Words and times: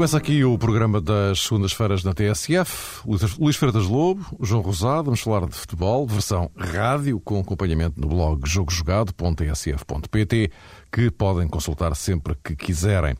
Começa 0.00 0.16
aqui 0.16 0.42
o 0.42 0.56
programa 0.56 0.98
das 0.98 1.42
segundas-feiras 1.42 2.02
na 2.02 2.14
TSF. 2.14 3.02
Luís 3.38 3.56
Freitas 3.56 3.84
Lobo, 3.84 4.24
João 4.40 4.62
Rosado, 4.62 5.04
vamos 5.04 5.20
falar 5.20 5.46
de 5.46 5.54
futebol, 5.54 6.06
versão 6.06 6.50
rádio, 6.56 7.20
com 7.20 7.38
acompanhamento 7.38 8.00
no 8.00 8.08
blog 8.08 8.48
jogojogado.tsf.pt, 8.48 10.50
que 10.90 11.10
podem 11.10 11.46
consultar 11.46 11.94
sempre 11.94 12.34
que 12.42 12.56
quiserem. 12.56 13.14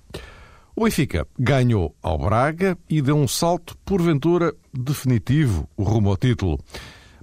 O 0.75 0.85
Benfica 0.85 1.27
ganhou 1.39 1.95
ao 2.03 2.17
Braga 2.17 2.79
e 2.89 3.03
deu 3.03 3.19
um 3.19 3.29
salto, 3.29 3.77
porventura, 3.85 4.55
definitivo 4.73 5.69
rumo 5.79 6.09
ao 6.09 6.17
título. 6.17 6.59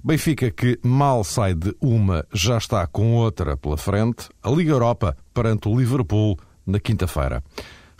Benfica, 0.04 0.52
que 0.52 0.78
mal 0.84 1.24
sai 1.24 1.54
de 1.54 1.74
uma, 1.80 2.24
já 2.32 2.58
está 2.58 2.86
com 2.86 3.16
outra 3.16 3.56
pela 3.56 3.76
frente, 3.76 4.28
a 4.40 4.50
Liga 4.50 4.70
Europa 4.70 5.16
perante 5.34 5.68
o 5.68 5.76
Liverpool 5.76 6.38
na 6.64 6.78
quinta-feira. 6.78 7.42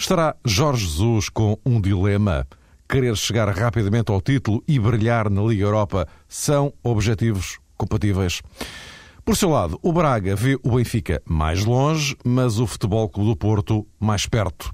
Estará 0.00 0.36
Jorge 0.44 0.86
Jesus 0.86 1.28
com 1.28 1.58
um 1.66 1.80
dilema? 1.80 2.46
Querer 2.88 3.16
chegar 3.16 3.48
rapidamente 3.48 4.12
ao 4.12 4.20
título 4.20 4.62
e 4.66 4.78
brilhar 4.78 5.28
na 5.28 5.42
Liga 5.42 5.64
Europa 5.64 6.06
são 6.28 6.72
objetivos 6.84 7.58
compatíveis? 7.76 8.40
Por 9.24 9.36
seu 9.36 9.50
lado, 9.50 9.76
o 9.82 9.92
Braga 9.92 10.36
vê 10.36 10.56
o 10.62 10.76
Benfica 10.76 11.20
mais 11.26 11.64
longe, 11.64 12.16
mas 12.24 12.60
o 12.60 12.66
Futebol 12.66 13.08
Clube 13.08 13.30
do 13.30 13.36
Porto 13.36 13.86
mais 13.98 14.24
perto. 14.24 14.72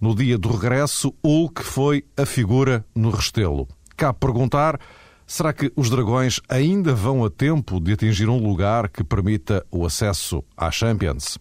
No 0.00 0.12
dia 0.12 0.36
do 0.36 0.50
regresso, 0.50 1.14
Hulk 1.24 1.62
foi 1.62 2.04
a 2.16 2.26
figura 2.26 2.84
no 2.96 3.10
Restelo. 3.10 3.68
Cabe 3.96 4.18
perguntar, 4.18 4.78
será 5.24 5.52
que 5.52 5.72
os 5.76 5.88
Dragões 5.88 6.40
ainda 6.48 6.92
vão 6.92 7.24
a 7.24 7.30
tempo 7.30 7.78
de 7.80 7.92
atingir 7.92 8.28
um 8.28 8.42
lugar 8.42 8.88
que 8.88 9.04
permita 9.04 9.64
o 9.70 9.86
acesso 9.86 10.42
à 10.56 10.68
Champions? 10.72 11.38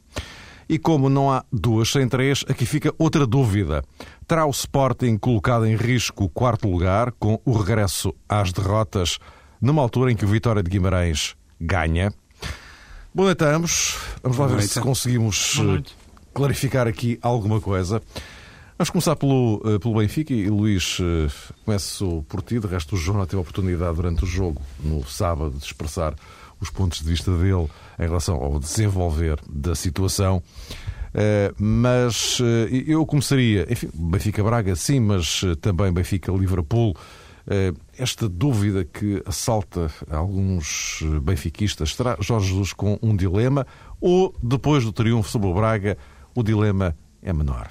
E 0.68 0.80
como 0.80 1.10
não 1.10 1.32
há 1.32 1.44
duas 1.52 1.92
sem 1.92 2.08
três, 2.08 2.44
aqui 2.48 2.66
fica 2.66 2.94
outra 2.98 3.26
dúvida. 3.26 3.84
Terá 4.28 4.46
o 4.46 4.52
Sporting 4.52 5.18
colocado 5.18 5.66
em 5.66 5.76
risco 5.76 6.26
o 6.26 6.30
quarto 6.30 6.68
lugar 6.68 7.12
com 7.14 7.40
o 7.46 7.52
regresso 7.52 8.14
às 8.28 8.52
derrotas 8.52 9.20
numa 9.62 9.82
altura 9.82 10.12
em 10.12 10.16
que 10.16 10.26
o 10.26 10.28
Vitória 10.28 10.62
de 10.62 10.70
Guimarães 10.70 11.36
ganha? 11.60 12.14
Boa 13.14 13.28
noite 13.28 13.44
a 13.44 13.56
ambos. 13.56 13.96
Vamos 14.22 14.38
lá 14.38 14.48
ver 14.48 14.62
se 14.64 14.82
conseguimos 14.82 15.60
eh, 15.60 15.84
clarificar 16.34 16.88
aqui 16.88 17.18
alguma 17.22 17.62
coisa. 17.62 18.02
Vamos 18.78 18.90
começar 18.90 19.16
pelo, 19.16 19.62
eh, 19.64 19.80
pelo 19.80 19.96
Benfica 19.96 20.34
e 20.34 20.50
Luís, 20.50 20.98
eh, 21.00 21.32
começo 21.64 22.26
por 22.28 22.42
ti. 22.42 22.60
De 22.60 22.68
resto, 22.68 22.96
o 22.96 22.98
João 22.98 23.26
teve 23.26 23.38
a 23.38 23.42
oportunidade 23.42 23.96
durante 23.96 24.24
o 24.24 24.28
jogo, 24.28 24.62
no 24.80 25.06
sábado, 25.06 25.52
de 25.52 25.64
expressar 25.64 26.16
os 26.64 26.70
pontos 26.70 27.00
de 27.00 27.06
vista 27.06 27.32
dele 27.38 27.68
em 28.00 28.04
relação 28.04 28.36
ao 28.36 28.60
desenvolver 28.60 29.40
da 29.48 29.76
situação. 29.76 30.42
Uh, 31.14 31.54
mas 31.60 32.40
uh, 32.40 32.44
eu 32.88 33.06
começaria, 33.06 33.68
enfim, 33.70 33.88
Benfica-Braga, 33.94 34.76
sim, 34.76 35.00
mas 35.00 35.44
uh, 35.44 35.56
também 35.56 35.92
Benfica-Liverpool. 35.94 36.96
esta 37.98 38.28
dúvida 38.28 38.86
que 38.86 39.22
assalta 39.26 39.92
alguns 40.10 41.04
benfiquistas, 41.22 41.90
estará 41.90 42.18
Jorge 42.20 42.48
Jesus 42.48 42.72
com 42.74 42.98
um 43.02 43.16
dilema 43.16 43.68
ou, 44.00 44.34
depois 44.42 44.86
do 44.86 44.94
triunfo 44.94 45.30
sobre 45.30 45.50
o 45.50 45.54
Braga, 45.54 45.98
o 46.34 46.42
dilema 46.42 46.96
é 47.22 47.34
menor? 47.34 47.70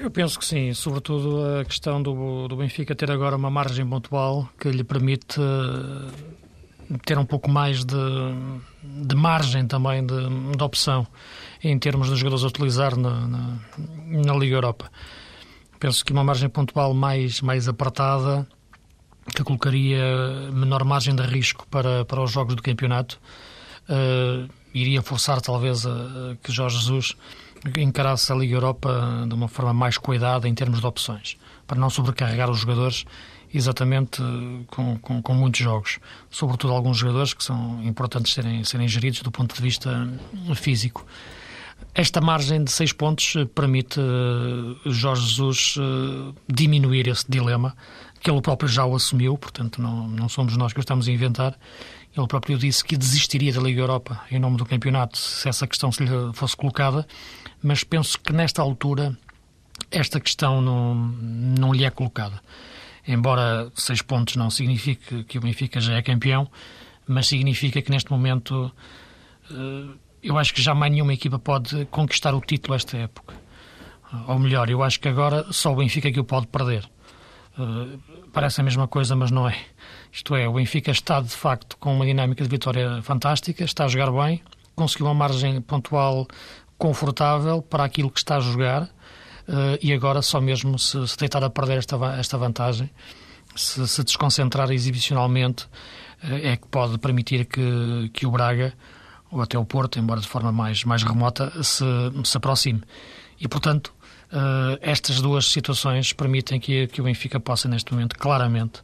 Eu 0.00 0.10
penso 0.10 0.38
que 0.38 0.46
sim, 0.46 0.72
sobretudo 0.72 1.60
a 1.60 1.64
questão 1.64 2.02
do, 2.02 2.48
do 2.48 2.56
Benfica 2.56 2.94
ter 2.94 3.10
agora 3.10 3.36
uma 3.36 3.50
margem 3.50 3.86
pontual 3.86 4.48
que 4.58 4.70
lhe 4.70 4.82
permite 4.82 5.38
eh, 5.38 6.96
ter 7.04 7.18
um 7.18 7.26
pouco 7.26 7.50
mais 7.50 7.84
de, 7.84 7.94
de 8.82 9.14
margem 9.14 9.66
também 9.66 10.04
de, 10.06 10.16
de, 10.56 10.64
opção 10.64 11.06
em 11.62 11.78
termos 11.78 12.08
de 12.08 12.16
jogadores 12.16 12.44
a 12.44 12.48
utilizar 12.48 12.96
na, 12.96 13.26
na, 13.26 13.58
na, 14.06 14.34
Liga 14.36 14.56
Europa. 14.56 14.90
Penso 15.78 16.02
que 16.02 16.14
uma 16.14 16.24
margem 16.24 16.48
pontual 16.48 16.94
mais, 16.94 17.42
mais 17.42 17.68
apertada 17.68 18.48
que 19.36 19.44
colocaria 19.44 20.50
menor 20.50 20.82
margem 20.82 21.14
de 21.14 21.24
risco 21.24 21.66
para, 21.68 22.06
para 22.06 22.22
os 22.22 22.32
jogos 22.32 22.54
do 22.54 22.62
campeonato 22.62 23.20
uh, 23.90 24.48
iria 24.72 25.02
forçar 25.02 25.42
talvez 25.42 25.84
a, 25.84 25.92
a 25.92 26.36
que 26.42 26.50
Jorge 26.50 26.78
Jesus 26.78 27.16
encarasse 27.76 28.32
a 28.32 28.34
Liga 28.34 28.54
Europa 28.54 29.24
de 29.26 29.34
uma 29.34 29.48
forma 29.48 29.72
mais 29.72 29.98
cuidada 29.98 30.48
em 30.48 30.54
termos 30.54 30.80
de 30.80 30.86
opções, 30.86 31.36
para 31.66 31.78
não 31.78 31.90
sobrecarregar 31.90 32.50
os 32.50 32.60
jogadores 32.60 33.04
exatamente 33.52 34.22
com, 34.68 34.96
com, 34.98 35.20
com, 35.20 35.34
muitos 35.34 35.60
jogos, 35.60 35.98
sobretudo 36.30 36.72
alguns 36.72 36.98
jogadores 36.98 37.34
que 37.34 37.42
são 37.42 37.82
importantes 37.82 38.32
serem, 38.32 38.62
serem 38.64 38.86
geridos 38.86 39.22
do 39.22 39.30
ponto 39.30 39.54
de 39.54 39.60
vista 39.60 40.08
físico. 40.54 41.04
Esta 41.94 42.20
margem 42.20 42.62
de 42.62 42.70
seis 42.70 42.92
pontos 42.92 43.34
permite 43.54 44.00
Jorge 44.86 45.26
Jesus 45.26 45.74
diminuir 46.48 47.08
esse 47.08 47.24
dilema, 47.28 47.74
que 48.20 48.30
ele 48.30 48.40
próprio 48.40 48.68
já 48.68 48.84
o 48.84 48.94
assumiu, 48.94 49.36
portanto 49.36 49.82
não, 49.82 50.06
não 50.06 50.28
somos 50.28 50.56
nós 50.56 50.72
que 50.72 50.78
o 50.78 50.80
estamos 50.80 51.08
a 51.08 51.10
inventar. 51.10 51.58
Ele 52.16 52.26
próprio 52.26 52.58
disse 52.58 52.84
que 52.84 52.96
desistiria 52.96 53.52
da 53.52 53.60
Liga 53.60 53.80
Europa 53.80 54.20
em 54.30 54.38
nome 54.38 54.56
do 54.56 54.66
campeonato 54.66 55.16
se 55.16 55.48
essa 55.48 55.66
questão 55.66 55.90
se 55.90 56.04
lhe 56.04 56.10
fosse 56.34 56.56
colocada 56.56 57.06
mas 57.62 57.84
penso 57.84 58.18
que 58.18 58.32
nesta 58.32 58.62
altura 58.62 59.16
esta 59.90 60.20
questão 60.20 60.60
não, 60.60 60.94
não 60.94 61.72
lhe 61.72 61.84
é 61.84 61.90
colocada. 61.90 62.40
Embora 63.06 63.70
seis 63.74 64.02
pontos 64.02 64.36
não 64.36 64.50
signifique 64.50 65.24
que 65.24 65.38
o 65.38 65.40
Benfica 65.40 65.80
já 65.80 65.94
é 65.94 66.02
campeão, 66.02 66.48
mas 67.06 67.26
significa 67.26 67.82
que 67.82 67.90
neste 67.90 68.10
momento 68.10 68.70
eh, 69.50 69.94
eu 70.22 70.38
acho 70.38 70.54
que 70.54 70.62
jamais 70.62 70.92
nenhuma 70.92 71.14
equipa 71.14 71.38
pode 71.38 71.86
conquistar 71.86 72.34
o 72.34 72.40
título 72.40 72.74
esta 72.74 72.96
época. 72.96 73.34
Ou 74.28 74.38
melhor, 74.38 74.68
eu 74.70 74.82
acho 74.82 75.00
que 75.00 75.08
agora 75.08 75.46
só 75.52 75.72
o 75.72 75.76
Benfica 75.76 76.10
que 76.12 76.20
o 76.20 76.24
pode 76.24 76.46
perder. 76.46 76.88
Eh, 77.58 77.98
parece 78.32 78.60
a 78.60 78.64
mesma 78.64 78.86
coisa, 78.86 79.16
mas 79.16 79.30
não 79.30 79.48
é. 79.48 79.58
Isto 80.12 80.34
é, 80.36 80.48
o 80.48 80.52
Benfica 80.52 80.90
está 80.90 81.20
de 81.20 81.30
facto 81.30 81.76
com 81.78 81.94
uma 81.94 82.06
dinâmica 82.06 82.44
de 82.44 82.50
vitória 82.50 83.02
fantástica, 83.02 83.64
está 83.64 83.84
a 83.84 83.88
jogar 83.88 84.10
bem, 84.12 84.42
conseguiu 84.76 85.06
uma 85.06 85.14
margem 85.14 85.60
pontual 85.60 86.26
confortável 86.80 87.60
para 87.60 87.84
aquilo 87.84 88.10
que 88.10 88.18
está 88.18 88.38
a 88.38 88.40
jogar 88.40 88.84
uh, 88.84 89.78
e 89.82 89.92
agora 89.92 90.22
só 90.22 90.40
mesmo 90.40 90.78
se, 90.78 91.06
se 91.06 91.16
deitar 91.18 91.44
a 91.44 91.50
perder 91.50 91.76
esta, 91.76 91.96
esta 92.18 92.38
vantagem, 92.38 92.90
se, 93.54 93.86
se 93.86 94.02
desconcentrar 94.02 94.70
exibicionalmente, 94.70 95.64
uh, 96.24 96.34
é 96.42 96.56
que 96.56 96.66
pode 96.68 96.98
permitir 96.98 97.44
que, 97.44 98.10
que 98.14 98.26
o 98.26 98.30
Braga, 98.30 98.72
ou 99.30 99.42
até 99.42 99.58
o 99.58 99.64
Porto, 99.64 99.98
embora 99.98 100.20
de 100.20 100.26
forma 100.26 100.50
mais, 100.50 100.82
mais 100.84 101.02
remota, 101.02 101.52
se, 101.62 101.84
se 102.24 102.36
aproxime. 102.38 102.80
E, 103.38 103.46
portanto, 103.46 103.92
uh, 104.32 104.78
estas 104.80 105.20
duas 105.20 105.44
situações 105.46 106.14
permitem 106.14 106.58
que, 106.58 106.86
que 106.86 107.02
o 107.02 107.04
Benfica 107.04 107.38
possa, 107.38 107.68
neste 107.68 107.92
momento, 107.92 108.16
claramente, 108.18 108.82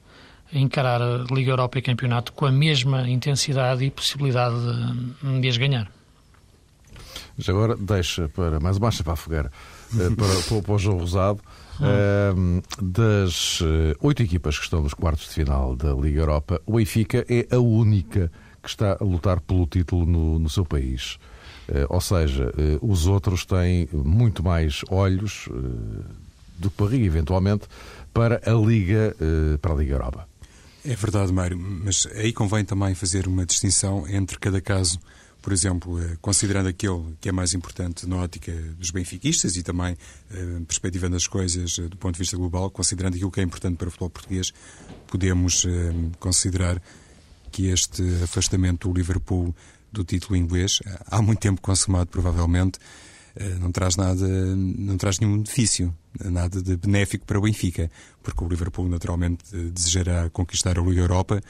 encarar 0.53 1.01
a 1.01 1.25
Liga 1.33 1.51
Europa 1.51 1.79
e 1.79 1.83
Campeonato 1.83 2.35
com 2.35 2.45
a 2.45 2.53
mesma 2.53 3.09
intensidade 3.09 3.85
e 3.85 3.91
possibilidade 3.91 4.55
de, 4.55 5.41
de 5.41 5.49
as 5.49 5.56
ganhar. 5.56 5.96
Já 7.39 7.53
agora 7.53 7.77
deixa 7.77 8.29
para 8.31 8.59
mais 8.59 8.79
uma 8.79 8.91
para 8.91 9.13
a 9.13 9.17
fogueira, 9.17 9.53
eh, 9.95 10.11
para, 10.17 10.61
para, 10.63 10.73
o 10.73 10.79
João 10.79 10.99
Rosado. 10.99 11.41
Uh, 11.77 12.63
das 12.83 13.59
eh, 13.63 13.95
oito 14.01 14.23
equipas 14.23 14.57
que 14.57 14.65
estão 14.65 14.83
nos 14.83 14.95
quartos 14.95 15.29
de 15.29 15.35
final 15.35 15.77
da 15.77 15.93
Liga 15.93 16.21
Europa, 16.21 16.59
o 16.65 16.77
Benfica 16.77 17.27
é 17.29 17.47
a 17.55 17.59
única 17.59 18.33
que 18.63 18.69
está 18.71 18.97
a 18.99 19.05
lutar 19.05 19.41
pelo 19.41 19.67
título 19.67 20.06
no, 20.06 20.38
no 20.38 20.49
seu 20.49 20.65
país. 20.65 21.19
Uh, 21.69 21.85
ou 21.91 22.00
seja, 22.00 22.50
os 22.81 23.06
outros 23.06 23.44
têm 23.44 23.89
muito 23.93 24.43
mais 24.43 24.81
olhos 24.89 25.49
do 26.59 26.71
que 26.71 26.82
barriga, 26.82 27.05
eventualmente, 27.05 27.67
para 28.15 28.41
a 28.47 28.55
Liga, 28.55 29.15
para 29.61 29.75
a 29.75 29.77
Liga 29.77 29.94
Europa. 29.94 30.27
É 30.82 30.94
verdade, 30.94 31.32
Mário, 31.32 31.59
mas 31.59 32.06
aí 32.15 32.32
convém 32.32 32.65
também 32.65 32.94
fazer 32.94 33.27
uma 33.27 33.44
distinção 33.44 34.09
entre 34.09 34.39
cada 34.39 34.61
caso 34.61 34.99
por 35.46 35.52
exemplo, 35.52 36.02
eh, 36.02 36.16
considerando 36.20 36.69
aquele 36.69 37.16
que 37.20 37.28
é 37.28 37.32
mais 37.32 37.54
importante 37.54 38.04
na 38.04 38.16
ótica 38.16 38.50
dos 38.76 38.90
benfiquistas 38.90 39.56
e 39.56 39.62
também 39.62 39.96
eh, 40.28 40.60
perspectivando 40.66 41.14
as 41.14 41.28
coisas 41.28 41.78
eh, 41.78 41.82
do 41.82 41.96
ponto 41.96 42.14
de 42.14 42.19
vista 42.19 42.37
global, 42.37 42.69
considerando 42.69 43.14
aquilo 43.14 43.31
que 43.31 43.38
é 43.38 43.44
importante 43.44 43.76
para 43.76 43.87
o 43.87 43.90
futebol 43.93 44.10
português, 44.10 44.52
podemos 45.06 45.64
considerar 46.19 46.82
que 47.52 47.69
este 47.69 48.02
afastamento 48.25 48.88
do 48.88 48.94
Liverpool 48.98 49.54
do 49.93 50.02
título 50.02 50.34
inglês, 50.34 50.81
há 51.08 51.22
muito 51.22 51.38
tempo 51.38 51.60
consumado 51.60 52.10
provavelmente, 52.10 52.81
não 53.60 53.70
traz 53.70 53.94
nada, 53.94 54.26
não 54.26 54.96
traz 54.96 55.20
nenhum 55.20 55.37
benefício, 55.37 55.94
nada 56.25 56.60
de 56.60 56.76
benéfico 56.76 57.25
para 57.25 57.38
o 57.38 57.43
Benfica, 57.43 57.88
porque 58.20 58.43
o 58.43 58.48
Liverpool 58.48 58.88
naturalmente 58.88 59.44
desejará 59.70 60.28
conquistar 60.31 60.76
a 60.76 60.82
Liga 60.82 61.02
Europa 61.02 61.40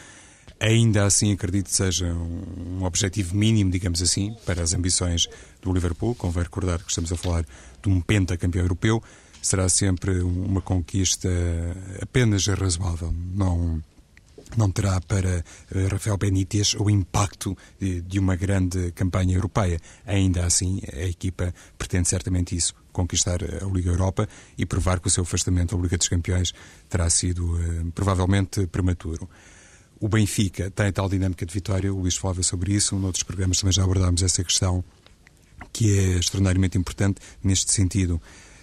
Ainda 0.59 1.05
assim, 1.05 1.33
acredito 1.33 1.67
que 1.67 1.75
seja 1.75 2.07
um 2.07 2.83
objetivo 2.85 3.37
mínimo, 3.37 3.71
digamos 3.71 4.01
assim, 4.01 4.35
para 4.47 4.63
as 4.63 4.73
ambições 4.73 5.29
do 5.61 5.73
Liverpool. 5.73 6.15
Convém 6.15 6.45
recordar 6.45 6.79
que 6.79 6.89
estamos 6.89 7.13
a 7.13 7.17
falar 7.17 7.45
de 7.83 7.89
um 7.89 8.01
pentacampeão 8.01 8.65
europeu. 8.65 9.03
Será 9.43 9.69
sempre 9.69 10.21
uma 10.21 10.63
conquista 10.63 11.29
apenas 12.01 12.47
razoável. 12.47 13.13
Não, 13.35 13.83
não 14.57 14.71
terá 14.71 14.99
para 15.01 15.45
eh, 15.75 15.87
Rafael 15.91 16.17
Benítez 16.17 16.75
o 16.75 16.89
impacto 16.89 17.57
de, 17.79 18.19
uma 18.19 18.35
grande 18.35 18.93
campanha 18.93 19.37
europeia. 19.37 19.79
Ainda 20.07 20.47
assim, 20.47 20.81
a 20.91 21.03
equipa 21.03 21.55
pretende 21.77 22.09
certamente 22.09 22.57
isso 22.57 22.75
conquistar 22.93 23.41
a 23.43 23.67
Liga 23.67 23.91
Europa 23.91 24.27
e 24.57 24.65
provar 24.65 25.01
que 25.01 25.09
o 25.09 25.11
seu 25.11 25.23
afastamento 25.23 25.77
da 25.77 25.83
Liga 25.83 25.99
dos 25.99 26.09
Campeões 26.09 26.55
terá 26.89 27.11
sido 27.11 27.59
provavelmente 27.95 28.67
prematuro. 28.69 29.29
O 29.99 30.09
Benfica 30.09 30.71
tem 30.71 30.93
tal 30.93 31.09
dinâmica 31.09 31.47
de 31.47 31.55
vitória, 31.55 31.93
o 31.93 32.01
Luís 32.01 32.17
falava 32.17 32.43
sobre 32.43 32.75
isso, 32.75 32.97
noutros 32.97 33.23
programas 33.23 33.59
também 33.59 33.73
já 33.73 33.83
abordámos 33.83 34.23
essa 34.23 34.45
questão, 34.45 34.85
que 35.73 35.99
é 35.99 36.19
extraordinariamente 36.19 36.77
importante 36.77 37.21
neste 37.43 37.73
sentido. 37.73 38.21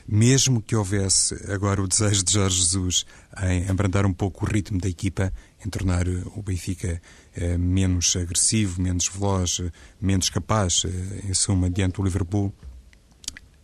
Mesmo 0.07 0.61
que 0.61 0.75
houvesse 0.75 1.33
agora 1.51 1.81
o 1.81 1.87
desejo 1.87 2.23
de 2.23 2.33
Jorge 2.33 2.57
Jesus 2.57 3.05
em 3.41 3.67
abrandar 3.69 4.05
um 4.05 4.13
pouco 4.13 4.45
o 4.45 4.47
ritmo 4.47 4.79
da 4.79 4.89
equipa, 4.89 5.33
em 5.65 5.69
tornar 5.69 6.07
o 6.07 6.41
Benfica 6.43 7.01
eh, 7.35 7.57
menos 7.57 8.15
agressivo, 8.15 8.81
menos 8.81 9.07
veloz, 9.07 9.61
menos 9.99 10.29
capaz, 10.29 10.83
eh, 10.85 11.29
em 11.29 11.33
suma, 11.33 11.69
diante 11.69 11.95
do 11.95 12.03
Liverpool, 12.03 12.53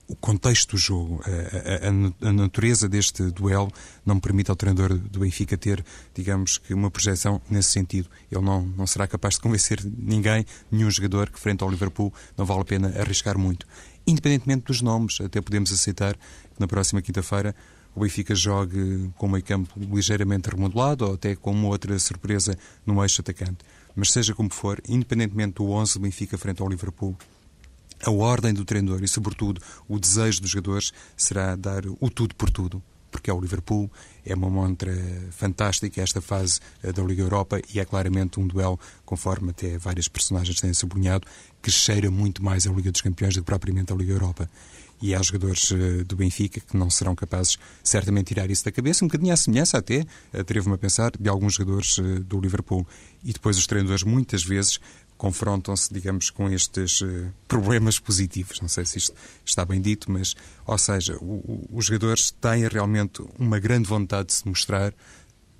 o 0.09 0.15
contexto 0.15 0.71
do 0.71 0.77
jogo, 0.77 1.21
a, 1.23 2.25
a, 2.25 2.29
a, 2.29 2.33
natureza 2.33 2.89
deste 2.89 3.23
duelo 3.31 3.71
não 4.03 4.19
permite 4.19 4.49
ao 4.49 4.55
treinador 4.55 4.97
do 4.97 5.19
Benfica 5.19 5.55
ter, 5.55 5.85
digamos 6.15 6.57
que, 6.57 6.73
uma 6.73 6.89
projeção 6.89 7.39
nesse 7.49 7.69
sentido. 7.69 8.09
Ele 8.29 8.43
não, 8.43 8.63
não 8.75 8.87
será 8.87 9.07
capaz 9.07 9.35
de 9.35 9.41
convencer 9.41 9.79
ninguém, 9.85 10.45
nenhum 10.71 10.89
jogador 10.89 11.29
que 11.29 11.39
frente 11.39 11.63
ao 11.63 11.69
Liverpool 11.69 12.11
não 12.35 12.43
vale 12.43 12.61
a 12.61 12.65
pena 12.65 12.87
arriscar 12.99 13.37
muito 13.37 13.65
independentemente 14.09 14.65
dos 14.65 14.81
nomes, 14.81 15.21
até 15.21 15.39
podemos 15.39 15.71
aceitar 15.71 16.15
que 16.15 16.59
na 16.59 16.67
próxima 16.67 17.01
quinta-feira 17.01 17.55
o 17.95 18.01
Benfica 18.01 18.33
jogue 18.33 19.11
com 19.17 19.27
o 19.27 19.29
meio 19.29 19.43
campo 19.43 19.79
ligeiramente 19.79 20.49
remodelado 20.49 21.05
ou 21.05 21.13
até 21.13 21.35
com 21.35 21.51
uma 21.51 21.67
outra 21.67 21.97
surpresa 21.99 22.57
no 22.85 23.03
eixo 23.03 23.21
atacante. 23.21 23.57
Mas 23.95 24.11
seja 24.11 24.33
como 24.33 24.51
for, 24.51 24.81
independentemente 24.87 25.55
do 25.55 25.69
11 25.69 25.93
do 25.93 25.99
Benfica 26.01 26.37
frente 26.37 26.61
ao 26.61 26.69
Liverpool, 26.69 27.15
a 28.03 28.11
ordem 28.11 28.53
do 28.53 28.65
treinador 28.65 29.03
e, 29.03 29.07
sobretudo, 29.07 29.61
o 29.87 29.99
desejo 29.99 30.41
dos 30.41 30.51
jogadores 30.51 30.91
será 31.17 31.55
dar 31.55 31.83
o 31.85 32.09
tudo 32.09 32.35
por 32.35 32.49
tudo 32.49 32.81
porque 33.11 33.29
é 33.29 33.33
o 33.33 33.39
Liverpool, 33.39 33.91
é 34.25 34.33
uma 34.33 34.49
montra 34.49 34.93
fantástica 35.31 36.01
esta 36.01 36.21
fase 36.21 36.59
eh, 36.83 36.91
da 36.91 37.03
Liga 37.03 37.21
Europa 37.21 37.59
e 37.73 37.79
é 37.79 37.85
claramente 37.85 38.39
um 38.39 38.47
duelo, 38.47 38.79
conforme 39.05 39.51
até 39.51 39.77
várias 39.77 40.07
personagens 40.07 40.59
têm 40.59 40.73
sublinhado, 40.73 41.27
que 41.61 41.71
cheira 41.71 42.09
muito 42.09 42.43
mais 42.43 42.67
a 42.67 42.71
Liga 42.71 42.91
dos 42.91 43.01
Campeões 43.01 43.33
do 43.33 43.41
que 43.41 43.45
propriamente 43.45 43.91
a 43.91 43.95
Liga 43.95 44.13
Europa. 44.13 44.49
E 45.01 45.15
há 45.15 45.21
jogadores 45.21 45.71
eh, 45.71 46.03
do 46.03 46.15
Benfica 46.15 46.59
que 46.59 46.75
não 46.75 46.89
serão 46.89 47.15
capazes, 47.15 47.57
certamente, 47.83 48.27
tirar 48.27 48.49
isso 48.49 48.65
da 48.65 48.71
cabeça, 48.71 49.03
um 49.03 49.07
bocadinho 49.07 49.33
à 49.33 49.37
semelhança 49.37 49.77
até, 49.77 50.05
atrevo-me 50.33 50.75
a 50.75 50.77
pensar, 50.77 51.11
de 51.17 51.29
alguns 51.29 51.53
jogadores 51.53 51.97
eh, 51.99 52.19
do 52.19 52.39
Liverpool. 52.39 52.85
E 53.23 53.33
depois 53.33 53.57
os 53.57 53.65
treinadores, 53.65 54.03
muitas 54.03 54.43
vezes, 54.43 54.79
confrontam-se, 55.19 55.93
digamos, 55.93 56.29
com 56.29 56.49
estes 56.49 57.01
uh, 57.01 57.31
problemas 57.45 57.99
positivos. 57.99 58.61
Não 58.61 58.69
sei 58.69 58.85
se 58.85 58.97
isto 58.97 59.13
está 59.45 59.65
bem 59.65 59.81
dito, 59.81 60.09
mas, 60.09 60.33
ou 60.65 60.77
seja, 60.77 61.17
o, 61.17 61.33
o, 61.35 61.69
os 61.73 61.87
jogadores 61.87 62.31
têm 62.31 62.65
realmente 62.67 63.21
uma 63.37 63.59
grande 63.59 63.87
vontade 63.87 64.29
de 64.29 64.33
se 64.35 64.47
mostrar, 64.47 64.93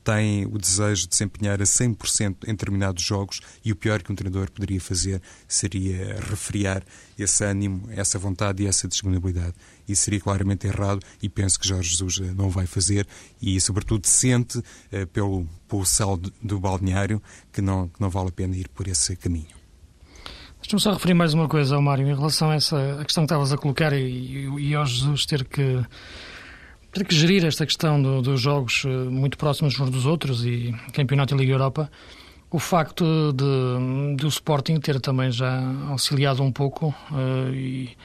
têm 0.10 0.48
o 0.48 0.58
desejo 0.58 1.04
de 1.04 1.10
desempenhar 1.10 1.62
a 1.62 1.66
100% 1.66 2.48
em 2.48 2.52
determinados 2.52 3.04
jogos 3.04 3.42
e 3.64 3.72
o 3.72 3.76
pior 3.76 4.02
que 4.02 4.12
um 4.12 4.16
treinador 4.16 4.50
poderia 4.50 4.82
fazer 4.82 5.22
seria 5.48 6.16
refriar 6.28 6.82
esse 7.18 7.44
ânimo, 7.44 7.88
essa 7.92 8.18
vontade 8.18 8.64
e 8.64 8.68
essa 8.68 8.88
disponibilidade. 8.88 9.54
Isso 9.88 10.04
seria 10.04 10.20
claramente 10.20 10.66
errado 10.66 11.06
e 11.22 11.30
penso 11.30 11.60
que 11.60 11.68
Jorge 11.68 11.92
Jesus 11.92 12.20
eh, 12.22 12.34
não 12.36 12.50
vai 12.50 12.66
fazer 12.66 13.08
e, 13.40 13.62
sobretudo, 13.62 14.08
sente 14.08 14.58
uh, 14.58 15.08
pelo, 15.14 15.46
pelo 15.68 15.84
do 16.42 16.60
balneário 16.60 17.22
que 17.54 17.62
não, 17.62 17.88
que 17.88 18.02
não 18.02 18.10
vale 18.10 18.30
a 18.30 18.32
pena 18.32 18.56
ir 18.56 18.68
por 18.70 18.88
esse 18.88 19.16
caminho. 19.16 19.60
Deixa-me 20.62 20.82
só 20.82 20.94
referir 20.94 21.14
mais 21.14 21.34
uma 21.34 21.48
coisa 21.48 21.80
Mário 21.80 22.08
em 22.08 22.16
relação 22.16 22.50
a 22.50 22.56
essa 22.56 23.00
a 23.00 23.06
questão 23.06 23.24
que 23.24 23.28
estavas 23.28 23.54
a 23.54 23.58
colocar 23.58 23.94
e, 23.94 24.02
e, 24.02 24.70
e 24.70 24.76
ao 24.76 24.86
Jesus 24.86 25.26
ter 25.26 25.46
que 25.46 25.84
ter 26.92 27.06
que 27.06 27.16
gerir 27.16 27.46
esta 27.46 27.66
questão 27.66 28.02
do, 28.02 28.22
dos 28.22 28.42
jogos 28.42 28.84
eh, 28.86 28.90
muito 28.90 29.38
próximos 29.38 29.80
uns 29.80 29.90
dos 29.90 30.06
outros 30.06 30.46
e 30.46 30.74
Campeonato 30.94 31.36
e 31.36 31.38
Liga 31.38 31.54
Europa, 31.54 31.90
o 32.52 32.58
facto 32.58 33.32
de, 33.34 34.16
de 34.16 34.26
o 34.26 34.30
Sporting 34.30 34.80
ter 34.80 35.00
também 35.00 35.32
já 35.32 35.62
auxiliado 35.88 36.42
um 36.42 36.52
pouco 36.52 36.88
uh, 37.12 37.54
e, 37.54 37.96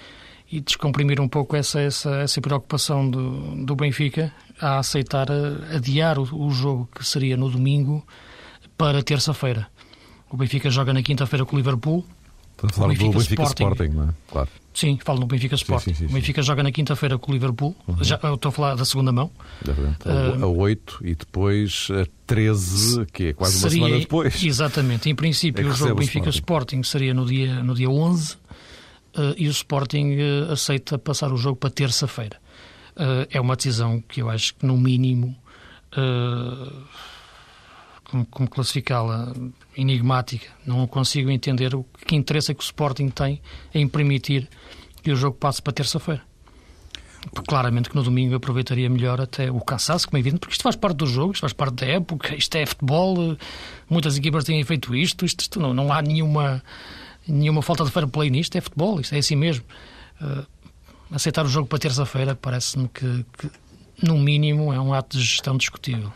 e, 0.53 0.61
descomprimir 0.61 1.19
um 1.19 1.29
pouco 1.29 1.57
essa, 1.57 1.81
essa, 1.81 2.17
essa 2.17 2.41
preocupação 2.43 3.09
do, 3.09 3.65
do 3.65 3.75
Benfica 3.75 4.31
a 4.61 4.79
aceitar 4.79 5.31
uh, 5.31 5.75
adiar 5.75 6.19
o, 6.19 6.47
o 6.47 6.51
jogo 6.51 6.89
que 6.95 7.03
seria 7.07 7.39
no 7.39 7.49
domingo 7.49 8.07
para 8.77 9.03
terça-feira. 9.03 9.67
O 10.31 10.37
Benfica 10.37 10.69
joga 10.69 10.93
na 10.93 11.03
quinta-feira 11.03 11.47
com 11.47 11.57
o 11.57 11.59
Liverpool. 11.59 12.05
Estás 12.67 12.79
a 12.79 12.83
falar 12.83 12.95
do 12.95 13.13
Benfica 13.13 13.43
Sporting, 13.43 13.63
Sporting 13.63 13.97
não 13.97 14.09
é? 14.09 14.15
Claro. 14.31 14.49
Sim, 14.75 14.99
falo 15.05 15.21
no 15.21 15.27
Benfica 15.27 15.55
Sport. 15.55 15.85
Sim, 15.85 15.95
sim, 15.95 16.07
sim, 16.07 16.13
o 16.13 16.15
Benfica 16.15 16.43
joga 16.43 16.63
na 16.63 16.73
quinta-feira 16.73 17.17
com 17.17 17.31
o 17.31 17.35
Liverpool. 17.35 17.77
Uhum. 17.87 18.03
Já, 18.03 18.19
eu 18.25 18.35
estou 18.35 18.49
a 18.49 18.53
falar 18.53 18.75
da 18.75 18.85
segunda 18.85 19.13
mão. 19.13 19.31
Uh, 19.65 20.45
a 20.45 20.47
8 20.49 20.99
e 21.03 21.15
depois 21.15 21.89
a 21.93 22.07
13, 22.27 23.07
que 23.13 23.27
é 23.27 23.33
quase 23.33 23.61
seria, 23.61 23.79
uma 23.79 23.87
semana 23.87 24.01
depois. 24.01 24.43
Exatamente. 24.43 25.09
Em 25.09 25.15
princípio, 25.15 25.65
é 25.65 25.71
o 25.71 25.73
jogo 25.73 25.95
Benfica 25.95 26.29
Sporting. 26.29 26.81
Sporting 26.81 26.83
seria 26.83 27.15
no 27.15 27.25
dia, 27.25 27.63
no 27.63 27.73
dia 27.73 27.89
11 27.89 28.33
uh, 28.33 28.37
eh, 29.15 29.35
e 29.39 29.47
o 29.47 29.51
Sporting 29.53 30.17
uh, 30.17 30.53
aceita 30.53 30.99
passar 30.99 31.33
o 31.33 31.37
jogo 31.37 31.57
para 31.57 31.71
terça-feira. 31.71 32.37
é 33.31 33.41
uma 33.41 33.55
decisão 33.55 34.03
que 34.09 34.23
eu 34.23 34.29
acho 34.29 34.57
que, 34.57 34.67
no 34.67 34.77
mínimo, 34.77 35.37
como, 38.15 38.27
como 38.27 38.49
classificá-la 38.49 39.33
enigmática. 39.77 40.47
Não 40.65 40.87
consigo 40.87 41.31
entender 41.31 41.75
o 41.75 41.85
que 42.07 42.15
interesse 42.15 42.55
que 42.55 42.63
o 42.63 42.63
Sporting 42.63 43.09
tem 43.09 43.43
em 43.75 43.89
permitir 43.89 44.49
que 45.03 45.11
o 45.11 45.17
jogo 45.17 45.37
passe 45.37 45.61
para 45.61 45.73
terça-feira. 45.73 46.23
Claramente 47.49 47.89
que 47.89 47.97
no 47.97 48.03
domingo 48.03 48.35
aproveitaria 48.37 48.89
melhor 48.89 49.21
até 49.21 49.51
o 49.51 49.59
cansaço, 49.61 50.07
como 50.07 50.19
é 50.19 50.21
evidente, 50.21 50.41
porque 50.41 50.53
isto 50.53 50.63
faz 50.63 50.77
parte 50.77 50.99
do 50.99 51.07
jogo, 51.07 51.33
isto 51.33 51.41
faz 51.41 51.55
parte 51.55 51.77
da 51.77 51.87
época, 51.87 52.37
isto 52.37 52.55
é 52.55 52.67
futebol, 52.67 53.37
muitas 53.89 54.17
equipas 54.17 54.45
têm 54.45 54.63
feito 54.63 54.95
isto, 54.95 55.25
isto, 55.25 55.41
isto 55.41 55.59
não, 55.59 55.73
não 55.73 55.93
há 55.93 56.03
nenhuma, 56.03 56.63
nenhuma 57.27 57.63
falta 57.63 57.83
de 57.85 57.91
fair 57.91 58.07
play 58.07 58.29
nisto, 58.29 58.57
é 58.57 58.61
futebol, 58.61 59.01
isto 59.01 59.15
é 59.15 59.19
assim 59.19 59.37
mesmo. 59.37 59.65
Uh, 60.21 60.47
aceitar 61.11 61.45
o 61.47 61.49
jogo 61.49 61.67
para 61.67 61.79
terça-feira 61.79 62.35
parece-me 62.37 62.89
que, 62.89 63.25
que, 63.39 63.51
no 64.03 64.19
mínimo, 64.19 64.73
é 64.73 64.79
um 64.79 64.93
ato 64.93 65.17
de 65.17 65.25
gestão 65.25 65.57
discutível. 65.57 66.13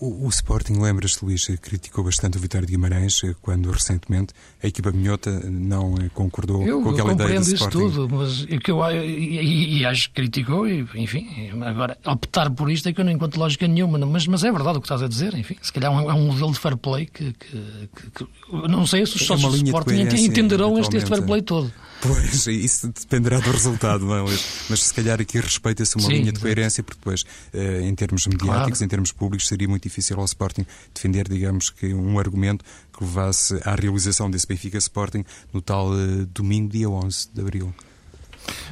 O, 0.00 0.26
o, 0.26 0.28
Sporting, 0.28 0.74
lembras-te, 0.80 1.24
Luís, 1.24 1.46
criticou 1.60 2.02
bastante 2.02 2.36
o 2.38 2.40
Vitório 2.40 2.66
de 2.66 2.72
Guimarães 2.72 3.22
eh, 3.22 3.34
quando 3.40 3.70
recentemente 3.70 4.34
a 4.62 4.66
equipa 4.66 4.90
minhota 4.90 5.30
não 5.48 5.94
eh, 5.96 6.10
concordou 6.12 6.66
eu, 6.66 6.82
com 6.82 6.90
aquela 6.90 7.12
ideia 7.12 7.40
do 7.40 7.54
Sporting. 7.54 7.78
Eu 7.78 7.90
compreendo 7.90 8.04
isso 8.04 8.08
tudo, 8.08 8.16
mas 8.16 8.60
que 8.60 8.70
eu, 8.70 8.90
e, 8.90 9.78
e, 9.78 9.86
acho 9.86 10.08
que 10.08 10.14
criticou, 10.16 10.66
e, 10.66 10.86
enfim, 10.94 11.26
agora 11.64 11.96
optar 12.04 12.50
por 12.50 12.70
isto 12.70 12.88
é 12.88 12.92
que 12.92 13.00
eu 13.00 13.04
não 13.04 13.12
encontro 13.12 13.38
lógica 13.38 13.68
nenhuma, 13.68 13.98
mas, 13.98 14.26
mas 14.26 14.42
é 14.42 14.50
verdade 14.50 14.78
o 14.78 14.80
que 14.80 14.86
estás 14.86 15.02
a 15.02 15.08
dizer, 15.08 15.34
enfim, 15.34 15.56
se 15.62 15.72
calhar 15.72 15.92
é 15.92 15.94
um, 15.94 16.10
é 16.10 16.14
um 16.14 16.26
modelo 16.26 16.52
de 16.52 16.58
fair 16.58 16.76
play 16.76 17.06
que, 17.06 17.32
que, 17.32 17.88
que, 17.94 18.24
que 18.24 18.68
não 18.68 18.86
sei 18.86 19.06
se 19.06 19.16
os 19.16 19.22
é 19.22 19.24
sócios 19.24 19.62
do 19.62 19.66
Sporting 19.66 20.00
entenderão 20.24 20.78
este, 20.78 20.96
este 20.96 21.08
fair 21.08 21.22
play 21.24 21.42
todo. 21.42 21.72
Pois, 22.00 22.46
isso 22.46 22.88
dependerá 22.88 23.38
do 23.38 23.50
resultado, 23.50 24.04
não 24.04 24.28
é? 24.28 24.38
Mas 24.68 24.82
se 24.82 24.94
calhar 24.94 25.20
aqui 25.20 25.40
respeita-se 25.40 25.96
uma 25.96 26.06
Sim, 26.08 26.14
linha 26.14 26.32
de 26.32 26.40
coerência, 26.40 26.82
porque 26.82 26.98
depois, 26.98 27.24
eh, 27.52 27.82
em 27.82 27.94
termos 27.94 28.26
mediáticos, 28.26 28.78
claro. 28.78 28.84
em 28.84 28.88
termos 28.88 29.12
públicos, 29.12 29.48
seria 29.48 29.66
muito 29.66 29.82
difícil 29.84 30.18
ao 30.18 30.24
Sporting 30.24 30.66
defender, 30.94 31.28
digamos 31.28 31.70
que, 31.70 31.94
um 31.94 32.18
argumento 32.18 32.64
que 32.96 33.02
levasse 33.02 33.58
à 33.64 33.74
realização 33.74 34.30
desse 34.30 34.46
Benfica 34.46 34.78
Sporting 34.78 35.24
no 35.52 35.60
tal 35.60 35.90
uh, 35.90 36.26
domingo, 36.26 36.70
dia 36.70 36.88
11 36.88 37.28
de 37.32 37.40
abril. 37.40 37.74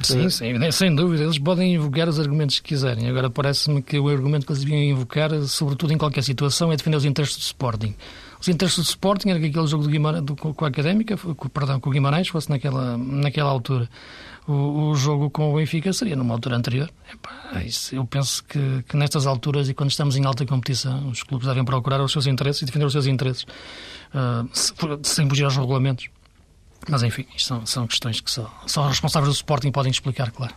Sim, 0.01 0.29
sim, 0.29 0.71
sem 0.71 0.95
dúvida. 0.95 1.23
Eles 1.23 1.37
podem 1.37 1.75
invocar 1.75 2.07
os 2.07 2.19
argumentos 2.19 2.59
que 2.59 2.69
quiserem. 2.69 3.09
Agora, 3.09 3.29
parece-me 3.29 3.81
que 3.81 3.99
o 3.99 4.07
argumento 4.07 4.45
que 4.45 4.51
eles 4.51 4.63
deviam 4.63 4.81
invocar, 4.81 5.31
sobretudo 5.43 5.93
em 5.93 5.97
qualquer 5.97 6.23
situação, 6.23 6.71
é 6.71 6.77
defender 6.77 6.97
os 6.97 7.05
interesses 7.05 7.37
do 7.37 7.41
Sporting. 7.41 7.95
Os 8.45 8.49
interesses 8.49 8.77
do 8.77 8.83
Sporting 8.83 9.29
era 9.31 9.39
que 9.39 9.47
aquele 9.47 9.65
jogo 9.65 9.85
do 9.85 9.89
Guimarães, 9.89 10.23
do, 10.23 10.35
com 10.35 10.65
a 10.65 10.67
Académica, 10.67 11.17
com, 11.17 11.49
perdão, 11.49 11.79
com 11.79 11.89
o 11.89 11.91
Guimarães 11.91 12.27
fosse 12.27 12.47
naquela, 12.47 12.95
naquela 12.95 13.49
altura. 13.49 13.89
O, 14.47 14.89
o, 14.89 14.95
jogo 14.95 15.31
com 15.31 15.51
o 15.51 15.55
Benfica 15.55 15.91
seria 15.91 16.15
numa 16.15 16.35
altura 16.35 16.55
anterior. 16.55 16.87
Epá, 17.11 17.63
isso, 17.63 17.95
eu 17.95 18.05
penso 18.05 18.43
que, 18.43 18.83
que, 18.87 18.95
nestas 18.95 19.25
alturas 19.25 19.67
e 19.67 19.73
quando 19.73 19.89
estamos 19.89 20.15
em 20.15 20.23
alta 20.25 20.45
competição, 20.45 21.09
os 21.09 21.23
clubes 21.23 21.47
devem 21.47 21.65
procurar 21.65 21.99
os 22.03 22.11
seus 22.11 22.27
interesses 22.27 22.61
e 22.61 22.65
defender 22.65 22.85
os 22.85 22.91
seus 22.91 23.07
interesses, 23.07 23.47
uh, 24.13 24.47
sem 25.01 25.27
fugir 25.27 25.45
aos 25.45 25.57
regulamentos. 25.57 26.07
Mas 26.87 27.01
enfim, 27.01 27.25
são, 27.39 27.65
são 27.65 27.87
questões 27.87 28.21
que 28.21 28.29
só, 28.29 28.47
só 28.67 28.83
os 28.83 28.89
responsáveis 28.89 29.33
do 29.33 29.35
Sporting 29.35 29.71
podem 29.71 29.89
explicar, 29.89 30.29
claro. 30.29 30.53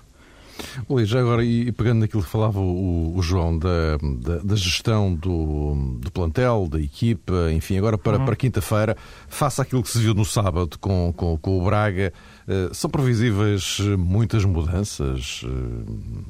Luís, 0.88 1.08
já 1.08 1.20
agora, 1.20 1.44
e 1.44 1.70
pegando 1.72 2.00
naquilo 2.00 2.22
que 2.22 2.28
falava 2.28 2.58
o, 2.60 3.16
o 3.16 3.22
João 3.22 3.58
da, 3.58 3.96
da, 4.20 4.38
da, 4.38 4.56
gestão 4.56 5.14
do, 5.14 5.98
do 6.00 6.10
plantel, 6.10 6.68
da 6.70 6.80
equipa, 6.80 7.50
enfim, 7.52 7.78
agora 7.78 7.96
para, 7.96 8.18
uhum. 8.18 8.24
para 8.24 8.36
quinta-feira, 8.36 8.96
faça 9.28 9.62
aquilo 9.62 9.82
que 9.82 9.90
se 9.90 9.98
viu 9.98 10.14
no 10.14 10.24
sábado 10.24 10.78
com, 10.78 11.12
com, 11.16 11.36
com 11.38 11.58
o 11.58 11.64
Braga, 11.64 12.12
uh, 12.46 12.74
são 12.74 12.90
previsíveis 12.90 13.78
muitas 13.98 14.44
mudanças? 14.44 15.42
Uh... 15.42 16.24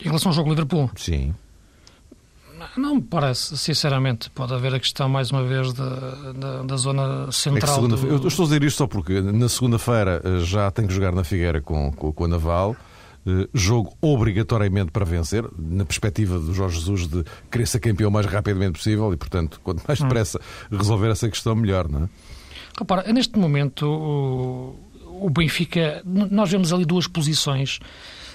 Em 0.00 0.04
relação 0.04 0.30
ao 0.30 0.34
jogo 0.34 0.50
Liverpool? 0.50 0.90
Sim. 0.96 1.34
Não 2.76 2.96
me 2.96 3.02
parece, 3.02 3.56
sinceramente. 3.56 4.30
Pode 4.30 4.52
haver 4.52 4.74
a 4.74 4.80
questão, 4.80 5.08
mais 5.08 5.30
uma 5.30 5.44
vez, 5.44 5.72
da, 5.72 6.32
da, 6.32 6.62
da 6.62 6.76
zona 6.76 7.30
central. 7.32 7.84
É 7.84 7.88
do... 7.88 8.06
Eu 8.06 8.28
estou 8.28 8.44
a 8.44 8.46
dizer 8.48 8.62
isto 8.62 8.78
só 8.78 8.86
porque 8.86 9.20
na 9.20 9.48
segunda-feira 9.48 10.20
eh, 10.24 10.40
já 10.40 10.70
tem 10.70 10.86
que 10.86 10.94
jogar 10.94 11.12
na 11.12 11.24
Figueira 11.24 11.60
com, 11.60 11.92
com, 11.92 12.12
com 12.12 12.24
a 12.24 12.28
Naval. 12.28 12.76
Uh, 13.26 13.48
jogo 13.54 13.96
obrigatoriamente 14.02 14.90
para 14.90 15.02
vencer, 15.02 15.46
na 15.58 15.86
perspectiva 15.86 16.38
do 16.38 16.52
Jorge 16.52 16.78
Jesus 16.78 17.08
de 17.08 17.24
querer 17.50 17.66
ser 17.66 17.80
campeão 17.80 18.10
o 18.10 18.12
mais 18.12 18.26
rapidamente 18.26 18.72
possível 18.72 19.10
e, 19.14 19.16
portanto, 19.16 19.58
quanto 19.64 19.82
mais 19.88 19.98
hum. 19.98 20.04
depressa 20.04 20.38
resolver 20.70 21.08
essa 21.08 21.26
questão, 21.26 21.54
melhor, 21.54 21.88
não 21.88 22.04
é? 22.04 22.08
Repara, 22.78 23.10
neste 23.14 23.38
momento 23.38 23.86
o, 23.86 24.78
o 25.24 25.30
Benfica, 25.30 26.02
nós 26.04 26.50
vemos 26.50 26.70
ali 26.70 26.84
duas 26.84 27.06
posições 27.06 27.80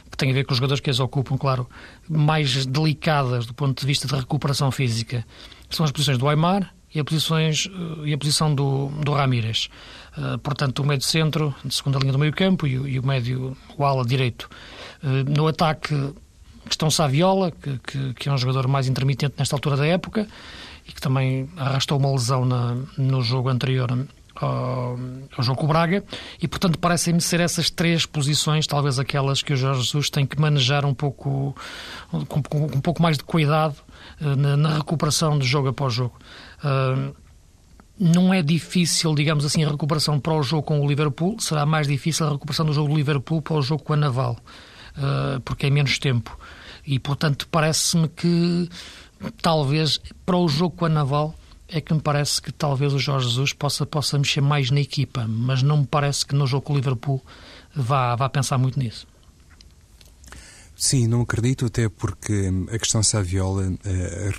que 0.10 0.18
têm 0.18 0.32
a 0.32 0.34
ver 0.34 0.46
com 0.46 0.52
os 0.52 0.58
jogadores 0.58 0.82
que 0.82 0.90
as 0.90 1.00
ocupam, 1.00 1.38
claro, 1.38 1.70
mais 2.10 2.66
delicadas 2.66 3.46
do 3.46 3.54
ponto 3.54 3.80
de 3.80 3.86
vista 3.86 4.08
de 4.08 4.16
recuperação 4.16 4.72
física. 4.72 5.26
São 5.70 5.86
as 5.86 5.92
posições 5.92 6.18
do 6.18 6.28
Aymar 6.28 6.74
e, 6.94 7.00
a 7.00 7.04
posições, 7.04 7.70
eh, 7.72 8.10
e 8.10 8.14
a 8.14 8.18
posição 8.18 8.54
do, 8.54 8.88
do 8.88 9.12
Ramírez. 9.14 9.70
Uh, 10.18 10.38
portanto, 10.40 10.80
o 10.80 10.86
médio 10.86 11.06
centro, 11.06 11.54
de 11.64 11.74
segunda 11.74 12.00
linha 12.00 12.12
do 12.12 12.20
meio 12.20 12.34
campo, 12.34 12.66
e, 12.66 12.74
e 12.74 13.00
o 13.00 13.06
médio, 13.06 13.56
o 13.78 13.86
ala 13.86 14.04
direito. 14.04 14.50
Uh, 15.04 15.30
no 15.30 15.48
ataque 15.48 15.94
estão 16.70 16.90
Saviola, 16.90 17.52
que, 17.52 17.78
que, 17.80 18.14
que, 18.16 18.30
é 18.30 18.32
um 18.32 18.38
jogador 18.38 18.68
mais 18.68 18.88
intermitente 18.88 19.36
nesta 19.38 19.56
altura 19.56 19.78
da 19.78 19.86
época, 19.86 20.28
e 20.88 20.92
que 20.92 21.00
também 21.00 21.48
arrastou 21.56 22.00
uma 22.00 22.12
lesão 22.12 22.44
na, 22.44 22.76
no 22.98 23.22
jogo 23.22 23.50
anterior 23.50 24.08
ao, 24.42 24.98
jogo 25.40 25.68
Braga 25.68 26.04
e, 26.42 26.48
portanto, 26.48 26.80
parecem-me 26.80 27.22
ser 27.22 27.40
essas 27.40 27.70
três 27.70 28.06
posições, 28.06 28.66
talvez 28.66 28.98
aquelas 28.98 29.42
que 29.42 29.54
o 29.54 29.58
Jorge 29.58 29.82
Jesus 29.82 30.10
tem 30.10 30.26
que 30.26 30.40
manejar 30.40 30.86
um 30.86 30.94
pouco, 30.94 31.56
com, 32.28 32.42
com 32.44 32.66
um 32.66 32.82
pouco 32.82 33.02
mais 33.02 33.18
de 33.18 33.24
cuidado 33.24 33.76
uh, 34.22 34.36
na, 34.36 34.56
na, 34.56 34.78
recuperação 34.78 35.38
de 35.38 35.46
jogo 35.46 35.68
após 35.68 35.94
jogo. 35.94 36.16
Uh, 36.64 37.14
não 38.00 38.34
é 38.34 38.42
difícil, 38.42 39.14
digamos 39.14 39.44
assim, 39.44 39.64
a 39.66 39.70
recuperação 39.70 40.20
para 40.20 40.34
o 40.34 40.42
jogo 40.42 40.64
com 40.64 40.80
o 40.80 40.88
Liverpool, 40.88 41.38
será 41.40 41.66
mais 41.66 41.86
difícil 41.86 42.26
a 42.26 42.32
recuperação 42.32 42.66
do 42.66 42.72
jogo 42.72 42.88
do 42.90 42.96
Liverpool 42.96 43.42
para 43.42 43.56
o 43.56 43.62
jogo 43.62 43.84
com 43.84 43.92
a 43.92 43.98
Naval, 43.98 44.38
uh, 44.98 45.40
porque 45.42 45.66
é 45.66 45.70
menos 45.70 46.00
tempo. 46.00 46.38
E, 46.88 46.98
portanto, 46.98 47.46
parece-me 47.52 48.08
que 48.08 48.70
talvez 49.42 50.00
para 50.26 50.38
o 50.38 50.48
jogo 50.48 50.78
com 50.78 50.86
a 50.86 50.90
Naval 50.90 51.36
é 51.72 51.80
que 51.80 51.94
me 51.94 52.02
parece 52.02 52.42
que 52.42 52.52
talvez 52.52 52.94
o 52.94 53.00
Jorge 53.00 53.28
Jesus 53.28 53.54
possa, 53.54 53.86
possa 53.86 54.18
mexer 54.18 54.42
mais 54.42 54.72
na 54.72 54.82
equipa, 54.82 55.26
mas 55.28 55.62
não 55.62 55.78
me 55.78 55.88
parece 55.88 56.26
que 56.26 56.36
no 56.36 56.48
jogo 56.48 56.64
com 56.64 56.74
o 56.74 56.76
Liverpool 56.76 57.24
vá, 57.76 58.16
vá 58.16 58.28
pensar 58.28 58.58
muito 58.58 58.80
nisso. 58.80 59.08
Sim, 60.76 61.08
não 61.08 61.22
acredito, 61.22 61.66
até 61.66 61.90
porque 61.90 62.50
a 62.72 62.80
questão 62.80 63.04
Saviola 63.04 63.68
uh, 63.68 63.78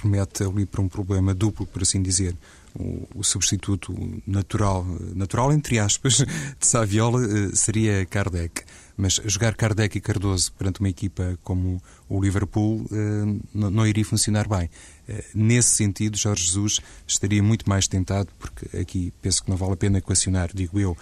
remete 0.03 0.43
ali 0.43 0.65
para 0.65 0.81
um 0.81 0.89
problema 0.89 1.35
duplo, 1.35 1.67
por 1.67 1.83
assim 1.83 2.03
dizer. 2.03 2.35
O, 2.75 3.07
o, 3.17 3.25
substituto 3.25 3.93
natural, 4.25 4.87
natural 5.15 5.53
entre 5.53 5.79
aspas, 5.79 6.19
de 6.59 6.67
Saviola 6.67 7.19
uh, 7.19 7.55
seria 7.55 8.07
Kardec. 8.07 8.63
Mas 8.97 9.21
jogar 9.25 9.55
Kardec 9.55 9.97
e 9.97 10.01
Cardoso 10.01 10.53
perante 10.53 10.81
uma 10.81 10.89
equipa 10.89 11.39
como 11.43 11.83
o 12.09 12.21
Liverpool 12.21 12.87
uh, 12.91 13.41
não, 13.55 13.87
iria 13.87 14.05
funcionar 14.05 14.49
bem. 14.49 14.69
Uh, 15.09 15.23
nesse 15.35 15.75
sentido, 15.75 16.17
Jorge 16.17 16.47
Jesus 16.47 16.81
estaria 17.07 17.43
muito 17.43 17.69
mais 17.69 17.89
tentado, 17.89 18.29
porque 18.39 18.77
aqui 18.77 19.13
penso 19.23 19.43
que 19.43 19.51
não 19.51 19.57
vale 19.57 19.73
a 19.73 19.77
pena 19.77 19.99
equacionar, 19.99 20.51
digo 20.55 20.79
eu, 20.79 20.93
uh, 20.93 20.97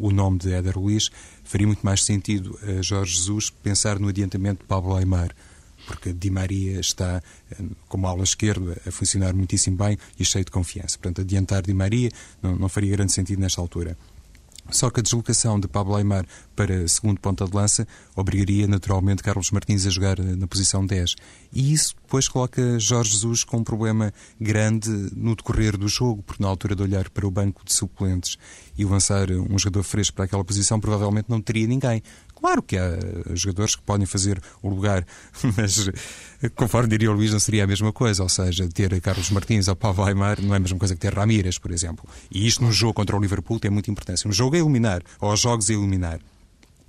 o 0.00 0.10
nome 0.10 0.38
de 0.38 0.52
Éder 0.52 0.78
Luiz, 0.78 1.10
faria 1.44 1.66
muito 1.66 1.84
mais 1.84 2.04
sentido 2.04 2.58
a 2.62 2.82
Jorge 2.82 3.16
Jesus 3.16 3.50
pensar 3.50 3.98
no 3.98 4.08
adiantamento 4.08 4.60
de 4.60 4.66
Pablo 4.66 4.94
Aymar 4.94 5.34
porque 5.86 6.12
Di 6.12 6.30
Maria 6.30 6.80
está 6.80 7.22
como 7.88 8.06
ala 8.06 8.22
esquerda 8.22 8.80
a 8.86 8.90
funcionar 8.90 9.34
muitíssimo 9.34 9.76
bem 9.76 9.98
e 10.18 10.24
cheio 10.24 10.44
de 10.44 10.50
confiança. 10.50 10.98
Portanto, 10.98 11.22
adiantar 11.22 11.62
Di 11.62 11.74
Maria 11.74 12.10
não, 12.42 12.56
não 12.56 12.68
faria 12.68 12.92
grande 12.92 13.12
sentido 13.12 13.40
nesta 13.40 13.60
altura. 13.60 13.96
Só 14.70 14.90
que 14.90 15.00
a 15.00 15.02
deslocação 15.02 15.58
de 15.58 15.68
Pablo 15.68 15.96
Aymar 15.96 16.24
para 16.56 16.86
segundo 16.88 17.20
ponta 17.20 17.44
de 17.44 17.54
lança 17.54 17.86
obrigaria 18.16 18.66
naturalmente 18.66 19.22
Carlos 19.22 19.50
Martins 19.50 19.86
a 19.86 19.90
jogar 19.90 20.18
eh, 20.18 20.36
na 20.36 20.46
posição 20.46 20.86
10. 20.86 21.16
E 21.52 21.72
isso 21.72 21.94
depois 22.02 22.28
coloca 22.28 22.78
Jorge 22.78 23.10
Jesus 23.10 23.44
com 23.44 23.58
um 23.58 23.64
problema 23.64 24.12
grande 24.40 24.88
no 25.14 25.34
decorrer 25.34 25.76
do 25.76 25.88
jogo, 25.88 26.22
porque 26.22 26.42
na 26.42 26.48
altura 26.48 26.74
de 26.76 26.82
olhar 26.82 27.10
para 27.10 27.26
o 27.26 27.30
banco 27.30 27.64
de 27.64 27.72
suplentes 27.72 28.38
e 28.76 28.84
lançar 28.84 29.30
um 29.30 29.58
jogador 29.58 29.82
fresco 29.82 30.16
para 30.16 30.24
aquela 30.24 30.44
posição, 30.44 30.80
provavelmente 30.80 31.28
não 31.28 31.40
teria 31.40 31.66
ninguém. 31.66 32.02
Claro 32.42 32.60
que 32.60 32.76
há 32.76 32.98
jogadores 33.34 33.76
que 33.76 33.82
podem 33.82 34.04
fazer 34.04 34.42
o 34.60 34.68
lugar, 34.68 35.06
mas 35.56 35.88
conforme 36.56 36.88
diria 36.88 37.08
o 37.08 37.14
Luís, 37.14 37.30
não 37.30 37.38
seria 37.38 37.62
a 37.62 37.66
mesma 37.68 37.92
coisa. 37.92 38.24
Ou 38.24 38.28
seja, 38.28 38.68
ter 38.68 39.00
Carlos 39.00 39.30
Martins 39.30 39.68
ou 39.68 39.76
Pablo 39.76 40.04
Aymar 40.04 40.42
não 40.42 40.52
é 40.52 40.56
a 40.56 40.60
mesma 40.60 40.76
coisa 40.76 40.92
que 40.92 41.00
ter 41.00 41.14
Ramírez, 41.14 41.56
por 41.56 41.70
exemplo. 41.70 42.04
E 42.32 42.44
isto 42.44 42.64
no 42.64 42.72
jogo 42.72 42.94
contra 42.94 43.16
o 43.16 43.20
Liverpool 43.20 43.60
tem 43.60 43.70
muita 43.70 43.92
importância. 43.92 44.28
Um 44.28 44.32
jogo 44.32 44.56
é 44.56 44.58
iluminar, 44.58 45.02
ou 45.20 45.36
jogos 45.36 45.70
é 45.70 45.74
iluminar. 45.74 46.18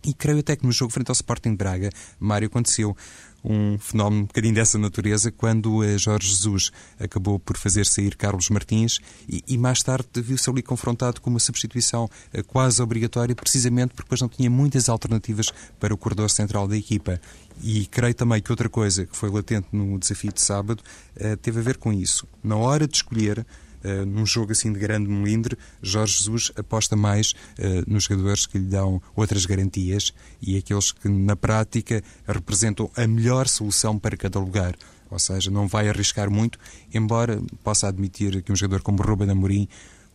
E 0.04 0.12
creio 0.12 0.40
até 0.40 0.56
que 0.56 0.66
no 0.66 0.72
jogo 0.72 0.92
frente 0.92 1.10
ao 1.10 1.14
Sporting 1.14 1.56
Braga, 1.56 1.92
Mário 2.20 2.48
aconteceu 2.48 2.98
um 3.44 3.78
fenómeno 3.78 4.24
um 4.24 4.26
bocadinho 4.26 4.54
dessa 4.54 4.78
natureza 4.78 5.32
quando 5.32 5.84
eh, 5.84 5.98
Jorge 5.98 6.30
Jesus 6.30 6.72
acabou 7.00 7.38
por 7.38 7.58
fazer 7.58 7.86
sair 7.86 8.16
Carlos 8.16 8.50
Martins 8.50 9.00
e, 9.28 9.44
e 9.48 9.58
mais 9.58 9.84
tarde 9.84 10.08
viu-se 10.16 10.50
ali 10.50 10.62
confrontado 10.62 11.20
com 11.20 11.30
uma 11.30 11.40
substituição 11.40 12.10
eh, 12.32 12.42
quase 12.42 12.82
obrigatória, 12.82 13.36
precisamente 13.36 13.90
porque 13.94 14.04
depois 14.04 14.22
não 14.22 14.30
tinha 14.30 14.50
muitas 14.50 14.88
alternativas 14.88 15.52
para 15.80 15.94
o 15.94 15.98
corredor 15.98 16.30
central 16.30 16.68
da 16.68 16.78
equipa. 16.78 17.20
E 17.62 17.86
creio 17.86 18.14
também 18.16 18.42
que 18.42 18.52
outra 18.52 18.70
coisa 18.70 19.06
que 19.06 19.16
foi 19.16 19.30
latente 19.30 19.68
no 19.72 20.00
desafio 20.00 20.32
de 20.34 20.42
sábado 20.42 20.82
uh, 21.18 21.38
teve 21.38 21.60
a 21.60 21.64
ver 21.64 21.78
com 21.78 21.94
isso. 21.94 22.28
Na 22.44 22.56
hora 22.56 22.88
de 22.88 22.96
escolher 22.96 23.46
uh, 23.84 24.06
num 24.06 24.26
jogo 24.26 24.52
assim 24.52 24.72
de 24.72 24.80
grande 24.80 25.10
melindre, 25.10 25.58
Jorge 25.82 26.18
Jesus 26.20 26.52
aposta 26.56 26.96
mais 26.96 27.32
uh, 27.32 27.84
nos 27.88 28.06
jogadores 28.06 28.46
que 28.46 28.58
lhe 28.58 28.66
dão 28.66 29.02
outras 29.16 29.46
garantias 29.46 30.14
e 30.42 30.58
aqueles 30.58 30.92
que, 30.92 31.08
na 31.08 31.36
prática, 31.36 32.04
representam 32.28 32.90
a 32.96 33.08
melhor 33.08 33.48
solução 33.48 33.98
para 33.98 34.18
cada 34.18 34.40
lugar. 34.40 34.76
Ou 35.10 35.20
seja, 35.20 35.52
não 35.52 35.68
vai 35.68 35.90
arriscar 35.90 36.30
muito, 36.30 36.58
embora 36.94 37.40
possa 37.64 37.88
admitir 37.88 38.42
que 38.42 38.52
um 38.52 38.56
jogador 38.56 38.82
como 38.82 39.04
Ruben 39.04 39.30
Amorim 39.30 39.68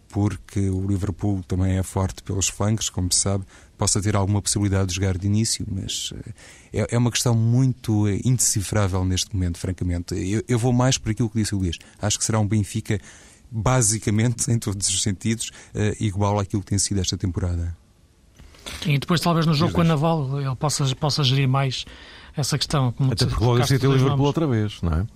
porque 0.08 0.70
o 0.70 0.86
Liverpool 0.86 1.42
também 1.46 1.76
é 1.76 1.82
forte 1.82 2.22
pelos 2.22 2.48
flancos, 2.48 2.88
como 2.88 3.12
se 3.12 3.20
sabe, 3.20 3.44
possa 3.76 4.00
ter 4.00 4.16
alguma 4.16 4.42
possibilidade 4.42 4.88
de 4.88 4.94
jogar 4.94 5.16
de 5.16 5.26
início, 5.26 5.64
mas 5.70 6.12
eh, 6.72 6.80
é, 6.80 6.94
é 6.94 6.98
uma 6.98 7.10
questão 7.10 7.34
muito 7.34 8.08
indecifrável 8.24 9.04
neste 9.04 9.34
momento, 9.34 9.58
francamente. 9.58 10.14
Eu, 10.14 10.42
eu, 10.48 10.58
vou 10.58 10.72
mais 10.72 10.98
por 10.98 11.10
aquilo 11.10 11.28
que 11.28 11.38
disse 11.38 11.54
o 11.54 11.58
Luís. 11.58 11.78
Acho 12.00 12.18
que 12.18 12.24
será 12.24 12.40
um 12.40 12.48
Benfica 12.48 12.98
basicamente, 13.50 14.50
em 14.50 14.58
todos 14.58 14.88
os 14.88 15.02
sentidos, 15.02 15.50
uh, 15.74 15.96
igual 16.00 16.38
àquilo 16.38 16.62
que 16.62 16.68
tem 16.68 16.78
sido 16.78 17.00
esta 17.00 17.16
temporada. 17.16 17.76
E 18.86 18.98
depois, 18.98 19.20
talvez 19.20 19.46
no 19.46 19.54
jogo 19.54 19.72
com 19.72 19.80
a 19.80 19.84
Naval, 19.84 20.40
ele 20.40 20.56
possa, 20.56 20.84
possa 20.96 21.24
gerir 21.24 21.48
mais 21.48 21.84
essa 22.36 22.58
questão. 22.58 22.94
Até 23.10 23.26
porque 23.26 23.44
logo 23.44 23.62
assim 23.62 23.78
tem 23.78 23.88
o 23.88 23.94
Liverpool 23.94 24.26
outra 24.26 24.46
vez, 24.46 24.80
não 24.82 24.92
é? 24.92 25.06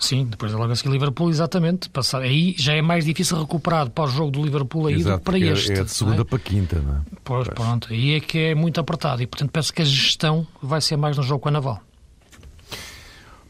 Sim, 0.00 0.24
depois 0.24 0.50
logo 0.52 0.72
assim 0.72 0.88
Liverpool, 0.88 1.28
exatamente. 1.28 1.90
Passar. 1.90 2.22
Aí 2.22 2.54
já 2.56 2.72
é 2.72 2.80
mais 2.80 3.04
difícil 3.04 3.38
recuperar 3.38 3.90
para 3.90 4.04
o 4.04 4.08
jogo 4.08 4.30
do 4.30 4.42
Liverpool 4.42 4.86
aí 4.86 4.94
Exato, 4.94 5.16
do 5.16 5.18
que 5.18 5.24
para 5.24 5.38
este. 5.38 5.72
É 5.72 5.84
de 5.84 5.90
segunda 5.90 6.22
é? 6.22 6.24
para 6.24 6.38
quinta, 6.38 6.80
não 6.80 6.96
é? 6.96 7.00
Pois, 7.22 7.46
pronto. 7.48 7.88
Aí 7.90 8.14
é 8.14 8.20
que 8.20 8.38
é 8.38 8.54
muito 8.54 8.80
apertado 8.80 9.22
e, 9.22 9.26
portanto, 9.26 9.50
penso 9.50 9.74
que 9.74 9.82
a 9.82 9.84
gestão 9.84 10.46
vai 10.62 10.80
ser 10.80 10.96
mais 10.96 11.18
no 11.18 11.22
jogo 11.22 11.40
com 11.40 11.50
a 11.50 11.52
Naval. 11.52 11.82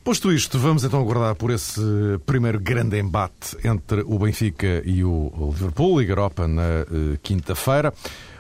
Posto 0.03 0.33
isto, 0.33 0.59
vamos 0.59 0.83
então 0.83 0.99
aguardar 0.99 1.35
por 1.35 1.51
esse 1.51 1.81
primeiro 2.25 2.59
grande 2.59 2.99
embate 2.99 3.57
entre 3.63 4.01
o 4.01 4.19
Benfica 4.19 4.83
e 4.87 5.05
o 5.05 5.31
Liverpool, 5.53 6.01
Liga 6.01 6.13
Europa, 6.13 6.49
na 6.49 6.63
uh, 6.63 7.19
quinta-feira. 7.23 7.93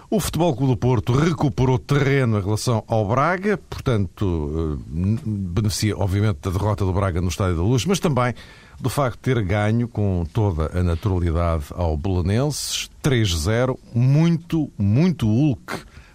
O 0.09 0.19
Futebol 0.19 0.57
Clube 0.57 0.73
do 0.73 0.76
Porto 0.79 1.12
recuperou 1.12 1.79
terreno 1.79 2.38
em 2.38 2.43
relação 2.43 2.83
ao 2.88 3.07
Braga, 3.07 3.59
portanto, 3.59 4.25
uh, 4.25 4.83
beneficia, 4.90 5.97
obviamente, 5.97 6.38
da 6.40 6.50
derrota 6.50 6.85
do 6.85 6.95
Braga 6.95 7.21
no 7.21 7.29
Estádio 7.29 7.57
da 7.57 7.62
Luz, 7.62 7.85
mas 7.85 8.00
também 8.00 8.35
do 8.81 8.88
facto 8.88 9.17
de 9.17 9.35
ter 9.35 9.43
ganho 9.43 9.87
com 9.87 10.25
toda 10.33 10.76
a 10.76 10.83
naturalidade 10.83 11.67
ao 11.73 11.95
Belenenses, 11.95 12.90
3-0, 13.02 13.79
muito, 13.95 14.73
muito 14.79 15.26
Hulk 15.26 15.75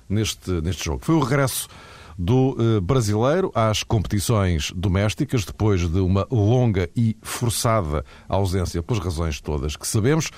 neste, 0.09 0.49
neste 0.61 0.83
jogo. 0.83 1.05
Foi 1.05 1.13
o 1.13 1.19
regresso 1.19 1.69
do 2.17 2.55
eh, 2.59 2.79
brasileiro 2.79 3.51
às 3.53 3.83
competições 3.83 4.71
domésticas, 4.75 5.43
depois 5.43 5.89
de 5.89 5.99
uma 5.99 6.27
longa 6.31 6.89
e 6.95 7.17
forçada 7.21 8.05
ausência, 8.27 8.81
pelas 8.81 9.03
razões 9.03 9.41
todas 9.41 9.75
que 9.75 9.87
sabemos, 9.87 10.31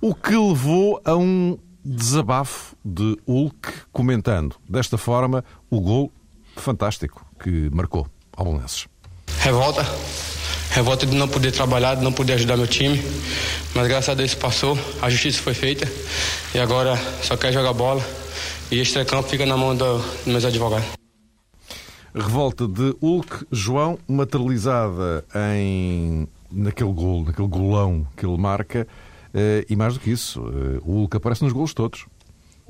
o 0.00 0.14
que 0.14 0.36
levou 0.36 1.00
a 1.04 1.14
um 1.16 1.58
desabafo 1.84 2.74
de 2.84 3.16
Hulk, 3.26 3.72
comentando 3.92 4.56
desta 4.68 4.98
forma 4.98 5.44
o 5.70 5.80
gol 5.80 6.12
fantástico 6.56 7.24
que 7.38 7.70
marcou 7.72 8.06
ao 8.36 8.44
Belenenses. 8.44 8.88
Revolta, 9.38 9.86
revolta 10.70 11.06
de 11.06 11.14
não 11.14 11.28
poder 11.28 11.52
trabalhar, 11.52 11.94
de 11.94 12.02
não 12.02 12.12
poder 12.12 12.34
ajudar 12.34 12.56
meu 12.56 12.66
time, 12.66 13.00
mas 13.74 13.86
graças 13.86 14.08
a 14.08 14.14
Deus 14.14 14.34
passou, 14.34 14.76
a 15.00 15.08
justiça 15.08 15.40
foi 15.40 15.54
feita 15.54 15.88
e 16.54 16.58
agora 16.58 16.96
só 17.22 17.36
quer 17.36 17.52
jogar 17.52 17.72
bola 17.72 18.04
e 18.70 18.80
este 18.80 19.04
campo 19.04 19.28
fica 19.28 19.46
na 19.46 19.56
mão 19.56 19.76
do, 19.76 19.98
dos 19.98 20.26
meus 20.26 20.44
advogados. 20.44 20.95
Revolta 22.16 22.66
de 22.66 22.96
Hulk, 23.02 23.46
João, 23.52 23.98
materializada 24.08 25.22
em 25.54 26.26
naquele 26.50 26.92
gol, 26.92 27.24
naquele 27.24 27.48
golão 27.48 28.06
que 28.16 28.24
ele 28.24 28.38
marca, 28.38 28.86
eh, 29.34 29.66
e 29.68 29.76
mais 29.76 29.94
do 29.94 30.00
que 30.00 30.10
isso, 30.10 30.40
eh, 30.40 30.80
o 30.82 31.00
Hulk 31.00 31.18
aparece 31.18 31.44
nos 31.44 31.52
golos 31.52 31.74
todos. 31.74 32.06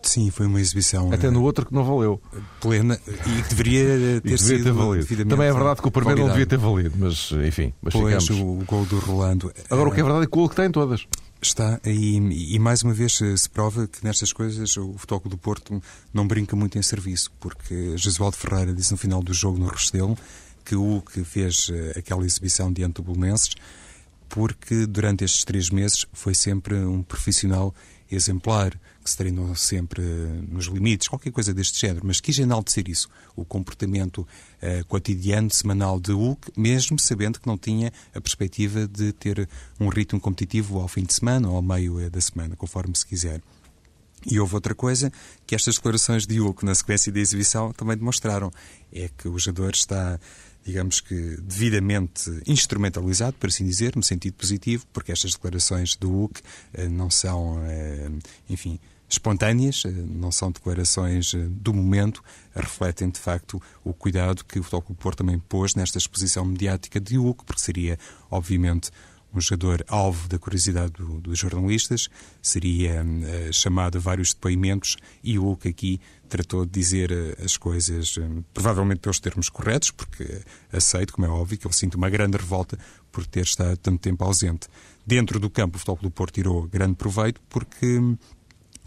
Sim, 0.03 0.31
foi 0.31 0.47
uma 0.47 0.61
exibição. 0.61 1.13
Até 1.13 1.31
no 1.31 1.43
outro 1.43 1.67
que 1.67 1.75
não 1.75 1.85
valeu. 1.85 2.21
Plena 2.61 2.99
e 3.07 3.43
que 3.43 3.49
deveria 3.49 4.21
ter 4.21 4.39
sido 4.39 4.65
ter 4.65 4.73
valido. 4.73 5.07
Também 5.27 5.49
é 5.49 5.53
verdade 5.53 5.81
que 5.81 5.89
o 5.89 5.91
primeiro 5.91 6.21
não 6.21 6.29
devia 6.29 6.47
ter 6.47 6.59
valido, 6.59 6.93
mas 6.99 7.33
enfim, 7.45 7.73
mas 7.81 7.93
pois, 7.95 8.25
ficamos. 8.25 8.43
o 8.43 8.65
gol 8.67 8.85
do 8.85 8.99
Rolando. 8.99 9.53
Agora 9.71 9.89
o 9.89 9.93
que 9.93 10.01
é 10.01 10.03
verdade 10.03 10.25
é 10.25 10.29
que 10.29 10.37
o 10.37 10.41
Hulk 10.41 10.53
está 10.53 10.67
em 10.67 10.71
todas. 10.71 11.07
Está, 11.47 11.81
e, 11.85 12.17
e, 12.55 12.59
mais 12.59 12.83
uma 12.83 12.93
vez 12.93 13.21
se 13.37 13.49
prova 13.49 13.87
que 13.87 14.05
nestas 14.05 14.33
coisas 14.33 14.77
o 14.77 14.95
Futebol 14.99 15.31
do 15.31 15.39
Porto 15.39 15.81
não 16.13 16.27
brinca 16.27 16.57
muito 16.57 16.77
em 16.77 16.83
serviço, 16.83 17.31
porque 17.39 17.97
Jesualdo 17.97 18.37
Ferreira 18.37 18.75
disse 18.75 18.91
no 18.91 18.99
final 18.99 19.23
do 19.23 19.33
jogo 19.33 19.57
no 19.57 19.69
Restelo 19.69 20.19
que 20.65 20.75
o 20.75 21.01
que 21.01 21.23
fez 21.23 21.71
eh, 21.73 21.97
aquela 21.97 22.27
exibição 22.27 22.73
diante 22.73 22.95
do 22.95 23.05
Bolonenses, 23.05 23.55
porque 24.29 24.87
durante 24.87 25.25
estes 25.25 25.45
três 25.45 25.71
meses 25.71 26.05
foi 26.13 26.35
sempre 26.35 26.75
um 26.75 27.01
profissional 27.01 27.73
exemplar, 28.11 28.73
que 29.07 29.11
se 29.13 29.17
treinou 29.17 29.55
sempre 29.55 30.03
eh, 30.03 30.43
nos 30.49 30.67
limites, 30.67 31.07
qualquer 31.07 31.31
coisa 31.31 31.55
deste 31.55 31.81
género, 31.81 32.05
mas 32.05 32.21
quis 32.21 32.37
enaltecer 32.41 32.89
isso, 32.89 33.09
o 33.37 33.45
comportamento 33.45 34.19
uh, 34.19 34.85
cotidiano, 34.89 35.49
semanal 35.49 36.01
de 36.01 36.11
Hulk, 36.11 36.51
mesmo 36.57 36.99
sabendo 36.99 37.39
que 37.39 37.47
não 37.47 37.57
tinha 37.57 37.93
a 38.13 38.21
perspectiva 38.21 38.89
de 38.89 39.13
ter 39.13 39.49
um 39.79 39.89
ritmo 39.89 40.19
competitivo 40.19 40.81
ao 40.81 40.89
fim 40.89 41.05
de 41.05 41.15
semana 41.15 41.49
ou 41.49 41.55
ao 41.55 41.63
meio 41.63 42.05
uh, 42.05 42.11
da 42.11 42.21
semana, 42.21 42.57
conforme 42.57 42.97
se 42.97 43.07
quiser. 43.07 43.41
E 44.29 44.41
houve 44.41 44.57
outra 44.57 44.75
coisa 44.75 45.13
que 45.47 45.55
estas 45.55 45.77
declarações 45.77 46.27
de 46.27 46.41
Hulk 46.41 46.65
na 46.65 46.75
sequência 46.75 47.13
da 47.13 47.21
exibição 47.21 47.73
também 47.73 47.97
demonstraram, 47.97 48.51
é 48.93 49.09
que 49.17 49.29
o 49.29 49.39
jogador 49.39 49.73
está 49.73 50.19
digamos 50.67 51.01
que 51.01 51.37
devidamente 51.41 52.43
instrumentalizado, 52.45 53.37
por 53.39 53.49
assim 53.49 53.65
dizer, 53.65 53.95
no 53.95 54.03
sentido 54.03 54.35
positivo, 54.35 54.85
porque 54.93 55.13
estas 55.13 55.31
declarações 55.33 55.95
do 55.95 56.11
Hulk 56.11 56.43
eh, 56.75 56.89
não 56.89 57.09
são, 57.09 57.63
eh, 57.65 58.11
enfim, 58.51 58.81
espontâneas, 59.09 59.83
eh, 59.85 59.91
não 59.91 60.33
são 60.33 60.51
declarações 60.51 61.33
do 61.51 61.73
momento, 61.73 62.23
refletem 62.55 63.11
de 63.11 63.19
facto 63.19 63.61
o 63.85 63.93
cuidado 63.93 64.45
que 64.45 64.59
o 64.59 64.63
Futebol 64.63 64.97
Porto 64.97 65.19
também 65.19 65.39
pôs 65.39 65.75
nesta 65.75 65.99
exposição 65.99 66.45
mediática 66.45 67.01
de 67.01 67.17
Hulk, 67.17 67.45
porque 67.45 67.61
seria, 67.61 67.99
obviamente, 68.31 68.91
um 69.37 69.41
jogador 69.41 69.85
alvo 69.89 70.29
da 70.29 70.39
curiosidade 70.39 70.93
do, 70.93 71.21
dos 71.21 71.39
jornalistas, 71.39 72.09
seria 72.41 73.05
uh, 73.05 73.53
chamado 73.53 73.99
a 73.99 74.01
vários 74.01 74.33
depoimentos 74.33 74.97
e 75.23 75.39
o 75.39 75.43
Hulk 75.43 75.69
aqui 75.69 76.01
tratou 76.29 76.65
de 76.65 76.73
dizer 76.73 77.13
uh, 77.13 77.45
as 77.45 77.57
coisas, 77.57 78.15
provavelmente 78.55 79.01
pelos 79.01 79.21
termos 79.21 79.49
corretos, 79.49 79.91
porque 79.91 80.41
aceito, 80.73 81.13
como 81.13 81.27
é 81.27 81.31
óbvio, 81.31 81.59
que 81.59 81.67
ele 81.67 81.75
sinto 81.75 81.97
uma 81.97 82.09
grande 82.09 82.37
revolta 82.39 82.79
por 83.13 83.27
ter 83.27 83.45
estado 83.45 83.77
tanto 83.77 84.01
tempo 84.01 84.25
ausente. 84.25 84.69
Dentro 85.07 85.39
do 85.39 85.51
campo, 85.51 85.77
o 85.77 85.79
Futebol 85.79 86.03
do 86.03 86.11
Porto 86.11 86.35
tirou 86.35 86.67
grande 86.67 86.95
proveito, 86.95 87.41
porque 87.49 87.99
um, 87.99 88.17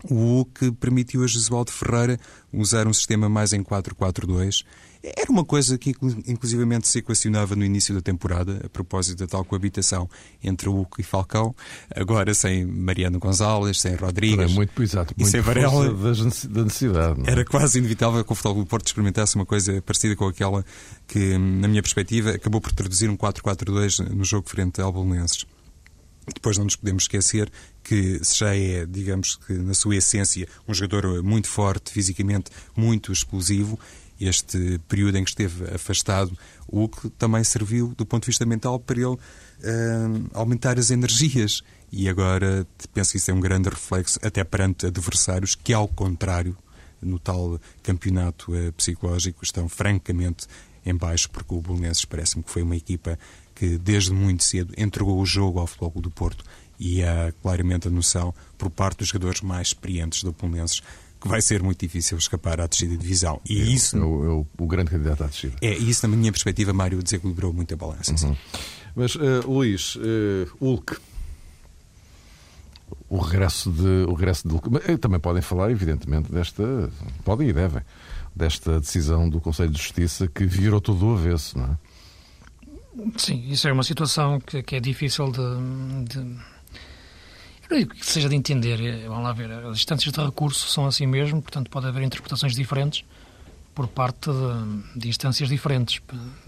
o 0.04 0.46
que 0.46 0.72
permitiu 0.72 1.24
a 1.24 1.28
Jesualdo 1.28 1.72
Ferreira 1.72 2.20
usar 2.54 2.88
um 2.88 2.94
sistema 2.94 3.28
mais 3.30 3.54
em 3.54 3.64
4-4-2 3.64 4.64
era 5.02 5.32
uma 5.32 5.46
coisa 5.46 5.78
que, 5.78 5.96
inclusivamente, 6.28 6.88
se 6.88 7.00
equacionava 7.00 7.56
no 7.56 7.64
início 7.64 7.96
da 7.96 8.02
temporada, 8.02 8.62
a 8.66 8.70
propósito 8.70 9.20
da 9.20 9.28
tal 9.28 9.46
coabitação 9.46 10.10
entre 10.44 10.68
o 10.68 10.82
Uco 10.82 11.00
e 11.00 11.04
Falcão, 11.04 11.56
agora 11.96 12.34
sem 12.34 12.66
Mariano 12.66 13.18
Gonzalez, 13.18 13.80
sem 13.80 13.96
Rodrigues. 13.96 14.52
É 14.52 14.54
muito, 14.54 14.84
exato, 14.84 15.14
e 15.18 15.26
sem 15.26 15.40
Varela. 15.40 15.94
Da 16.50 16.64
necessidade. 16.64 17.22
É? 17.26 17.32
Era 17.32 17.46
quase 17.46 17.80
inevitável 17.80 18.24
que 18.26 18.32
o 18.32 18.36
Futebol 18.36 18.64
do 18.64 18.66
Porto 18.68 18.88
experimentasse 18.88 19.36
uma 19.36 19.46
coisa 19.46 19.82
parecida 19.82 20.16
com 20.18 20.28
aquela 20.28 20.66
que, 21.08 21.38
na 21.38 21.68
minha 21.68 21.82
perspectiva, 21.82 22.32
acabou 22.32 22.60
por 22.60 22.74
traduzir 22.74 23.10
um 23.10 23.16
4-4-2 23.16 24.10
no 24.10 24.26
jogo 24.26 24.50
frente 24.50 24.82
ao 24.82 24.92
Bolonenses. 24.92 25.46
Depois 26.34 26.58
não 26.58 26.66
nos 26.66 26.76
podemos 26.76 27.04
esquecer 27.04 27.52
que 27.84 28.22
já 28.24 28.56
é, 28.56 28.86
digamos 28.86 29.36
que 29.36 29.54
na 29.54 29.74
sua 29.74 29.96
essência, 29.96 30.48
um 30.68 30.74
jogador 30.74 31.24
muito 31.24 31.48
forte, 31.48 31.92
fisicamente 31.92 32.52
muito 32.76 33.12
explosivo 33.12 33.80
este 34.20 34.80
período 34.88 35.18
em 35.18 35.24
que 35.24 35.30
esteve 35.30 35.74
afastado, 35.74 36.38
o 36.68 36.90
que 36.90 37.10
também 37.12 37.44
serviu, 37.44 37.94
do 37.96 38.06
ponto 38.06 38.24
de 38.24 38.28
vista 38.28 38.46
mental, 38.46 38.80
para 38.80 38.98
ele 38.98 39.06
uh, 39.14 39.18
aumentar 40.34 40.78
as 40.78 40.92
energias. 40.92 41.64
E 41.92 42.10
agora 42.10 42.68
penso 42.94 43.12
que 43.12 43.18
isso 43.18 43.32
é 43.32 43.34
um 43.34 43.40
grande 43.40 43.70
reflexo, 43.70 44.20
até 44.22 44.44
perante 44.44 44.86
adversários 44.86 45.56
que, 45.56 45.74
ao 45.74 45.88
contrário, 45.88 46.56
no 47.02 47.18
tal 47.18 47.60
campeonato 47.82 48.52
uh, 48.52 48.74
psicológico, 48.74 49.44
estão 49.44 49.70
francamente 49.70 50.48
em 50.86 50.96
baixo, 50.96 51.30
porque 51.30 51.54
o 51.54 51.62
Bolonenses 51.62 52.04
parece-me 52.04 52.44
que 52.44 52.52
foi 52.52 52.62
uma 52.62 52.76
equipa 52.76 53.18
que, 53.60 53.78
desde 53.78 54.14
muito 54.14 54.42
cedo, 54.46 54.74
entregou 54.78 55.20
o 55.20 55.26
jogo 55.26 55.60
ao 55.60 55.68
Futebol 55.68 56.02
do 56.02 56.10
Porto 56.10 56.46
e 56.80 57.04
há 57.04 57.34
claramente 57.42 57.90
a 57.90 57.92
noção, 57.92 58.34
por 58.58 58.70
parte 58.70 59.00
dos 59.00 59.10
jogadores 59.10 59.42
mais 59.42 59.68
experientes 59.68 60.24
do 60.24 60.32
Bolonenses, 60.32 60.82
que 61.20 61.28
vai 61.28 61.42
ser 61.42 61.62
muito 61.62 61.82
difícil 61.82 62.18
escapar 62.18 62.62
à 62.62 62.68
descida 62.68 62.94
de 62.94 63.00
divisão. 63.00 63.42
E 63.46 63.60
é, 63.60 63.64
isso. 63.66 63.98
O, 63.98 64.26
é 64.26 64.30
o, 64.30 64.48
o, 64.58 64.66
grande 64.66 64.92
candidato 64.92 65.26
à 65.26 65.28
descida. 65.28 65.58
É, 65.62 65.74
isso, 65.78 66.08
na 66.08 66.16
minha 66.16 66.32
perspectiva, 66.32 66.72
Mário, 66.72 67.04
desequilibrou 67.04 67.52
muito 67.52 67.74
a 67.74 67.78
balança. 67.78 68.16
Uhum. 68.26 68.34
Mas, 68.96 69.16
uh, 69.16 69.46
Luís, 69.46 69.98
uh, 69.98 70.50
Hulk. 70.62 70.96
O 73.10 73.18
regresso 73.18 73.70
de, 73.70 74.06
o 74.08 74.14
regresso 74.14 74.48
de 74.48 74.54
Hulk. 74.54 74.70
Eh, 74.90 74.96
também 74.96 75.20
podem 75.20 75.42
falar, 75.42 75.70
evidentemente, 75.70 76.32
desta. 76.32 76.90
Podem 77.26 77.50
e 77.50 77.54
devem. 77.54 77.82
Desta 78.34 78.80
decisão 78.80 79.30
do 79.30 79.42
Conselho 79.42 79.72
de 79.72 79.82
Justiça 79.82 80.30
que 80.30 80.46
virou 80.46 80.80
tudo 80.80 81.00
do 81.00 81.14
avesso, 81.16 81.58
não 81.58 81.66
é? 81.66 81.89
Sim, 83.18 83.46
isso 83.50 83.68
é 83.68 83.72
uma 83.72 83.84
situação 83.84 84.40
que, 84.40 84.62
que 84.64 84.76
é 84.76 84.80
difícil 84.80 85.32
de, 85.32 86.06
de 86.06 87.86
que 87.86 88.06
seja 88.06 88.28
de 88.28 88.36
entender, 88.36 88.82
eh, 88.82 89.08
vamos 89.08 89.24
lá 89.24 89.32
ver, 89.32 89.52
as 89.52 89.78
instâncias 89.78 90.12
de 90.12 90.20
recurso 90.20 90.68
são 90.68 90.86
assim 90.86 91.06
mesmo, 91.06 91.42
portanto 91.42 91.70
pode 91.70 91.86
haver 91.86 92.02
interpretações 92.02 92.56
diferentes 92.56 93.06
por 93.76 93.88
parte 93.88 94.30
de, 94.30 95.00
de 95.00 95.08
instâncias 95.08 95.48
diferentes. 95.50 96.02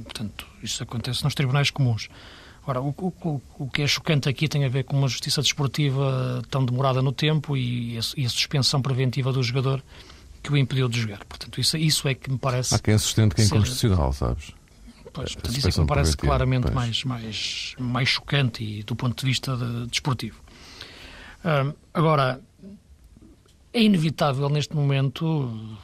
Portanto, 0.03 0.47
isso 0.63 0.81
acontece 0.81 1.23
nos 1.23 1.35
tribunais 1.35 1.69
comuns. 1.69 2.09
Ora, 2.65 2.81
o, 2.81 2.89
o, 2.89 3.41
o, 3.57 3.69
que 3.69 3.83
é 3.83 3.87
chocante 3.87 4.27
aqui 4.27 4.47
tem 4.47 4.65
a 4.65 4.69
ver 4.69 4.83
com 4.83 4.97
uma 4.97 5.07
justiça 5.07 5.41
desportiva 5.41 6.41
tão 6.49 6.65
demorada 6.65 7.01
no 7.01 7.11
tempo 7.11 7.55
e 7.55 7.97
a, 7.97 8.01
e 8.17 8.25
a 8.25 8.29
suspensão 8.29 8.81
preventiva 8.81 9.31
do 9.31 9.41
jogador 9.41 9.83
que 10.43 10.51
o 10.51 10.57
impediu 10.57 10.89
de 10.89 10.99
jogar. 10.99 11.23
Portanto, 11.25 11.59
isso, 11.59 11.77
isso 11.77 12.07
é 12.07 12.13
que 12.13 12.31
me 12.31 12.37
parece. 12.37 12.75
Há 12.75 12.79
quem 12.79 12.97
sustente 12.97 13.35
que 13.35 13.41
é 13.41 13.45
inconstitucional, 13.45 14.11
sabes? 14.13 14.51
Pois, 15.13 15.33
portanto, 15.33 15.57
isso 15.57 15.67
é 15.67 15.71
que 15.71 15.79
me 15.79 15.87
parece 15.87 16.15
claramente 16.15 16.71
mais, 16.71 17.03
mais, 17.03 17.75
mais 17.77 18.07
chocante 18.07 18.63
e 18.63 18.83
do 18.83 18.95
ponto 18.95 19.19
de 19.19 19.25
vista 19.25 19.57
de, 19.57 19.87
desportivo 19.87 20.41
agora, 21.93 22.41
é 23.73 23.81
inevitável 23.81 24.49
neste 24.49 24.75
momento, 24.75 25.77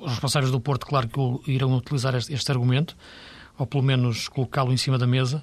os 0.00 0.10
responsáveis 0.10 0.50
do 0.50 0.60
Porto, 0.60 0.86
claro 0.86 1.08
que 1.08 1.50
irão 1.50 1.74
utilizar 1.74 2.14
este, 2.14 2.32
este 2.32 2.50
argumento, 2.50 2.96
ou 3.58 3.66
pelo 3.66 3.82
menos 3.82 4.28
colocá-lo 4.28 4.72
em 4.72 4.76
cima 4.76 4.98
da 4.98 5.06
mesa, 5.06 5.42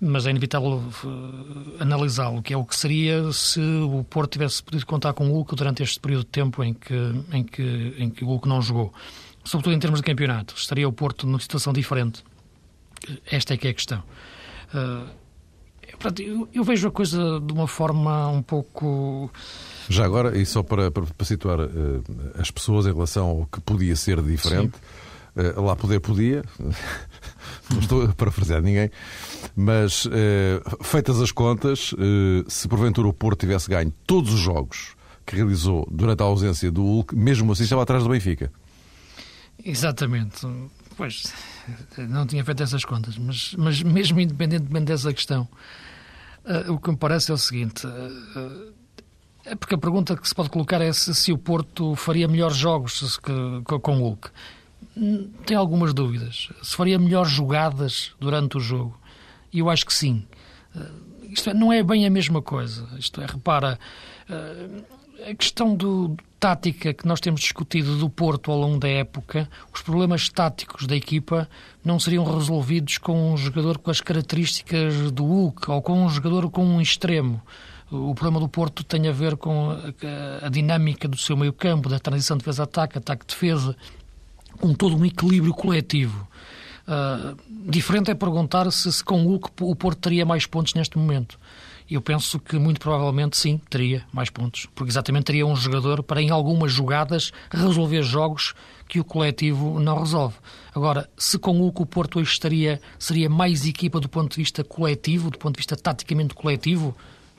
mas 0.00 0.26
é 0.26 0.30
inevitável 0.30 0.82
uh, 1.04 1.76
analisá-lo, 1.78 2.42
que 2.42 2.52
é 2.52 2.56
o 2.56 2.64
que 2.64 2.74
seria 2.74 3.32
se 3.32 3.60
o 3.60 4.02
Porto 4.02 4.32
tivesse 4.32 4.60
podido 4.60 4.84
contar 4.84 5.12
com 5.12 5.28
o 5.28 5.32
Hulk 5.32 5.54
durante 5.54 5.82
este 5.82 6.00
período 6.00 6.24
de 6.24 6.30
tempo 6.30 6.62
em 6.64 6.74
que, 6.74 6.94
em 7.32 7.44
que, 7.44 7.94
em 7.98 8.10
que 8.10 8.24
o 8.24 8.28
Hulk 8.28 8.48
não 8.48 8.60
jogou. 8.60 8.92
Sobretudo 9.44 9.74
em 9.74 9.78
termos 9.78 10.00
de 10.00 10.04
campeonato. 10.04 10.54
Estaria 10.56 10.88
o 10.88 10.92
Porto 10.92 11.26
numa 11.26 11.40
situação 11.40 11.72
diferente. 11.72 12.22
Esta 13.30 13.54
é 13.54 13.56
que 13.56 13.66
é 13.66 13.70
a 13.70 13.74
questão. 13.74 14.02
Uh, 14.72 15.08
eu, 16.18 16.48
eu, 16.52 16.64
vejo 16.64 16.88
a 16.88 16.90
coisa 16.90 17.40
de 17.40 17.52
uma 17.52 17.68
forma 17.68 18.28
um 18.28 18.42
pouco. 18.42 19.30
Já 19.88 20.04
agora, 20.04 20.36
e 20.36 20.46
só 20.46 20.62
para, 20.62 20.90
para, 20.90 21.04
para 21.04 21.26
situar 21.26 21.60
uh, 21.60 22.02
as 22.38 22.50
pessoas 22.50 22.86
em 22.86 22.92
relação 22.92 23.28
ao 23.28 23.46
que 23.46 23.60
podia 23.60 23.94
ser 23.94 24.22
diferente, 24.22 24.74
uh, 25.36 25.60
lá 25.60 25.76
poder 25.76 26.00
podia, 26.00 26.44
não 27.70 27.80
estou 27.80 28.04
a 28.04 28.08
parafrasear 28.08 28.62
ninguém, 28.62 28.90
mas 29.54 30.08
feitas 30.82 31.20
as 31.20 31.30
contas, 31.30 31.94
se 32.48 32.68
porventura 32.68 33.06
o 33.06 33.12
Porto 33.12 33.40
tivesse 33.40 33.68
ganho 33.68 33.92
todos 34.06 34.32
os 34.32 34.40
jogos 34.40 34.94
que 35.26 35.36
realizou 35.36 35.86
durante 35.90 36.22
a 36.22 36.24
ausência 36.24 36.70
do 36.70 36.82
Hulk, 36.82 37.14
mesmo 37.14 37.52
assim 37.52 37.64
estava 37.64 37.82
atrás 37.82 38.02
do 38.02 38.08
Benfica. 38.08 38.50
É 39.58 39.70
Pois, 40.96 41.32
não 42.08 42.26
tinha 42.26 42.44
feito 42.44 42.62
essas 42.62 42.84
contas, 42.84 43.16
mas, 43.16 43.54
mas 43.54 43.82
mesmo 43.82 44.20
independentemente 44.20 44.86
dessa 44.86 45.12
questão, 45.12 45.48
uh, 46.44 46.72
o 46.72 46.78
que 46.78 46.90
me 46.90 46.96
parece 46.96 47.30
é 47.30 47.34
o 47.34 47.38
seguinte. 47.38 47.86
Uh, 47.86 48.72
é 49.44 49.54
porque 49.54 49.74
a 49.74 49.78
pergunta 49.78 50.16
que 50.16 50.28
se 50.28 50.34
pode 50.34 50.50
colocar 50.50 50.80
é 50.80 50.92
se, 50.92 51.14
se 51.14 51.32
o 51.32 51.38
Porto 51.38 51.96
faria 51.96 52.28
melhores 52.28 52.56
jogos 52.56 53.18
que, 53.18 53.32
com 53.64 53.96
o 53.96 54.00
Hulk. 54.00 54.30
Hum, 54.96 55.30
tem 55.46 55.56
algumas 55.56 55.92
dúvidas. 55.92 56.48
Se 56.62 56.76
faria 56.76 56.98
melhores 56.98 57.30
jogadas 57.30 58.12
durante 58.20 58.56
o 58.56 58.60
jogo. 58.60 58.98
E 59.52 59.58
eu 59.58 59.68
acho 59.68 59.86
que 59.86 59.94
sim. 59.94 60.24
Uh, 60.74 61.32
isto 61.32 61.50
é, 61.50 61.54
não 61.54 61.72
é 61.72 61.82
bem 61.82 62.06
a 62.06 62.10
mesma 62.10 62.42
coisa. 62.42 62.86
Isto 62.98 63.20
é, 63.20 63.26
repara, 63.26 63.78
a 65.30 65.34
questão 65.34 65.74
do 65.74 66.16
tática 66.38 66.92
que 66.92 67.06
nós 67.06 67.20
temos 67.20 67.40
discutido 67.40 67.96
do 67.96 68.10
Porto 68.10 68.50
ao 68.50 68.58
longo 68.58 68.78
da 68.78 68.88
época, 68.88 69.48
os 69.72 69.80
problemas 69.80 70.28
táticos 70.28 70.86
da 70.86 70.96
equipa 70.96 71.48
não 71.84 72.00
seriam 72.00 72.24
resolvidos 72.24 72.98
com 72.98 73.32
um 73.32 73.36
jogador 73.36 73.78
com 73.78 73.90
as 73.90 74.00
características 74.00 75.12
do 75.12 75.24
Hulk 75.24 75.70
ou 75.70 75.80
com 75.80 76.04
um 76.04 76.08
jogador 76.08 76.50
com 76.50 76.64
um 76.64 76.80
extremo. 76.80 77.40
O 77.90 78.14
problema 78.14 78.40
do 78.40 78.48
Porto 78.48 78.82
tem 78.82 79.06
a 79.06 79.12
ver 79.12 79.36
com 79.36 79.70
a, 79.70 80.46
a 80.46 80.48
dinâmica 80.48 81.06
do 81.06 81.16
seu 81.16 81.36
meio-campo, 81.36 81.88
da 81.88 81.98
transição 81.98 82.36
de 82.36 82.40
defesa-ataque, 82.40 82.98
ataque-defesa, 82.98 83.76
com 84.58 84.72
todo 84.74 84.96
um 84.96 85.04
equilíbrio 85.04 85.52
coletivo. 85.52 86.26
Uh, 86.82 87.36
diferente 87.70 88.10
é 88.10 88.14
perguntar 88.14 88.70
se, 88.72 88.92
se 88.92 89.04
com 89.04 89.22
o 89.22 89.28
Hulk 89.28 89.50
o 89.60 89.76
Porto 89.76 89.98
teria 89.98 90.26
mais 90.26 90.46
pontos 90.46 90.74
neste 90.74 90.98
momento. 90.98 91.38
Eu 91.92 92.00
penso 92.00 92.38
que 92.38 92.58
muito 92.58 92.80
provavelmente 92.80 93.36
sim, 93.36 93.60
teria 93.68 94.02
mais 94.10 94.30
pontos, 94.30 94.66
porque 94.74 94.90
exatamente 94.90 95.24
teria 95.24 95.46
um 95.46 95.54
jogador 95.54 96.02
para 96.02 96.22
em 96.22 96.30
algumas 96.30 96.72
jogadas 96.72 97.32
resolver 97.50 98.02
jogos 98.02 98.54
que 98.88 98.98
o 98.98 99.04
coletivo 99.04 99.78
não 99.78 99.98
resolve. 99.98 100.36
Agora, 100.74 101.06
se 101.18 101.38
com 101.38 101.60
o 101.60 101.70
que 101.70 101.82
o 101.82 101.86
Porto 101.86 102.18
hoje 102.18 102.30
estaria, 102.30 102.80
seria 102.98 103.28
mais 103.28 103.66
equipa 103.66 104.00
do 104.00 104.08
ponto 104.08 104.30
de 104.30 104.36
vista 104.38 104.64
coletivo, 104.64 105.30
do 105.30 105.36
ponto 105.36 105.56
de 105.56 105.58
vista 105.58 105.76
taticamente 105.76 106.32
coletivo, 106.32 106.96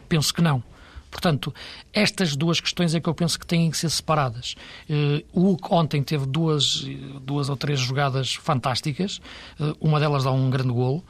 penso 0.07 0.31
que 0.31 0.41
não. 0.41 0.61
Portanto, 1.09 1.51
estas 1.91 2.35
duas 2.35 2.59
questões 2.59 2.93
é 2.93 2.99
que 2.99 3.09
eu 3.09 3.13
penso 3.15 3.39
que 3.39 3.47
têm 3.47 3.71
que 3.71 3.77
ser 3.77 3.89
separadas. 3.89 4.55
Uh, 4.87 5.23
o 5.31 5.41
Hulk 5.47 5.67
ontem 5.71 6.03
teve 6.03 6.27
duas, 6.27 6.85
duas 7.21 7.49
ou 7.49 7.57
três 7.57 7.79
jogadas 7.79 8.35
fantásticas, 8.35 9.19
uh, 9.59 9.75
uma 9.81 9.99
delas 9.99 10.23
dá 10.23 10.31
um 10.31 10.49
grande 10.51 10.71
golo, 10.71 11.03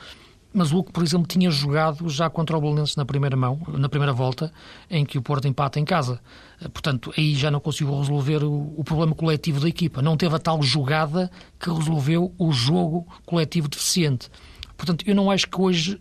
mas 0.54 0.72
o 0.72 0.76
Hulk, 0.76 0.92
por 0.92 1.04
exemplo, 1.04 1.26
tinha 1.28 1.50
jogado 1.50 2.08
já 2.08 2.30
contra 2.30 2.56
o 2.56 2.62
Bolonenses 2.62 2.96
na 2.96 3.04
primeira 3.04 3.36
mão, 3.36 3.60
na 3.70 3.90
primeira 3.90 4.14
volta, 4.14 4.54
em 4.90 5.04
que 5.04 5.18
o 5.18 5.22
Porto 5.22 5.48
empata 5.48 5.80
em 5.80 5.86
casa. 5.86 6.22
Eh, 6.62 6.68
portanto, 6.68 7.12
aí 7.18 7.34
já 7.34 7.50
não 7.50 7.60
conseguiu 7.60 7.98
resolver 7.98 8.44
o, 8.44 8.74
o, 8.78 8.84
problema 8.84 9.16
coletivo 9.16 9.60
da 9.60 9.68
equipa. 9.68 10.02
Não 10.02 10.16
teve 10.16 10.36
a 10.36 10.40
tal 10.40 10.62
jogada 10.62 11.32
que 11.60 11.72
resolveu 11.72 12.32
o 12.38 12.52
jogo 12.52 13.08
coletivo 13.26 13.68
deficiente. 13.68 14.30
Portanto, 14.78 15.04
eu 15.08 15.16
não 15.16 15.32
acho 15.32 15.50
que 15.50 15.60
hoje 15.60 16.00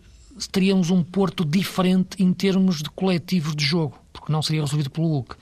teríamos 0.50 0.90
um 0.90 1.02
Porto 1.02 1.44
diferente 1.44 2.22
em 2.22 2.32
termos 2.32 2.82
de 2.82 2.90
coletivos 2.90 3.56
de 3.56 3.64
jogo, 3.64 3.98
porque 4.12 4.30
não 4.30 4.42
seria 4.42 4.60
resolvido 4.60 4.90
pelo 4.90 5.08
Hulk. 5.08 5.34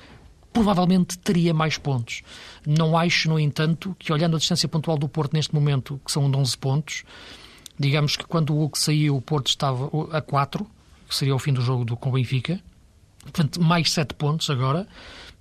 Provavelmente 0.53 1.19
teria 1.19 1.53
mais 1.53 1.79
pontos. 1.79 2.23
Não 2.65 2.97
acho, 2.97 3.29
no 3.29 3.39
entanto, 3.41 3.95
que 3.99 4.13
olhando 4.13 4.37
a 4.37 4.39
distância 4.39 4.69
pontual 4.69 4.99
do 4.99 5.09
Porto 5.09 5.35
neste 5.35 5.55
momento, 5.55 6.01
que 6.05 6.13
são 6.13 6.25
11 6.25 6.59
pontos, 6.59 7.05
Digamos 7.81 8.15
que 8.15 8.25
quando 8.25 8.51
o 8.51 8.59
Hulk 8.59 8.79
saiu, 8.79 9.17
o 9.17 9.23
Porto 9.23 9.47
estava 9.47 9.91
a 10.13 10.21
4, 10.21 10.67
que 11.09 11.15
seria 11.15 11.35
o 11.35 11.39
fim 11.39 11.51
do 11.51 11.63
jogo 11.63 11.83
do, 11.83 11.97
com 11.97 12.11
o 12.11 12.13
Benfica. 12.13 12.61
Portanto, 13.23 13.59
mais 13.59 13.91
7 13.91 14.15
pontos 14.17 14.51
agora. 14.51 14.87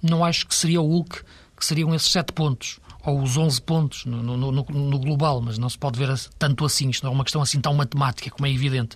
Não 0.01 0.23
acho 0.23 0.47
que 0.47 0.55
seria 0.55 0.79
o 0.79 0.87
Hulk 0.87 1.21
que 1.57 1.65
seriam 1.65 1.93
esses 1.93 2.09
7 2.09 2.31
pontos 2.31 2.79
ou 3.03 3.21
os 3.21 3.35
11 3.35 3.61
pontos 3.61 4.05
no, 4.05 4.23
no, 4.23 4.37
no, 4.37 4.63
no, 4.63 4.99
global, 4.99 5.41
mas 5.41 5.57
não 5.57 5.67
se 5.67 5.77
pode 5.77 5.99
ver 5.99 6.17
tanto 6.37 6.63
assim. 6.63 6.89
Isto 6.89 7.03
não 7.03 7.11
é 7.11 7.15
uma 7.15 7.25
questão 7.25 7.41
assim 7.41 7.59
tão 7.59 7.73
matemática, 7.73 8.31
como 8.31 8.47
é 8.47 8.51
evidente. 8.53 8.95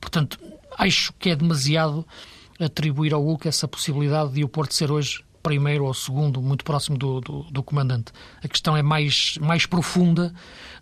Portanto, 0.00 0.36
acho 0.76 1.12
que 1.12 1.30
é 1.30 1.36
demasiado 1.36 2.04
atribuir 2.58 3.14
ao 3.14 3.22
Hulk 3.22 3.46
essa 3.46 3.68
possibilidade 3.68 4.32
de 4.32 4.42
o 4.42 4.48
Porto 4.48 4.74
ser 4.74 4.90
hoje 4.90 5.22
primeiro 5.42 5.84
ou 5.84 5.94
segundo, 5.94 6.40
muito 6.40 6.64
próximo 6.64 6.96
do, 6.96 7.20
do, 7.20 7.42
do 7.44 7.62
comandante. 7.62 8.12
A 8.42 8.48
questão 8.48 8.76
é 8.76 8.82
mais, 8.82 9.38
mais 9.38 9.66
profunda, 9.66 10.32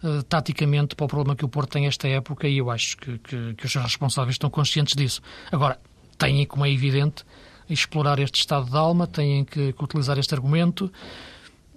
uh, 0.02 0.22
taticamente, 0.24 0.94
para 0.94 1.04
o 1.04 1.08
problema 1.08 1.36
que 1.36 1.44
o 1.44 1.48
Porto 1.48 1.70
tem 1.70 1.86
esta 1.86 2.08
época, 2.08 2.48
e 2.48 2.58
eu 2.58 2.70
acho 2.70 2.96
que, 2.96 3.18
que, 3.18 3.54
que 3.54 3.66
os 3.66 3.74
responsáveis 3.74 4.34
estão 4.34 4.50
conscientes 4.50 4.94
disso. 4.94 5.20
Agora, 5.50 5.78
têm, 6.16 6.44
como 6.46 6.64
é 6.64 6.70
evidente, 6.70 7.24
explorar 7.68 8.18
este 8.18 8.40
estado 8.40 8.70
de 8.70 8.76
alma, 8.76 9.06
têm 9.06 9.44
que, 9.44 9.72
que 9.72 9.84
utilizar 9.84 10.18
este 10.18 10.34
argumento 10.34 10.90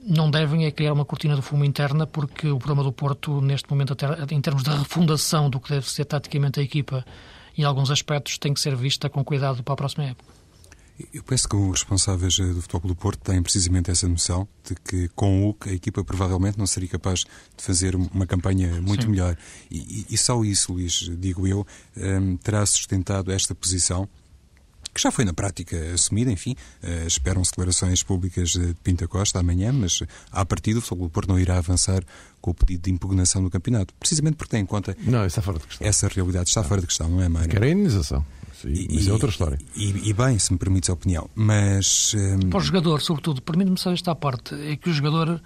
não 0.04 0.32
devem 0.32 0.66
é 0.66 0.72
criar 0.72 0.94
uma 0.94 1.06
cortina 1.06 1.36
de 1.36 1.42
fumo 1.42 1.64
interna, 1.64 2.08
porque 2.08 2.48
o 2.48 2.58
problema 2.58 2.84
do 2.84 2.92
Porto, 2.92 3.40
neste 3.40 3.70
momento, 3.70 3.94
até 3.94 4.34
em 4.34 4.42
termos 4.42 4.64
de 4.64 4.70
refundação 4.72 5.50
do 5.50 5.60
que 5.60 5.70
deve 5.70 5.90
ser 5.90 6.06
taticamente 6.06 6.60
a 6.60 6.64
equipa, 6.64 7.06
em 7.58 7.64
alguns 7.64 7.92
aspectos, 7.92 8.38
tem 8.38 8.54
que 8.54 8.60
ser 8.60 8.76
vista 8.76 9.10
com 9.10 9.24
cuidado 9.24 9.62
para 9.62 9.74
a 9.74 9.78
próxima 9.78 10.06
época. 10.06 10.41
Eu 11.14 11.24
penso 11.24 11.48
que 11.48 11.56
os 11.56 11.82
responsáveis 11.82 12.38
eh, 12.40 12.46
do 12.46 12.62
Futebol 12.62 12.90
do 12.90 12.96
Porto 12.96 13.20
têm 13.20 13.42
precisamente 13.42 13.92
essa 13.92 14.08
noção 14.08 14.48
de 14.64 14.76
que 14.76 15.08
com 15.10 15.42
o 15.42 15.44
Hulk 15.46 15.70
a 15.70 15.74
equipa 15.74 16.04
provavelmente 16.04 16.58
não 16.58 16.68
seria 16.68 16.90
capaz 16.90 17.20
de 17.20 17.64
fazer 17.64 17.96
uma 17.96 18.26
campanha 18.26 18.82
muito 18.82 19.04
Sim. 19.04 19.10
melhor. 19.10 19.38
E, 19.70 20.06
e, 20.10 20.18
só 20.18 20.44
isso, 20.44 20.74
Luís, 20.74 21.10
digo 21.18 21.48
eu, 21.48 21.66
ehm, 21.96 22.36
terá 22.38 22.66
sustentado 22.66 23.32
esta 23.32 23.56
posição 23.56 24.08
que 24.94 25.02
já 25.02 25.12
foi 25.12 25.24
na 25.24 25.34
prática 25.34 25.78
assumida, 25.94 26.32
enfim, 26.32 26.56
uh, 26.84 27.08
esperam-se 27.08 27.52
declarações 27.52 28.04
públicas 28.04 28.50
de 28.50 28.74
Pinta 28.84 29.08
Costa 29.08 29.40
amanhã, 29.40 29.72
mas 29.72 30.04
à 30.32 30.44
partida 30.46 30.80
o 30.80 30.82
Futebol 30.82 31.08
do 31.08 31.12
Porto 31.12 31.30
não 31.30 31.40
irá 31.40 31.58
avançar 31.58 32.04
com 32.42 32.52
o 32.52 32.54
pedido 32.54 32.84
de 32.84 32.92
impugnação 32.92 33.42
do 33.42 33.50
campeonato, 33.50 33.94
precisamente 34.00 34.36
porque 34.36 34.52
tem 34.52 34.62
em 34.62 34.66
conta... 34.66 34.96
Não, 35.00 35.26
está 35.26 35.42
fora 35.42 35.60
de 35.60 35.68
questão. 35.68 35.88
Essa 35.88 36.08
realidade 36.08 36.50
está 36.50 36.64
fora 36.64 36.82
de 36.82 36.88
questão, 36.88 37.10
não 37.10 37.22
é, 37.22 37.30
Mário? 37.30 37.50
Quer 37.50 37.64
a 37.64 37.70
indenização. 37.70 38.26
Sim, 38.62 38.88
mas 38.94 39.08
é 39.08 39.14
outra 39.14 39.30
história. 39.30 39.58
E, 39.76 40.10
e, 40.10 40.14
bem, 40.14 40.38
se 40.38 40.52
me 40.52 40.60
permites 40.60 40.90
a 40.90 40.94
opinião. 40.94 41.30
Mas. 41.36 42.14
Hum... 42.16 42.50
Para 42.50 42.60
o 42.60 42.62
jogador, 42.62 43.02
sobretudo, 43.02 43.42
permite-me 43.42 43.78
só 43.78 43.92
esta 43.92 44.16
parte: 44.16 44.56
é 44.56 44.76
que 44.76 44.90
o 44.90 44.94
jogador 44.94 45.42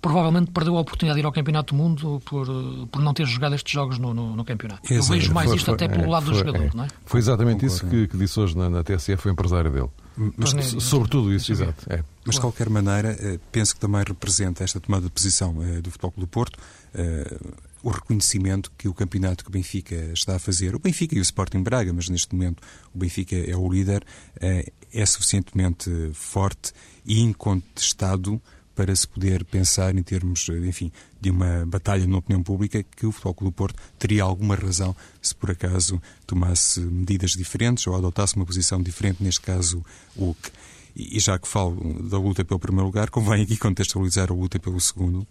provavelmente 0.00 0.52
perdeu 0.52 0.76
a 0.76 0.80
oportunidade 0.80 1.16
de 1.16 1.22
ir 1.22 1.26
ao 1.26 1.32
Campeonato 1.32 1.74
do 1.74 1.82
Mundo 1.82 2.22
por, 2.24 2.46
por 2.92 3.02
não 3.02 3.12
ter 3.12 3.26
jogado 3.26 3.54
estes 3.54 3.72
jogos 3.72 3.98
no, 3.98 4.14
no, 4.14 4.36
no 4.36 4.44
campeonato. 4.44 4.92
Eu 4.92 5.02
vejo 5.02 5.32
mais 5.32 5.48
foi, 5.48 5.56
isto 5.56 5.66
foi, 5.66 5.74
até 5.74 5.88
pelo 5.88 6.04
é, 6.04 6.06
lado 6.06 6.26
do 6.26 6.34
jogador, 6.34 6.62
é. 6.62 6.70
não 6.74 6.84
é? 6.84 6.88
Foi 7.04 7.18
exatamente 7.18 7.60
Concordo, 7.60 7.74
isso 7.74 7.86
que, 7.86 8.06
que, 8.06 8.16
disse 8.16 8.38
hoje 8.38 8.56
na, 8.56 8.70
na 8.70 8.84
TSF 8.84 9.28
o 9.28 9.32
empresário 9.32 9.70
dele. 9.70 9.90
Mas, 10.36 10.54
mas 10.54 10.84
sobretudo 10.84 11.32
isso, 11.32 11.50
exato. 11.50 11.84
É. 11.88 12.02
Mas 12.24 12.36
de 12.36 12.40
qualquer 12.40 12.70
maneira, 12.70 13.16
eh, 13.20 13.38
penso 13.52 13.74
que 13.74 13.80
também 13.80 14.02
representa 14.06 14.64
esta 14.64 14.80
tomada 14.80 15.04
de 15.04 15.10
posição 15.10 15.56
eh, 15.62 15.80
do 15.80 15.90
Futebol 15.90 16.14
do 16.16 16.26
Porto 16.26 16.58
eh, 16.94 17.36
o 17.86 17.88
reconhecimento 17.88 18.72
que 18.76 18.88
o 18.88 18.92
campeonato 18.92 19.44
que 19.44 19.48
o 19.48 19.52
Benfica 19.52 19.94
está 20.12 20.34
a 20.34 20.38
fazer, 20.40 20.74
o 20.74 20.78
Benfica 20.80 21.14
e 21.14 21.20
o 21.20 21.22
Sporting 21.22 21.62
Braga, 21.62 21.92
mas 21.92 22.08
neste 22.08 22.34
momento 22.34 22.60
o 22.92 22.98
Benfica 22.98 23.36
é 23.36 23.54
o 23.56 23.72
líder, 23.72 24.04
é, 24.40 24.72
é 24.92 25.06
suficientemente 25.06 25.88
forte 26.12 26.72
e 27.04 27.20
incontestado 27.20 28.42
para 28.74 28.94
se 28.94 29.06
poder 29.06 29.44
pensar 29.44 29.94
em 29.94 30.02
termos, 30.02 30.48
enfim, 30.48 30.90
de 31.20 31.30
uma 31.30 31.64
batalha 31.64 32.04
na 32.08 32.18
opinião 32.18 32.42
pública 32.42 32.82
que 32.82 33.06
o 33.06 33.12
Futebol 33.12 33.34
Clube 33.34 33.52
do 33.52 33.56
Porto 33.56 33.80
teria 34.00 34.24
alguma 34.24 34.56
razão 34.56 34.94
se 35.22 35.32
por 35.32 35.52
acaso 35.52 36.02
tomasse 36.26 36.80
medidas 36.80 37.30
diferentes 37.34 37.86
ou 37.86 37.94
adotasse 37.94 38.34
uma 38.34 38.44
posição 38.44 38.82
diferente, 38.82 39.22
neste 39.22 39.42
caso 39.42 39.84
o 40.16 40.24
Hulk. 40.24 40.50
E 40.96 41.20
já 41.20 41.38
que 41.38 41.46
falo 41.46 42.02
da 42.02 42.18
luta 42.18 42.44
pelo 42.44 42.58
primeiro 42.58 42.86
lugar, 42.86 43.10
convém 43.10 43.44
aqui 43.44 43.56
contextualizar 43.56 44.32
a 44.32 44.34
luta 44.34 44.58
pelo 44.58 44.80
segundo, 44.80 45.24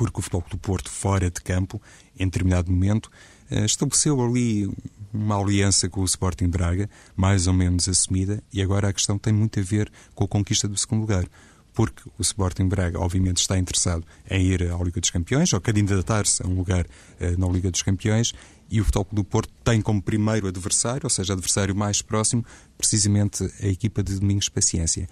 porque 0.00 0.18
o 0.18 0.22
Futebol 0.22 0.42
do 0.48 0.56
Porto, 0.56 0.90
fora 0.90 1.30
de 1.30 1.42
campo, 1.42 1.78
em 2.18 2.24
determinado 2.24 2.72
momento, 2.72 3.10
eh, 3.50 3.66
estabeleceu 3.66 4.18
ali 4.18 4.66
uma 5.12 5.38
aliança 5.38 5.90
com 5.90 6.00
o 6.00 6.06
Sporting 6.06 6.48
Braga, 6.48 6.88
mais 7.14 7.46
ou 7.46 7.52
menos 7.52 7.86
assumida, 7.86 8.42
e 8.50 8.62
agora 8.62 8.88
a 8.88 8.94
questão 8.94 9.18
tem 9.18 9.30
muito 9.30 9.60
a 9.60 9.62
ver 9.62 9.92
com 10.14 10.24
a 10.24 10.26
conquista 10.26 10.66
do 10.66 10.74
segundo 10.78 11.02
lugar. 11.02 11.26
Porque 11.74 12.02
o 12.18 12.22
Sporting 12.22 12.66
Braga, 12.66 12.98
obviamente, 12.98 13.42
está 13.42 13.58
interessado 13.58 14.02
em 14.30 14.42
ir 14.42 14.72
à 14.72 14.82
Liga 14.82 15.02
dos 15.02 15.10
Campeões, 15.10 15.52
ou 15.52 15.60
candidatar-se 15.60 16.42
a 16.42 16.46
um 16.46 16.54
lugar 16.54 16.86
uh, 16.86 17.38
na 17.38 17.46
Liga 17.48 17.70
dos 17.70 17.82
Campeões, 17.82 18.32
e 18.70 18.80
o 18.80 18.84
Futebol 18.84 19.06
do 19.12 19.22
Porto 19.22 19.52
tem 19.62 19.82
como 19.82 20.00
primeiro 20.00 20.48
adversário, 20.48 21.02
ou 21.04 21.10
seja, 21.10 21.34
adversário 21.34 21.76
mais 21.76 22.00
próximo, 22.00 22.42
precisamente 22.78 23.44
a 23.62 23.66
equipa 23.66 24.02
de 24.02 24.18
Domingos 24.18 24.48
Paciência. 24.48 25.06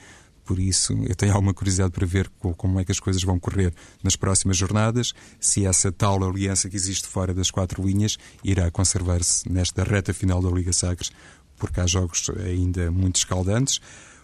Por 0.49 0.59
isso, 0.59 0.95
eu 1.07 1.15
tenho 1.15 1.35
alguma 1.35 1.53
curiosidade 1.53 1.91
para 1.91 2.07
ver 2.07 2.31
como 2.57 2.81
é 2.81 2.85
que 2.87 2.91
as 2.91 2.99
coisas 2.99 3.23
vão 3.23 3.39
correr 3.39 3.71
nas 4.03 4.17
próximas 4.17 4.57
jornadas, 4.57 5.13
se 5.39 5.67
essa 5.67 5.93
tal 5.93 6.25
aliança 6.25 6.71
que 6.71 6.75
existe 6.75 7.07
fora 7.07 7.35
das 7.35 7.51
quatro 7.51 7.87
linhas 7.87 8.17
irá 8.43 8.71
conservar-se 8.71 9.47
nesta 9.47 9.85
reta 9.85 10.15
final 10.15 10.41
da 10.41 10.49
Liga 10.49 10.73
Sagres, 10.73 11.13
porque 11.59 11.79
há 11.83 11.87
jogos 11.87 12.31
ainda 12.43 12.91
muito 12.91 13.17
escaldantes. 13.17 13.79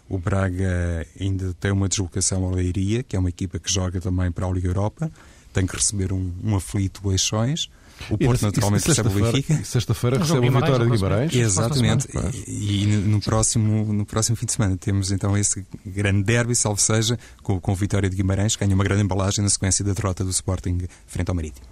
O 0.09 0.17
Braga 0.17 1.05
ainda 1.21 1.53
tem 1.59 1.71
uma 1.71 1.87
deslocação 1.87 2.49
à 2.49 2.55
Leiria, 2.55 3.03
que 3.03 3.15
é 3.15 3.19
uma 3.19 3.29
equipa 3.29 3.59
que 3.59 3.71
joga 3.71 4.01
também 4.01 4.31
para 4.31 4.47
a 4.47 4.51
Liga 4.51 4.67
Europa, 4.67 5.11
tem 5.53 5.67
que 5.67 5.75
receber 5.75 6.11
um, 6.11 6.33
um 6.43 6.55
aflito 6.55 7.11
Eixões 7.11 7.69
o 8.09 8.17
Porto, 8.17 8.41
e, 8.41 8.45
naturalmente, 8.45 8.87
recebe 8.87 9.09
o 9.09 9.11
Benfica. 9.11 9.63
Sexta-feira 9.63 10.17
recebe 10.17 10.47
a 10.47 10.51
vitória 10.51 10.85
de 10.85 10.91
Guimarães. 10.91 11.35
Exatamente. 11.35 12.07
E, 12.47 12.83
e, 12.83 12.85
no, 12.85 13.19
próximo, 13.19 13.93
no 13.93 14.05
próximo 14.05 14.35
fim 14.35 14.45
de 14.45 14.51
semana 14.51 14.77
temos 14.77 15.11
então 15.11 15.37
esse 15.37 15.65
grande 15.85 16.23
derby, 16.23 16.55
salvo 16.55 16.79
seja, 16.79 17.17
com, 17.41 17.59
com 17.59 17.71
a 17.71 17.75
vitória 17.75 18.09
de 18.09 18.15
Guimarães, 18.15 18.55
que 18.55 18.63
ganha 18.63 18.75
uma 18.75 18.83
grande 18.83 19.03
embalagem 19.03 19.43
na 19.43 19.49
sequência 19.49 19.83
da 19.83 19.93
derrota 19.93 20.23
do 20.23 20.29
Sporting 20.29 20.79
frente 21.07 21.29
ao 21.29 21.35
Marítimo. 21.35 21.65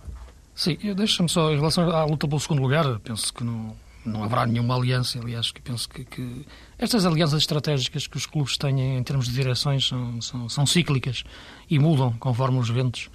Sim, 0.56 0.78
deixa-me 0.96 1.30
só, 1.30 1.52
em 1.52 1.56
relação 1.56 1.90
à 1.90 2.06
luta 2.06 2.28
pelo 2.28 2.40
segundo 2.40 2.62
lugar, 2.62 3.00
penso 3.00 3.34
que 3.34 3.44
não, 3.44 3.76
não 4.06 4.24
haverá 4.24 4.46
nenhuma 4.46 4.76
aliança, 4.76 5.20
aliás, 5.20 5.52
que 5.52 5.62
penso 5.62 5.90
que, 5.90 6.06
que, 6.06 6.46
estas 6.78 7.06
alianças 7.06 7.42
estratégicas 7.42 8.06
que 8.06 8.18
os 8.18 8.26
clubes 8.26 8.58
têm 8.58 8.98
em 8.98 9.04
termos 9.04 9.28
de 9.28 9.34
direções 9.34 9.88
são, 9.88 10.22
são, 10.22 10.50
são 10.50 10.66
cíclicas 10.66 11.24
e 11.70 11.80
mudam 11.80 12.14
conforme 12.14 12.60
os 12.60 12.70
ventos. 12.70 13.10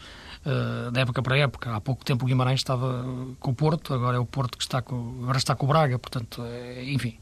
Uh, 0.49 0.91
da 0.91 1.03
época 1.03 1.23
para 1.23 1.37
época. 1.37 1.77
Há 1.77 1.79
pouco 1.79 2.03
tempo 2.03 2.25
o 2.25 2.27
Guimarães 2.27 2.61
estava 2.61 3.05
com 3.39 3.51
o 3.51 3.55
Porto, 3.55 3.93
agora 3.93 4.17
é 4.17 4.21
o 4.21 4.25
Porto 4.25 4.57
que 4.57 4.65
está 4.65 4.81
com, 4.81 5.19
agora 5.23 5.37
está 5.37 5.55
com 5.55 5.67
o 5.67 5.69
Braga, 5.69 5.99
portanto, 5.99 6.43
é, 6.43 6.91
enfim, 6.91 7.19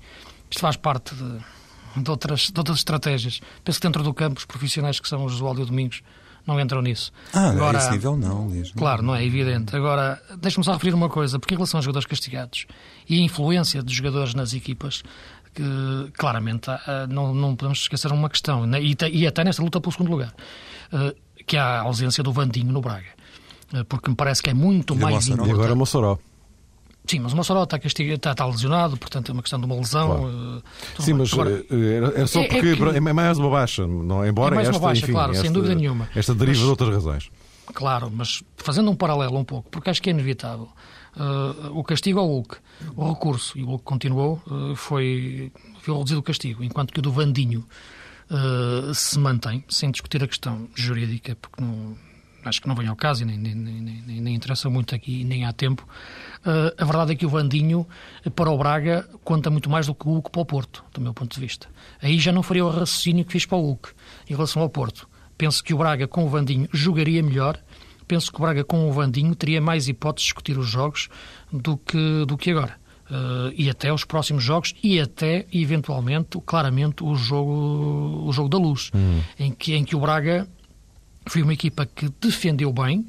isto 0.48 0.60
faz 0.60 0.76
parte 0.76 1.12
de, 1.12 2.02
de 2.02 2.08
outras, 2.08 2.52
de 2.52 2.60
outras 2.60 2.78
estratégias. 2.78 3.40
Penso 3.64 3.80
que 3.80 3.86
dentro 3.86 4.04
do 4.04 4.14
campo, 4.14 4.38
os 4.38 4.44
profissionais 4.44 5.00
que 5.00 5.08
são 5.08 5.24
os 5.24 5.32
Josualdo 5.32 5.60
e 5.60 5.64
Domingos 5.64 6.02
não 6.46 6.60
entram 6.60 6.80
nisso. 6.80 7.12
Ah, 7.32 7.48
Agora, 7.48 7.78
a 7.78 7.80
esse 7.80 7.90
nível 7.90 8.16
não, 8.16 8.46
Luís. 8.46 8.70
Claro, 8.70 9.02
não 9.02 9.16
é 9.16 9.24
evidente. 9.24 9.74
Agora, 9.74 10.22
deixe-me 10.38 10.64
só 10.64 10.74
referir 10.74 10.94
uma 10.94 11.08
coisa, 11.08 11.40
porque 11.40 11.54
em 11.54 11.56
relação 11.56 11.78
aos 11.78 11.84
jogadores 11.84 12.06
castigados 12.06 12.66
e 13.08 13.18
a 13.18 13.22
influência 13.24 13.82
dos 13.82 13.92
jogadores 13.92 14.34
nas 14.34 14.54
equipas, 14.54 15.02
que 15.52 15.64
claramente 16.16 16.70
ah, 16.70 17.06
não, 17.08 17.34
não 17.34 17.56
podemos 17.56 17.80
esquecer 17.80 18.12
uma 18.12 18.30
questão, 18.30 18.66
né, 18.66 18.80
e, 18.80 18.96
e 19.10 19.26
até 19.26 19.42
nesta 19.42 19.62
luta 19.62 19.80
pelo 19.80 19.90
segundo 19.90 20.12
lugar, 20.12 20.32
ah, 20.92 21.12
que 21.46 21.56
é 21.56 21.60
a 21.60 21.80
ausência 21.82 22.22
do 22.22 22.32
Vandinho 22.32 22.72
no 22.72 22.80
Braga. 22.80 23.16
Ah, 23.72 23.84
porque 23.88 24.10
me 24.10 24.16
parece 24.16 24.42
que 24.42 24.50
é 24.50 24.54
muito 24.54 24.94
e 24.94 24.98
mais 24.98 25.28
importante. 25.28 25.48
E 25.48 25.52
agora 25.52 25.74
Mossoró. 25.74 26.18
Sim, 27.06 27.20
mas 27.20 27.32
o 27.32 27.36
Mossoró 27.36 27.62
está, 27.62 27.76
está, 27.76 28.30
está, 28.32 28.46
lesionado, 28.46 28.96
portanto 28.96 29.28
é 29.28 29.32
uma 29.32 29.42
questão 29.42 29.60
de 29.60 29.66
uma 29.66 29.76
lesão. 29.76 30.08
Claro. 30.08 30.62
Uh, 30.98 31.02
Sim, 31.02 31.12
mas 31.12 31.32
Agora, 31.32 31.64
é, 31.70 32.22
é, 32.22 32.26
só 32.26 32.40
porque 32.42 32.56
é, 32.56 32.72
é, 32.72 32.76
que... 32.76 32.96
é, 32.96 33.00
mais 33.12 33.38
uma 33.38 33.48
baixa, 33.48 33.86
não, 33.86 34.26
embora 34.26 34.54
é 34.54 34.56
mais 34.56 34.68
esta, 34.68 34.80
uma 34.80 34.88
baixa, 34.88 35.04
enfim, 35.04 35.12
claro, 35.12 35.30
esta, 35.30 35.44
sem 35.44 35.52
dúvida 35.52 35.74
nenhuma. 35.76 36.08
Esta 36.16 36.34
deriva 36.34 36.58
mas, 36.58 36.64
de 36.64 36.70
outras 36.70 36.90
razões. 36.90 37.30
Claro, 37.72 38.10
mas 38.12 38.42
fazendo 38.56 38.90
um 38.90 38.96
paralelo 38.96 39.38
um 39.38 39.44
pouco, 39.44 39.70
porque 39.70 39.88
acho 39.88 40.02
que 40.02 40.10
é 40.10 40.12
inevitável. 40.12 40.68
Uh, 41.16 41.78
o 41.78 41.84
castigo 41.84 42.18
ao 42.18 42.26
Hulk, 42.26 42.56
o 42.96 43.08
recurso, 43.08 43.56
e 43.56 43.62
o 43.62 43.66
Hulk 43.66 43.84
continuou, 43.84 44.42
uh, 44.46 44.74
foi, 44.74 45.52
foi 45.80 45.94
reduzido 45.94 46.18
o 46.18 46.22
castigo, 46.24 46.64
enquanto 46.64 46.92
que 46.92 46.98
o 46.98 47.02
do 47.02 47.12
Vandinho 47.12 47.64
uh, 48.30 48.94
se 48.94 49.18
mantém, 49.18 49.64
sem 49.68 49.90
discutir 49.90 50.22
a 50.22 50.28
questão 50.28 50.68
jurídica, 50.74 51.36
porque 51.36 51.62
não, 51.62 51.96
acho 52.44 52.60
que 52.60 52.68
não 52.68 52.74
vem 52.74 52.88
ao 52.88 52.96
caso 52.96 53.22
e 53.22 53.26
nem, 53.26 53.36
nem, 53.36 53.54
nem, 53.54 54.20
nem 54.20 54.34
interessa 54.34 54.70
muito 54.70 54.94
aqui, 54.94 55.24
nem 55.24 55.44
há 55.44 55.52
tempo. 55.52 55.86
Uh, 56.40 56.74
a 56.78 56.84
verdade 56.84 57.12
é 57.12 57.14
que 57.16 57.26
o 57.26 57.28
Vandinho, 57.28 57.86
para 58.34 58.50
o 58.50 58.58
Braga, 58.58 59.08
conta 59.24 59.50
muito 59.50 59.68
mais 59.68 59.86
do 59.86 59.94
que 59.94 60.06
o 60.06 60.12
Hulk 60.12 60.30
para 60.30 60.40
o 60.40 60.46
Porto, 60.46 60.84
do 60.92 61.00
meu 61.00 61.12
ponto 61.12 61.34
de 61.34 61.40
vista. 61.40 61.68
Aí 62.00 62.18
já 62.18 62.32
não 62.32 62.42
faria 62.42 62.64
o 62.64 62.70
raciocínio 62.70 63.24
que 63.24 63.32
fiz 63.32 63.46
para 63.46 63.58
o 63.58 63.62
Hulk, 63.62 63.90
em 64.28 64.34
relação 64.34 64.62
ao 64.62 64.68
Porto. 64.68 65.08
Penso 65.36 65.62
que 65.62 65.74
o 65.74 65.78
Braga, 65.78 66.06
com 66.06 66.24
o 66.24 66.28
Vandinho, 66.28 66.68
jogaria 66.72 67.22
melhor. 67.22 67.60
Penso 68.08 68.30
que 68.30 68.38
o 68.38 68.40
Braga, 68.40 68.64
com 68.64 68.88
o 68.88 68.92
Vandinho, 68.92 69.34
teria 69.34 69.60
mais 69.60 69.88
hipóteses 69.88 70.26
de 70.26 70.28
discutir 70.28 70.58
os 70.58 70.66
jogos 70.66 71.08
do 71.52 71.76
que, 71.76 72.24
do 72.26 72.36
que 72.36 72.50
agora. 72.52 72.78
Uh, 73.08 73.54
e 73.56 73.70
até 73.70 73.92
os 73.92 74.04
próximos 74.04 74.42
jogos 74.42 74.74
e 74.82 74.98
até, 74.98 75.46
eventualmente, 75.52 76.40
claramente, 76.44 77.04
o 77.04 77.14
jogo, 77.14 78.24
o 78.26 78.32
jogo 78.32 78.48
da 78.48 78.58
luz, 78.58 78.90
hum. 78.92 79.20
em, 79.38 79.52
que, 79.52 79.74
em 79.74 79.84
que 79.84 79.94
o 79.94 80.00
Braga 80.00 80.48
foi 81.24 81.42
uma 81.42 81.52
equipa 81.52 81.86
que 81.86 82.08
defendeu 82.20 82.72
bem, 82.72 83.06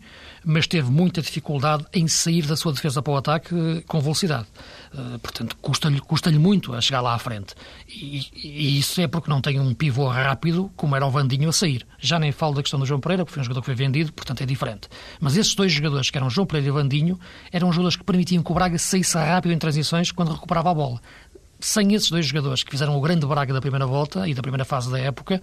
mas 0.50 0.66
teve 0.66 0.90
muita 0.90 1.22
dificuldade 1.22 1.86
em 1.94 2.08
sair 2.08 2.46
da 2.46 2.56
sua 2.56 2.72
defesa 2.72 3.02
para 3.02 3.12
o 3.12 3.18
ataque 3.18 3.54
eh, 3.54 3.84
com 3.86 4.00
velocidade. 4.00 4.48
Uh, 4.94 5.20
portanto, 5.20 5.58
custa-lhe 5.62 6.00
custa 6.00 6.32
muito 6.32 6.74
a 6.74 6.80
chegar 6.80 7.02
lá 7.02 7.14
à 7.14 7.20
frente. 7.20 7.54
E, 7.86 8.26
e, 8.34 8.80
isso 8.80 9.02
é 9.02 9.08
porque 9.10 9.30
não 9.30 9.42
tem 9.42 9.60
um 9.60 9.74
pivô 9.74 10.08
rápido, 10.08 10.72
como 10.78 10.96
era 10.96 11.06
o 11.06 11.12
Vandinho 11.12 11.50
a 11.50 11.52
sair. 11.52 11.86
Já 12.00 12.18
nem 12.18 12.32
falo 12.32 12.56
da 12.56 12.62
questão 12.62 12.80
do 12.80 12.86
João 12.86 13.02
Pereira, 13.02 13.26
porque 13.26 13.34
foi 13.34 13.42
um 13.42 13.44
jogador 13.44 13.60
que 13.60 13.66
foi 13.66 13.76
vendido, 13.76 14.14
portanto 14.14 14.42
é 14.42 14.46
diferente. 14.46 14.88
Mas 15.20 15.36
esses 15.36 15.54
dois 15.54 15.70
jogadores, 15.74 16.10
que 16.10 16.18
eram 16.18 16.30
João 16.30 16.48
Pereira 16.48 16.70
e 16.70 16.72
Vandinho, 16.72 17.20
eram 17.52 17.70
jogadores 17.74 17.98
que 17.98 18.06
permitiam 18.06 18.42
que 18.42 18.50
o 18.50 18.56
Braga 18.56 18.78
saísse 18.78 19.18
rápido 19.18 19.52
em 19.52 19.58
transições 19.58 20.14
quando 20.14 20.32
recuperava 20.32 20.72
a 20.72 20.74
bola 20.74 21.02
sem 21.60 21.94
esses 21.94 22.10
dois 22.10 22.26
jogadores 22.26 22.64
que 22.64 22.72
fizeram 22.72 22.96
o 22.96 23.02
grande 23.02 23.26
Braga 23.26 23.54
da 23.54 23.62
primeira 23.62 23.86
volta 23.86 24.28
e 24.28 24.34
da 24.34 24.42
primeira 24.42 24.66
fase 24.66 24.92
da 24.92 25.00
época, 25.00 25.42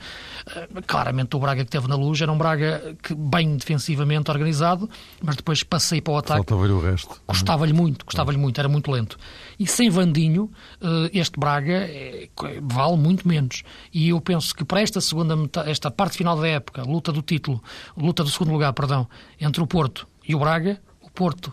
eh, 0.55 0.68
claramente 0.87 1.35
o 1.37 1.38
Braga 1.38 1.64
que 1.64 1.70
teve 1.70 1.88
na 1.88 1.96
luz 1.96 2.20
era 2.20 2.31
um 2.31 2.38
Braga 2.38 2.96
que, 3.03 3.14
bem 3.14 3.57
defensivamente 3.57 4.31
organizado, 4.31 4.88
mas 5.22 5.37
depois 5.37 5.62
passei 5.62 6.00
para 6.00 6.12
o 6.12 6.16
ataque. 6.18 6.38
Faltava-lhe 6.38 6.72
o 6.72 6.81
resto. 6.81 7.20
Custava-lhe 7.27 7.72
muito, 7.72 8.05
custava-lhe 8.05 8.38
muito, 8.38 8.59
era 8.61 8.68
muito 8.68 8.90
lento. 8.90 9.18
E 9.59 9.66
sem 9.66 9.90
Vandinho, 9.90 10.50
eh, 10.81 11.11
este 11.12 11.38
Braga 11.38 11.72
eh, 11.72 12.29
vale 12.62 12.96
muito 12.96 13.27
menos. 13.27 13.62
E 13.92 14.11
eu 14.11 14.20
penso 14.20 14.55
que 14.55 14.64
para 14.64 14.81
esta 14.81 15.00
segunda 15.00 15.35
esta 15.66 15.90
parte 15.90 16.16
final 16.16 16.38
da 16.38 16.46
época, 16.46 16.83
luta 16.83 17.11
do 17.12 17.22
título, 17.22 17.62
luta 17.96 18.22
do 18.22 18.31
segundo 18.31 18.53
lugar, 18.53 18.72
perdão, 18.72 19.09
entre 19.40 19.62
o 19.62 19.66
Porto 19.66 20.07
e 20.27 20.35
o 20.35 20.38
Braga, 20.38 20.81
o 21.00 21.11
Porto 21.11 21.53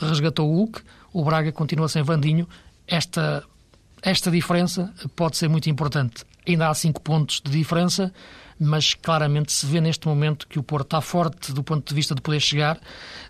resgatou 0.00 0.50
o 0.50 0.56
Hulk, 0.56 0.80
o 1.12 1.24
Braga 1.24 1.52
continua 1.52 1.88
sem 1.88 2.02
Vandinho. 2.02 2.48
Esta 2.86 3.44
esta 4.02 4.30
diferença 4.30 4.92
pode 5.14 5.36
ser 5.36 5.48
muito 5.48 5.68
importante. 5.68 6.24
Ainda 6.46 6.68
há 6.68 6.74
cinco 6.74 7.00
pontos 7.00 7.40
de 7.44 7.50
diferença, 7.50 8.12
mas 8.58 8.92
claramente 8.92 9.52
se 9.52 9.64
vê 9.64 9.80
neste 9.80 10.06
momento 10.06 10.46
que 10.46 10.58
o 10.58 10.62
Porto 10.62 10.86
está 10.86 11.00
forte 11.00 11.50
do 11.52 11.62
ponto 11.62 11.88
de 11.88 11.94
vista 11.94 12.14
de 12.14 12.20
poder 12.20 12.40
chegar 12.40 12.78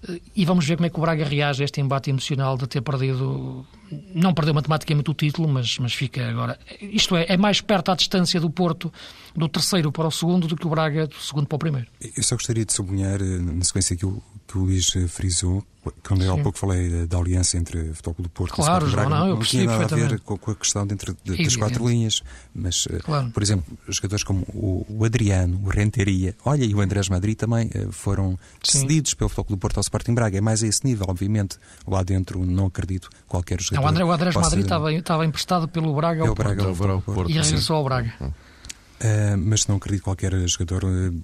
eh, 0.09 0.21
e 0.35 0.45
vamos 0.45 0.67
ver 0.67 0.77
como 0.77 0.87
é 0.87 0.91
que 0.91 0.99
o 0.99 1.01
Braga 1.01 1.25
reage 1.25 1.63
a 1.63 1.65
este 1.65 1.81
embate 1.81 2.11
emocional 2.11 2.59
de 2.59 2.67
ter 2.67 2.81
perdido, 2.83 3.65
não 4.13 4.35
perdeu 4.35 4.53
matematicamente 4.53 5.09
o 5.09 5.15
título, 5.15 5.49
mas, 5.49 5.79
mas 5.79 5.95
fica 5.95 6.29
agora. 6.29 6.59
Isto 6.81 7.17
é, 7.17 7.27
é 7.29 7.37
mais 7.37 7.61
perto 7.61 7.93
à 7.93 7.95
distância 7.95 8.41
do 8.41 8.51
Porto 8.51 8.93
do 9.37 9.49
terceiro 9.49 9.93
para 9.93 10.09
o 10.09 10.11
segundo 10.11 10.49
do 10.49 10.57
que 10.57 10.67
o 10.67 10.71
Braga 10.71 11.07
do 11.07 11.17
segundo 11.17 11.47
para 11.47 11.57
o 11.57 11.59
primeiro. 11.61 11.87
Eu 12.01 12.23
só 12.25 12.35
gostaria 12.35 12.65
de 12.65 12.73
sublinhar, 12.73 13.23
eh, 13.23 13.39
na 13.39 13.63
sequência 13.63 13.95
que 13.95 14.05
o, 14.05 14.21
que 14.49 14.59
o 14.59 14.63
Luís 14.63 14.91
frisou, 15.09 15.65
quando 16.07 16.23
eu 16.23 16.35
há 16.35 16.39
pouco 16.39 16.59
falei 16.59 17.07
da 17.07 17.17
aliança 17.17 17.57
entre 17.57 17.91
o 17.91 17.95
Futebol 17.95 18.17
do 18.19 18.29
Porto 18.29 18.55
claro, 18.55 18.87
e 18.87 18.89
o 18.89 18.93
Braga, 18.93 19.09
não, 19.09 19.19
não, 19.19 19.37
não 19.37 19.41
tinha 19.41 19.65
nada 19.65 19.85
a 19.85 19.99
ver 19.99 20.21
com, 20.21 20.51
a 20.51 20.55
questão 20.55 20.87
dentro 20.87 21.17
de, 21.25 21.43
das 21.43 21.57
quatro 21.57 21.89
linhas, 21.89 22.23
mas, 22.55 22.87
claro. 23.03 23.31
por 23.31 23.43
exemplo, 23.43 23.79
jogadores 23.89 24.23
como 24.23 24.41
o, 24.49 24.85
o 24.89 25.05
Adriano, 25.05 25.61
o 25.65 25.69
Renteria, 25.69 26.35
olha, 26.45 26.65
e 26.65 26.75
o 26.75 26.81
Andrés 26.81 27.09
Madrid 27.09 27.37
também 27.37 27.71
eh, 27.75 27.87
foram 27.91 28.39
Sim. 28.63 28.81
cedidos 28.81 29.15
pelo 29.15 29.29
Futebol 29.31 29.57
do 29.57 29.61
Porto 29.61 29.79
ao 29.79 29.81
Sporting 29.81 30.15
Braga. 30.15 30.39
É 30.39 30.41
mais 30.41 30.63
a 30.63 30.67
esse 30.67 30.85
nível, 30.85 31.07
obviamente. 31.09 31.57
Lá 31.87 32.03
dentro 32.03 32.45
não 32.45 32.67
acredito 32.67 33.09
qualquer 33.27 33.61
jogador. 33.61 33.81
Não, 33.81 33.87
o, 33.87 33.91
André, 33.91 34.05
o 34.05 34.13
Andrés 34.13 34.35
possa... 34.35 34.47
Madrid 34.49 34.65
estava, 34.65 34.93
estava 34.93 35.25
emprestado 35.25 35.69
pelo 35.69 35.95
Braga 35.95 36.29
ao 36.29 36.35
Braga, 36.35 36.65
Porto. 36.65 36.91
Ao 36.91 37.01
Porto. 37.03 37.31
E 37.31 37.35
regressou 37.35 37.77
ao 37.77 37.85
Braga. 37.85 38.15
Uh, 38.21 39.37
mas 39.39 39.67
não 39.67 39.77
acredito 39.77 40.01
que 40.01 40.05
qualquer 40.05 40.37
jogador 40.47 40.83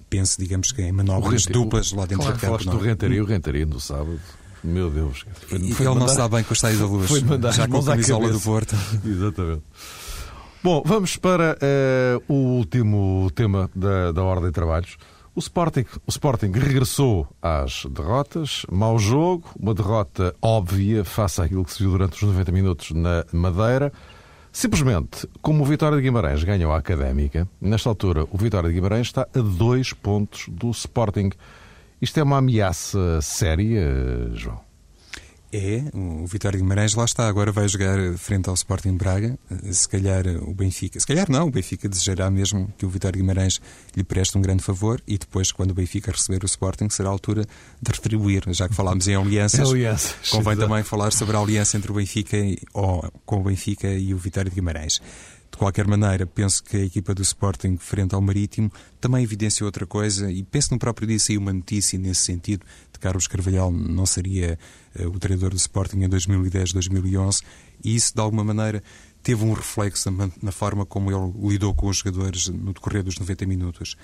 pense, 0.09 0.35
digamos 0.39 0.71
que 0.71 0.81
em 0.81 0.91
manobras 0.91 1.45
duplas 1.45 1.91
lá 1.91 2.07
dentro 2.07 2.23
claro. 2.23 2.33
do 2.33 2.41
campo. 2.41 2.57
Falaste 2.57 2.69
do 2.69 2.83
Renteria, 2.83 3.23
o 3.23 3.25
Renteria 3.25 3.65
no 3.67 3.79
sábado. 3.79 4.19
Meu 4.67 4.89
Deus. 4.89 5.25
Foi, 5.47 5.59
foi 5.59 5.85
ele 5.85 5.93
mandar, 5.93 5.99
não 5.99 6.05
está 6.05 6.27
bem 6.27 6.43
com 6.43 6.51
a 6.51 6.53
estádio 6.53 6.79
da 6.79 6.85
luz. 6.85 7.07
Foi 7.07 7.21
mandar 7.21 7.51
já 7.53 7.67
com 7.67 7.77
a 7.77 7.83
camisola 7.83 8.29
do 8.29 8.39
Porto. 8.39 8.75
Exatamente. 9.05 9.63
Bom, 10.61 10.83
vamos 10.85 11.15
para 11.15 11.57
uh, 11.57 12.23
o 12.27 12.57
último 12.57 13.31
tema 13.33 13.69
da, 13.73 14.11
da 14.11 14.23
Ordem 14.23 14.47
de 14.47 14.53
Trabalhos. 14.53 14.97
O 15.33 15.39
Sporting, 15.39 15.85
o 16.05 16.09
Sporting 16.09 16.51
regressou 16.51 17.27
às 17.41 17.85
derrotas, 17.85 18.65
mau 18.69 18.99
jogo, 18.99 19.49
uma 19.57 19.73
derrota 19.73 20.35
óbvia 20.41 21.05
face 21.05 21.41
àquilo 21.41 21.63
que 21.63 21.71
se 21.71 21.79
viu 21.79 21.91
durante 21.91 22.15
os 22.15 22.23
90 22.23 22.51
minutos 22.51 22.91
na 22.91 23.23
Madeira. 23.31 23.93
Simplesmente, 24.51 25.29
como 25.41 25.63
o 25.63 25.65
Vitória 25.65 25.95
de 25.95 26.03
Guimarães 26.03 26.43
ganhou 26.43 26.73
a 26.73 26.77
Académica, 26.77 27.47
nesta 27.61 27.87
altura 27.87 28.25
o 28.31 28.37
Vitória 28.37 28.67
de 28.67 28.75
Guimarães 28.75 29.07
está 29.07 29.27
a 29.33 29.39
dois 29.39 29.93
pontos 29.93 30.45
do 30.49 30.71
Sporting. 30.71 31.29
Isto 32.01 32.19
é 32.19 32.23
uma 32.23 32.37
ameaça 32.37 33.21
séria, 33.21 34.31
João? 34.33 34.67
É, 35.51 35.81
o 35.93 36.27
Vitória 36.27 36.59
Guimarães 36.59 36.93
lá 36.93 37.05
está, 37.05 37.25
agora 37.27 37.53
vai 37.53 37.69
jogar 37.69 37.97
frente 38.17 38.49
ao 38.49 38.53
Sporting 38.53 38.97
Braga, 38.97 39.39
se 39.71 39.87
calhar 39.87 40.27
o 40.43 40.53
Benfica, 40.53 40.99
se 40.99 41.07
calhar 41.07 41.25
não, 41.31 41.47
o 41.47 41.51
Benfica 41.51 41.87
desejará 41.87 42.29
mesmo 42.29 42.71
que 42.77 42.85
o 42.85 42.89
Vitória 42.89 43.17
Guimarães 43.17 43.61
lhe 43.95 44.03
preste 44.03 44.37
um 44.37 44.41
grande 44.41 44.61
favor 44.61 45.01
e 45.07 45.17
depois, 45.17 45.49
quando 45.51 45.71
o 45.71 45.73
Benfica 45.73 46.11
receber 46.11 46.43
o 46.43 46.45
Sporting, 46.45 46.89
será 46.89 47.07
a 47.07 47.11
altura 47.13 47.45
de 47.81 47.91
retribuir, 47.91 48.43
já 48.49 48.67
que 48.67 48.75
falámos 48.75 49.07
em 49.07 49.15
alianças, 49.15 49.61
alianças 49.71 50.29
convém 50.29 50.57
também 50.57 50.83
falar 50.83 51.11
sobre 51.11 51.37
a 51.37 51.39
aliança 51.39 51.77
entre 51.77 51.91
o 51.91 51.95
Benfica, 51.95 52.35
e, 52.35 52.59
ou, 52.73 53.09
com 53.25 53.39
o 53.39 53.43
Benfica 53.43 53.87
e 53.87 54.13
o 54.13 54.17
Vitória 54.17 54.49
de 54.49 54.55
Guimarães. 54.55 55.01
De 55.57 55.59
qualquer 55.59 55.87
maneira, 55.87 56.27
penso 56.27 56.63
que 56.63 56.77
a 56.77 56.85
equipa 56.85 57.15
do 57.15 57.23
Sporting 57.23 57.77
frente 57.77 58.13
ao 58.13 58.21
Marítimo 58.21 58.71
também 59.01 59.23
evidenciou 59.23 59.65
outra 59.65 59.87
coisa 59.87 60.31
e 60.31 60.43
penso 60.43 60.71
no 60.71 60.77
próprio 60.77 61.07
dia 61.07 61.17
saiu 61.17 61.39
uma 61.39 61.51
notícia 61.51 61.97
nesse 61.97 62.21
sentido 62.21 62.63
de 62.93 62.99
Carlos 62.99 63.27
Carvalhal 63.27 63.71
não 63.71 64.05
seria 64.05 64.59
uh, 64.99 65.07
o 65.07 65.17
treinador 65.17 65.49
do 65.49 65.55
Sporting 65.55 66.03
em 66.03 66.07
2010, 66.09 66.73
2011 66.73 67.41
e 67.83 67.95
isso 67.95 68.13
de 68.13 68.21
alguma 68.21 68.43
maneira 68.43 68.83
teve 69.23 69.43
um 69.43 69.51
reflexo 69.51 70.11
na, 70.11 70.29
na 70.43 70.51
forma 70.51 70.85
como 70.85 71.11
ele 71.11 71.49
lidou 71.49 71.73
com 71.73 71.87
os 71.87 71.97
jogadores 71.97 72.49
no 72.49 72.71
decorrer 72.71 73.01
dos 73.01 73.17
90 73.17 73.47
minutos. 73.47 73.97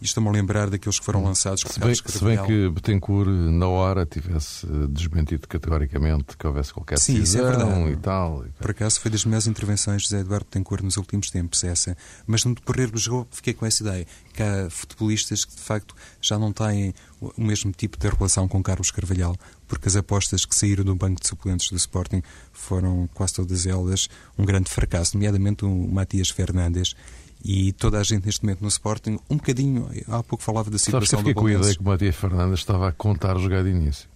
Estou-me 0.00 0.28
a 0.30 0.32
lembrar 0.32 0.70
daqueles 0.70 0.98
que 0.98 1.04
foram 1.04 1.22
lançados 1.22 1.62
por 1.62 1.72
se 1.72 1.80
bem, 1.80 1.94
se 1.94 2.24
bem 2.24 2.42
que 2.44 2.70
Betancourt, 2.70 3.28
na 3.28 3.68
hora, 3.68 4.06
tivesse 4.06 4.66
desmentido 4.88 5.46
categoricamente 5.46 6.36
que 6.36 6.46
houvesse 6.46 6.72
qualquer 6.72 6.98
Sim, 6.98 7.20
decisão 7.20 7.42
isso 7.42 7.52
é 7.52 7.56
verdade. 7.56 7.92
e 7.92 7.96
tal. 7.96 8.44
Por 8.58 8.70
acaso 8.70 8.98
foi 8.98 9.10
das 9.10 9.24
melhores 9.24 9.46
intervenções 9.46 10.02
de 10.02 10.08
José 10.08 10.20
Eduardo 10.20 10.46
Betancourt 10.46 10.82
nos 10.82 10.96
últimos 10.96 11.30
tempos, 11.30 11.62
essa. 11.64 11.96
Mas 12.26 12.44
no 12.44 12.54
decorrer 12.54 12.90
do 12.90 12.98
jogo 12.98 13.28
fiquei 13.30 13.52
com 13.52 13.66
essa 13.66 13.82
ideia, 13.82 14.06
que 14.32 14.42
há 14.42 14.70
futebolistas 14.70 15.44
que 15.44 15.54
de 15.54 15.62
facto 15.62 15.94
já 16.20 16.38
não 16.38 16.52
têm 16.52 16.94
o 17.20 17.32
mesmo 17.42 17.70
tipo 17.72 17.98
de 17.98 18.08
relação 18.08 18.48
com 18.48 18.62
Carlos 18.62 18.90
Carvalhal, 18.90 19.36
porque 19.68 19.88
as 19.88 19.96
apostas 19.96 20.44
que 20.44 20.54
saíram 20.56 20.82
do 20.82 20.96
banco 20.96 21.20
de 21.20 21.28
suplentes 21.28 21.68
do 21.70 21.76
Sporting 21.76 22.22
foram 22.52 23.08
quase 23.12 23.34
todas 23.34 23.66
elas 23.66 24.08
um 24.38 24.44
grande 24.44 24.70
fracasso, 24.70 25.16
nomeadamente 25.16 25.64
o 25.64 25.68
Matias 25.68 26.30
Fernandes, 26.30 26.94
e 27.44 27.72
toda 27.72 27.98
a 27.98 28.02
gente 28.02 28.26
neste 28.26 28.42
momento 28.44 28.60
no 28.60 28.68
Sporting, 28.68 29.18
um 29.30 29.36
bocadinho, 29.36 29.88
há 30.08 30.22
pouco 30.22 30.42
falava 30.42 30.70
da 30.70 30.78
situação 30.78 31.18
Sabes 31.18 31.24
que 31.24 31.30
eu 31.30 31.34
do 31.34 31.40
com 31.40 31.46
a 31.46 31.52
ideia 31.52 31.74
que 31.74 31.80
o 31.80 31.84
Matias 31.84 32.16
Fernandes 32.16 32.60
estava 32.60 32.88
a 32.88 32.92
contar 32.92 33.36
o 33.36 33.40
jogar 33.40 33.62
de 33.62 33.70
início. 33.70 34.09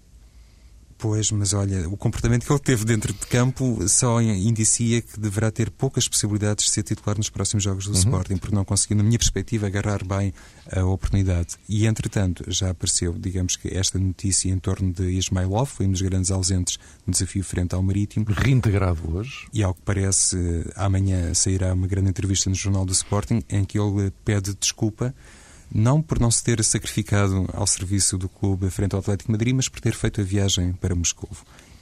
Pois, 1.04 1.30
mas 1.30 1.52
olha, 1.52 1.86
o 1.86 1.98
comportamento 1.98 2.46
que 2.46 2.50
ele 2.50 2.60
teve 2.60 2.82
dentro 2.86 3.12
de 3.12 3.26
campo 3.26 3.86
só 3.86 4.22
indicia 4.22 5.02
que 5.02 5.20
deverá 5.20 5.50
ter 5.50 5.70
poucas 5.70 6.08
possibilidades 6.08 6.64
de 6.64 6.70
ser 6.70 6.82
titular 6.82 7.18
nos 7.18 7.28
próximos 7.28 7.62
jogos 7.62 7.84
do 7.84 7.92
uhum. 7.92 7.98
Sporting, 7.98 8.38
porque 8.38 8.54
não 8.54 8.64
conseguiu, 8.64 8.96
na 8.96 9.02
minha 9.02 9.18
perspectiva, 9.18 9.66
agarrar 9.66 10.02
bem 10.02 10.32
a 10.72 10.82
oportunidade. 10.82 11.56
E, 11.68 11.86
entretanto, 11.86 12.42
já 12.48 12.70
apareceu, 12.70 13.12
digamos 13.18 13.54
que 13.54 13.68
esta 13.68 13.98
notícia 13.98 14.50
em 14.50 14.58
torno 14.58 14.94
de 14.94 15.10
Ismailov, 15.10 15.66
foi 15.66 15.84
um 15.84 15.92
dos 15.92 16.00
grandes 16.00 16.30
ausentes 16.30 16.78
no 17.06 17.12
desafio 17.12 17.44
frente 17.44 17.74
ao 17.74 17.82
Marítimo. 17.82 18.24
Reintegrado 18.26 19.14
hoje. 19.14 19.46
E, 19.52 19.62
ao 19.62 19.74
que 19.74 19.82
parece, 19.82 20.38
amanhã 20.74 21.34
sairá 21.34 21.74
uma 21.74 21.86
grande 21.86 22.08
entrevista 22.08 22.48
no 22.48 22.56
Jornal 22.56 22.86
do 22.86 22.92
Sporting 22.92 23.42
em 23.50 23.62
que 23.62 23.78
ele 23.78 24.10
pede 24.24 24.54
desculpa 24.54 25.14
não 25.74 26.00
por 26.00 26.20
não 26.20 26.30
se 26.30 26.44
ter 26.44 26.62
sacrificado 26.62 27.50
ao 27.52 27.66
serviço 27.66 28.16
do 28.16 28.28
clube 28.28 28.70
frente 28.70 28.94
ao 28.94 29.00
Atlético 29.00 29.32
Madrid, 29.32 29.52
mas 29.52 29.68
por 29.68 29.80
ter 29.80 29.92
feito 29.92 30.20
a 30.20 30.24
viagem 30.24 30.72
para 30.72 30.94
Moscou. 30.94 31.28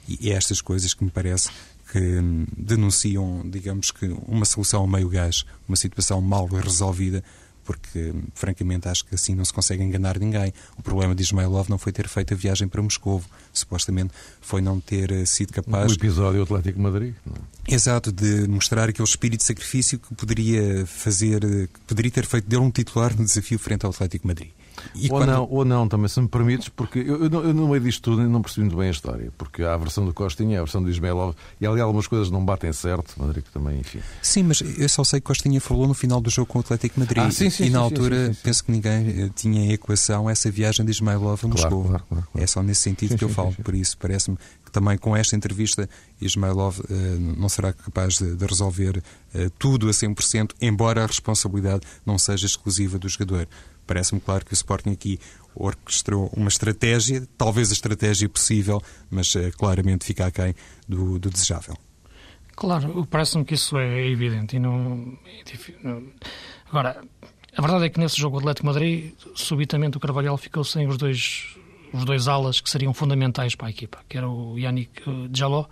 E 0.09 0.31
é 0.31 0.33
estas 0.33 0.59
coisas 0.59 0.95
que 0.95 1.03
me 1.03 1.11
parece 1.11 1.49
que 1.91 1.99
hum, 1.99 2.45
denunciam, 2.57 3.47
digamos 3.47 3.91
que, 3.91 4.07
uma 4.27 4.45
solução 4.45 4.81
ao 4.81 4.87
meio 4.87 5.07
gás, 5.07 5.45
uma 5.67 5.77
situação 5.77 6.19
mal 6.19 6.47
resolvida 6.47 7.23
porque 7.63 8.13
francamente 8.33 8.87
acho 8.87 9.05
que 9.05 9.15
assim 9.15 9.35
não 9.35 9.45
se 9.45 9.53
consegue 9.53 9.83
enganar 9.83 10.19
ninguém. 10.19 10.53
O 10.77 10.83
problema 10.83 11.15
de 11.15 11.23
Ismailov 11.23 11.69
não 11.69 11.77
foi 11.77 11.91
ter 11.91 12.07
feito 12.07 12.33
a 12.33 12.37
viagem 12.37 12.67
para 12.67 12.81
Moscou, 12.81 13.23
supostamente 13.53 14.13
foi 14.41 14.61
não 14.61 14.79
ter 14.79 15.11
eh, 15.11 15.25
sido 15.25 15.53
capaz. 15.53 15.91
O 15.91 15.95
episódio 15.95 16.43
Atlético 16.43 16.79
Madrid. 16.79 17.13
Não? 17.25 17.35
É? 17.67 17.73
Exato, 17.73 18.11
de 18.11 18.47
mostrar 18.47 18.89
aquele 18.89 19.07
espírito 19.07 19.39
de 19.39 19.45
sacrifício 19.45 19.99
que 19.99 20.13
poderia 20.15 20.85
fazer, 20.85 21.43
eh, 21.43 21.67
que 21.73 21.79
poderia 21.87 22.11
ter 22.11 22.25
feito 22.25 22.47
dele 22.47 22.61
um 22.61 22.71
titular 22.71 23.15
no 23.17 23.23
desafio 23.23 23.57
frente 23.57 23.85
ao 23.85 23.91
Atlético 23.91 24.27
Madrid. 24.27 24.51
E 24.95 25.05
ou, 25.05 25.19
quando... 25.19 25.29
não, 25.29 25.47
ou 25.49 25.65
não, 25.65 25.87
também, 25.87 26.07
se 26.07 26.19
me 26.19 26.27
permites, 26.27 26.69
porque 26.69 26.99
eu, 26.99 27.25
eu, 27.25 27.43
eu 27.45 27.53
no 27.53 27.67
meio 27.67 27.81
disto 27.81 28.01
tudo 28.01 28.23
não 28.23 28.41
percebi 28.41 28.65
muito 28.65 28.77
bem 28.77 28.87
a 28.87 28.91
história, 28.91 29.31
porque 29.37 29.63
há 29.63 29.73
a 29.73 29.77
versão 29.77 30.05
do 30.05 30.13
Costinha, 30.13 30.59
a 30.59 30.63
versão 30.63 30.81
do 30.81 30.89
Ismailov, 30.89 31.35
e 31.59 31.65
ali 31.65 31.81
algumas 31.81 32.07
coisas 32.07 32.29
não 32.29 32.43
batem 32.43 32.71
certo, 32.73 33.13
Madrid 33.17 33.43
também, 33.53 33.79
enfim. 33.79 33.99
Sim, 34.21 34.43
mas 34.43 34.61
eu 34.61 34.89
só 34.89 35.03
sei 35.03 35.19
que 35.19 35.27
Costinha 35.27 35.59
falou 35.61 35.87
no 35.87 35.93
final 35.93 36.19
do 36.21 36.29
jogo 36.29 36.47
com 36.47 36.59
o 36.59 36.61
Atlético 36.61 36.99
Madrid, 36.99 37.23
ah, 37.23 37.31
sim, 37.31 37.49
sim, 37.49 37.65
e 37.65 37.69
na 37.69 37.79
sim, 37.79 37.85
altura 37.85 38.35
penso 38.43 38.63
que 38.63 38.71
ninguém 38.71 39.23
eh, 39.23 39.29
tinha 39.35 39.65
em 39.65 39.71
equação 39.71 40.29
essa 40.29 40.49
viagem 40.49 40.85
de 40.85 40.91
Ismailov 40.91 41.39
a 41.43 41.47
Moscou. 41.47 41.83
Claro, 41.83 42.03
claro, 42.07 42.27
claro, 42.31 42.43
é 42.43 42.47
só 42.47 42.61
nesse 42.61 42.81
sentido 42.81 43.17
que 43.17 43.23
eu 43.23 43.29
falo, 43.29 43.53
por 43.63 43.73
isso 43.73 43.97
parece-me 43.97 44.37
que 44.65 44.71
também 44.71 44.97
com 44.97 45.15
esta 45.15 45.35
entrevista 45.35 45.89
Ismailov 46.21 46.79
uh, 46.79 46.83
não 47.37 47.49
será 47.49 47.73
capaz 47.73 48.17
de, 48.17 48.35
de 48.35 48.45
resolver 48.45 48.97
uh, 48.97 49.49
tudo 49.57 49.87
a 49.87 49.91
100%, 49.91 50.51
embora 50.61 51.03
a 51.03 51.07
responsabilidade 51.07 51.81
não 52.05 52.17
seja 52.17 52.45
exclusiva 52.45 52.97
do 52.97 53.07
jogador. 53.07 53.47
Parece-me 53.85 54.21
claro 54.21 54.45
que 54.45 54.53
o 54.53 54.55
Sporting 54.55 54.91
aqui 54.91 55.19
orquestrou 55.55 56.31
uma 56.35 56.47
estratégia, 56.47 57.27
talvez 57.37 57.69
a 57.69 57.73
estratégia 57.73 58.27
possível, 58.27 58.81
mas 59.09 59.33
uh, 59.35 59.51
claramente 59.57 60.05
fica 60.05 60.25
aquém 60.25 60.55
do, 60.87 61.19
do 61.19 61.29
desejável. 61.29 61.77
Claro, 62.55 63.05
parece-me 63.09 63.43
que 63.43 63.55
isso 63.55 63.77
é 63.77 64.07
evidente 64.07 64.55
e 64.55 64.59
não, 64.59 65.17
é 65.25 66.01
Agora, 66.69 67.03
a 67.55 67.61
verdade 67.61 67.85
é 67.85 67.89
que 67.89 67.99
nesse 67.99 68.17
jogo 68.17 68.37
do 68.37 68.41
Atlético 68.41 68.67
Madrid, 68.67 69.13
subitamente 69.35 69.97
o 69.97 69.99
Carvalhal 69.99 70.37
ficou 70.37 70.63
sem 70.63 70.87
os 70.87 70.97
dois, 70.97 71.55
os 71.91 72.05
dois 72.05 72.27
alas 72.27 72.61
que 72.61 72.69
seriam 72.69 72.93
fundamentais 72.93 73.55
para 73.55 73.67
a 73.67 73.69
equipa, 73.69 73.99
que 74.07 74.17
era 74.17 74.27
o 74.27 74.57
Yannick 74.57 75.01
eh, 75.07 75.29
Jaló 75.31 75.65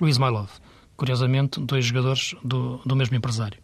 e 0.00 0.04
o 0.04 0.08
Ismailov. 0.08 0.50
Curiosamente, 0.96 1.60
dois 1.60 1.84
jogadores 1.86 2.34
do, 2.44 2.78
do 2.84 2.96
mesmo 2.96 3.16
empresário. 3.16 3.58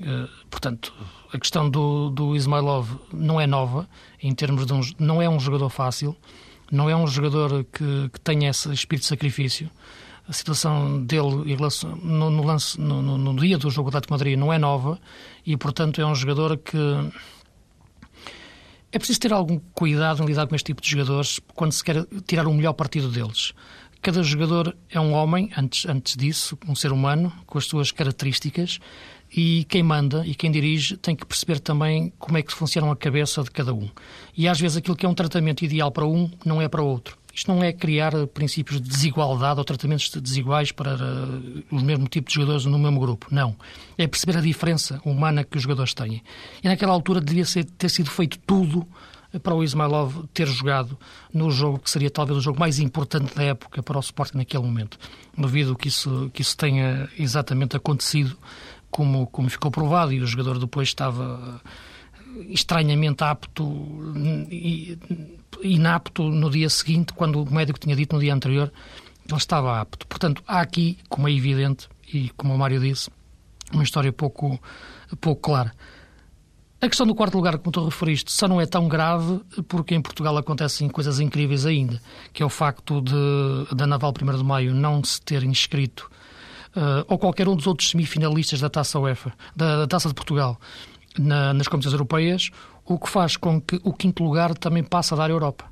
Uh, 0.00 0.28
portanto, 0.50 0.92
a 1.32 1.38
questão 1.38 1.70
do, 1.70 2.10
do 2.10 2.34
Ismailov 2.34 2.88
não 3.12 3.40
é 3.40 3.46
nova, 3.46 3.88
em 4.22 4.34
termos 4.34 4.66
de 4.66 4.72
um, 4.72 4.80
não 4.98 5.22
é 5.22 5.28
um 5.28 5.38
jogador 5.38 5.68
fácil, 5.68 6.16
não 6.70 6.90
é 6.90 6.96
um 6.96 7.06
jogador 7.06 7.64
que, 7.64 8.08
que 8.12 8.20
tenha 8.20 8.50
esse 8.50 8.72
espírito 8.72 9.02
de 9.02 9.08
sacrifício. 9.08 9.70
A 10.26 10.32
situação 10.32 11.04
dele 11.04 11.56
no, 12.02 12.30
no, 12.30 12.42
lance, 12.42 12.80
no, 12.80 13.02
no, 13.02 13.36
dia 13.36 13.58
do 13.58 13.70
jogo 13.70 13.90
do 13.90 13.96
Atlético 13.96 14.14
Madrid 14.14 14.38
não 14.38 14.52
é 14.52 14.58
nova 14.58 14.98
e, 15.44 15.56
portanto, 15.56 16.00
é 16.00 16.06
um 16.06 16.14
jogador 16.14 16.56
que 16.56 16.78
é 18.90 18.98
preciso 18.98 19.20
ter 19.20 19.32
algum 19.32 19.58
cuidado 19.74 20.22
em 20.22 20.26
lidar 20.26 20.46
com 20.46 20.54
este 20.54 20.66
tipo 20.66 20.80
de 20.80 20.88
jogadores 20.88 21.40
quando 21.54 21.72
se 21.72 21.84
quer 21.84 22.06
tirar 22.26 22.46
o 22.46 22.54
melhor 22.54 22.72
partido 22.72 23.08
deles. 23.08 23.52
Cada 24.00 24.22
jogador 24.22 24.76
é 24.88 25.00
um 25.00 25.12
homem, 25.12 25.50
antes, 25.56 25.86
antes 25.86 26.16
disso, 26.16 26.58
um 26.68 26.74
ser 26.74 26.92
humano, 26.92 27.32
com 27.46 27.58
as 27.58 27.64
suas 27.64 27.90
características, 27.90 28.78
e 29.36 29.64
quem 29.64 29.82
manda 29.82 30.24
e 30.24 30.34
quem 30.34 30.50
dirige 30.50 30.96
tem 30.96 31.16
que 31.16 31.26
perceber 31.26 31.58
também 31.58 32.12
como 32.18 32.38
é 32.38 32.42
que 32.42 32.52
funciona 32.52 32.90
a 32.90 32.96
cabeça 32.96 33.42
de 33.42 33.50
cada 33.50 33.74
um. 33.74 33.88
E 34.36 34.46
às 34.46 34.60
vezes 34.60 34.76
aquilo 34.76 34.94
que 34.94 35.04
é 35.04 35.08
um 35.08 35.14
tratamento 35.14 35.64
ideal 35.64 35.90
para 35.90 36.06
um 36.06 36.30
não 36.44 36.62
é 36.62 36.68
para 36.68 36.82
outro. 36.82 37.18
Isto 37.34 37.52
não 37.52 37.64
é 37.64 37.72
criar 37.72 38.12
princípios 38.28 38.80
de 38.80 38.88
desigualdade 38.88 39.58
ou 39.58 39.64
tratamentos 39.64 40.08
desiguais 40.08 40.70
para 40.70 40.94
uh, 40.94 41.64
o 41.68 41.80
mesmo 41.80 42.06
tipo 42.06 42.28
de 42.28 42.34
jogadores 42.34 42.64
no 42.64 42.78
mesmo 42.78 43.00
grupo. 43.00 43.26
Não. 43.28 43.56
É 43.98 44.06
perceber 44.06 44.38
a 44.38 44.40
diferença 44.40 45.00
humana 45.04 45.42
que 45.42 45.56
os 45.56 45.64
jogadores 45.64 45.92
têm. 45.94 46.22
E 46.62 46.68
naquela 46.68 46.92
altura 46.92 47.20
devia 47.20 47.44
ser, 47.44 47.64
ter 47.64 47.88
sido 47.88 48.08
feito 48.08 48.38
tudo 48.46 48.86
para 49.40 49.52
o 49.52 49.64
Ismailov 49.64 50.26
ter 50.32 50.46
jogado 50.46 50.96
no 51.32 51.50
jogo 51.50 51.80
que 51.80 51.90
seria 51.90 52.08
talvez 52.08 52.38
o 52.38 52.40
jogo 52.40 52.60
mais 52.60 52.78
importante 52.78 53.34
da 53.34 53.42
época 53.42 53.82
para 53.82 53.96
o 53.96 54.00
Sporting 54.00 54.38
naquele 54.38 54.62
momento. 54.62 54.96
Duvido 55.36 55.74
que 55.74 55.88
isso, 55.88 56.30
que 56.32 56.42
isso 56.42 56.56
tenha 56.56 57.08
exatamente 57.18 57.76
acontecido 57.76 58.36
como, 58.94 59.26
como 59.26 59.50
ficou 59.50 59.72
provado 59.72 60.12
e 60.12 60.20
o 60.20 60.26
jogador 60.26 60.56
depois 60.56 60.86
estava 60.86 61.60
estranhamente 62.48 63.24
apto 63.24 63.64
e 64.48 64.96
inapto 65.64 66.22
no 66.22 66.48
dia 66.48 66.70
seguinte, 66.70 67.12
quando 67.12 67.42
o 67.42 67.52
médico 67.52 67.80
tinha 67.80 67.96
dito 67.96 68.14
no 68.14 68.22
dia 68.22 68.32
anterior 68.32 68.72
ele 69.28 69.36
estava 69.36 69.80
apto. 69.80 70.06
Portanto, 70.06 70.44
há 70.46 70.60
aqui, 70.60 70.96
como 71.08 71.26
é 71.26 71.32
evidente, 71.32 71.88
e 72.12 72.28
como 72.36 72.54
o 72.54 72.58
Mário 72.58 72.78
disse, 72.78 73.10
uma 73.72 73.82
história 73.82 74.12
pouco, 74.12 74.60
pouco 75.20 75.42
clara. 75.42 75.72
A 76.80 76.88
questão 76.88 77.04
do 77.04 77.16
quarto 77.16 77.34
lugar, 77.34 77.58
como 77.58 77.72
tu 77.72 77.84
referiste, 77.84 78.30
só 78.30 78.46
não 78.46 78.60
é 78.60 78.66
tão 78.66 78.86
grave 78.86 79.40
porque 79.66 79.96
em 79.96 80.00
Portugal 80.00 80.36
acontecem 80.36 80.88
coisas 80.88 81.18
incríveis 81.18 81.66
ainda, 81.66 82.00
que 82.32 82.44
é 82.44 82.46
o 82.46 82.50
facto 82.50 83.00
de 83.00 83.74
da 83.74 83.88
Naval 83.88 84.14
1 84.22 84.38
de 84.38 84.44
Maio 84.44 84.72
não 84.72 85.02
se 85.02 85.20
ter 85.20 85.42
inscrito 85.42 86.08
uh, 86.76 87.04
ou 87.08 87.18
qualquer 87.18 87.48
um 87.48 87.56
dos 87.56 87.66
outros 87.66 87.90
semifinalistas 87.90 88.60
da 88.60 88.68
Taça 88.68 88.98
UEFA, 88.98 89.32
da, 89.54 89.80
da 89.80 89.86
Taça 89.86 90.08
de 90.08 90.14
Portugal, 90.14 90.58
na, 91.18 91.54
nas 91.54 91.68
competições 91.68 91.94
europeias, 91.94 92.50
o 92.84 92.98
que 92.98 93.08
faz 93.08 93.36
com 93.36 93.60
que 93.60 93.80
o 93.82 93.92
quinto 93.92 94.22
lugar 94.22 94.54
também 94.54 94.82
passe 94.82 95.14
a 95.14 95.16
dar 95.16 95.30
Europa. 95.30 95.64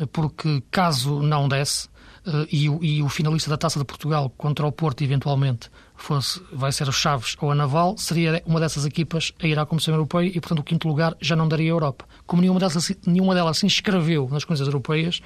Uh, 0.00 0.06
porque 0.06 0.62
caso 0.70 1.20
não 1.22 1.48
desse, 1.48 1.88
uh, 2.26 2.46
e, 2.50 2.68
o, 2.68 2.82
e 2.82 3.02
o 3.02 3.08
finalista 3.08 3.50
da 3.50 3.56
Taça 3.56 3.78
de 3.78 3.84
Portugal 3.84 4.30
contra 4.36 4.66
o 4.66 4.72
Porto, 4.72 5.02
eventualmente, 5.02 5.70
fosse, 5.96 6.42
vai 6.52 6.70
ser 6.70 6.88
o 6.88 6.92
Chaves 6.92 7.36
ou 7.40 7.50
a 7.50 7.54
Naval, 7.54 7.96
seria 7.96 8.42
uma 8.46 8.60
dessas 8.60 8.84
equipas 8.84 9.32
a 9.42 9.46
ir 9.46 9.58
à 9.58 9.64
Comissão 9.64 9.94
Europeia 9.94 10.28
e, 10.28 10.40
portanto, 10.40 10.58
o 10.60 10.62
quinto 10.62 10.86
lugar 10.86 11.16
já 11.20 11.34
não 11.34 11.48
daria 11.48 11.72
a 11.72 11.74
Europa. 11.74 12.04
Como 12.26 12.42
nenhuma 12.42 12.60
delas, 12.60 12.92
nenhuma 13.06 13.34
delas 13.34 13.58
se 13.58 13.66
inscreveu 13.66 14.28
nas 14.30 14.44
coisas 14.44 14.66
europeias, 14.66 15.20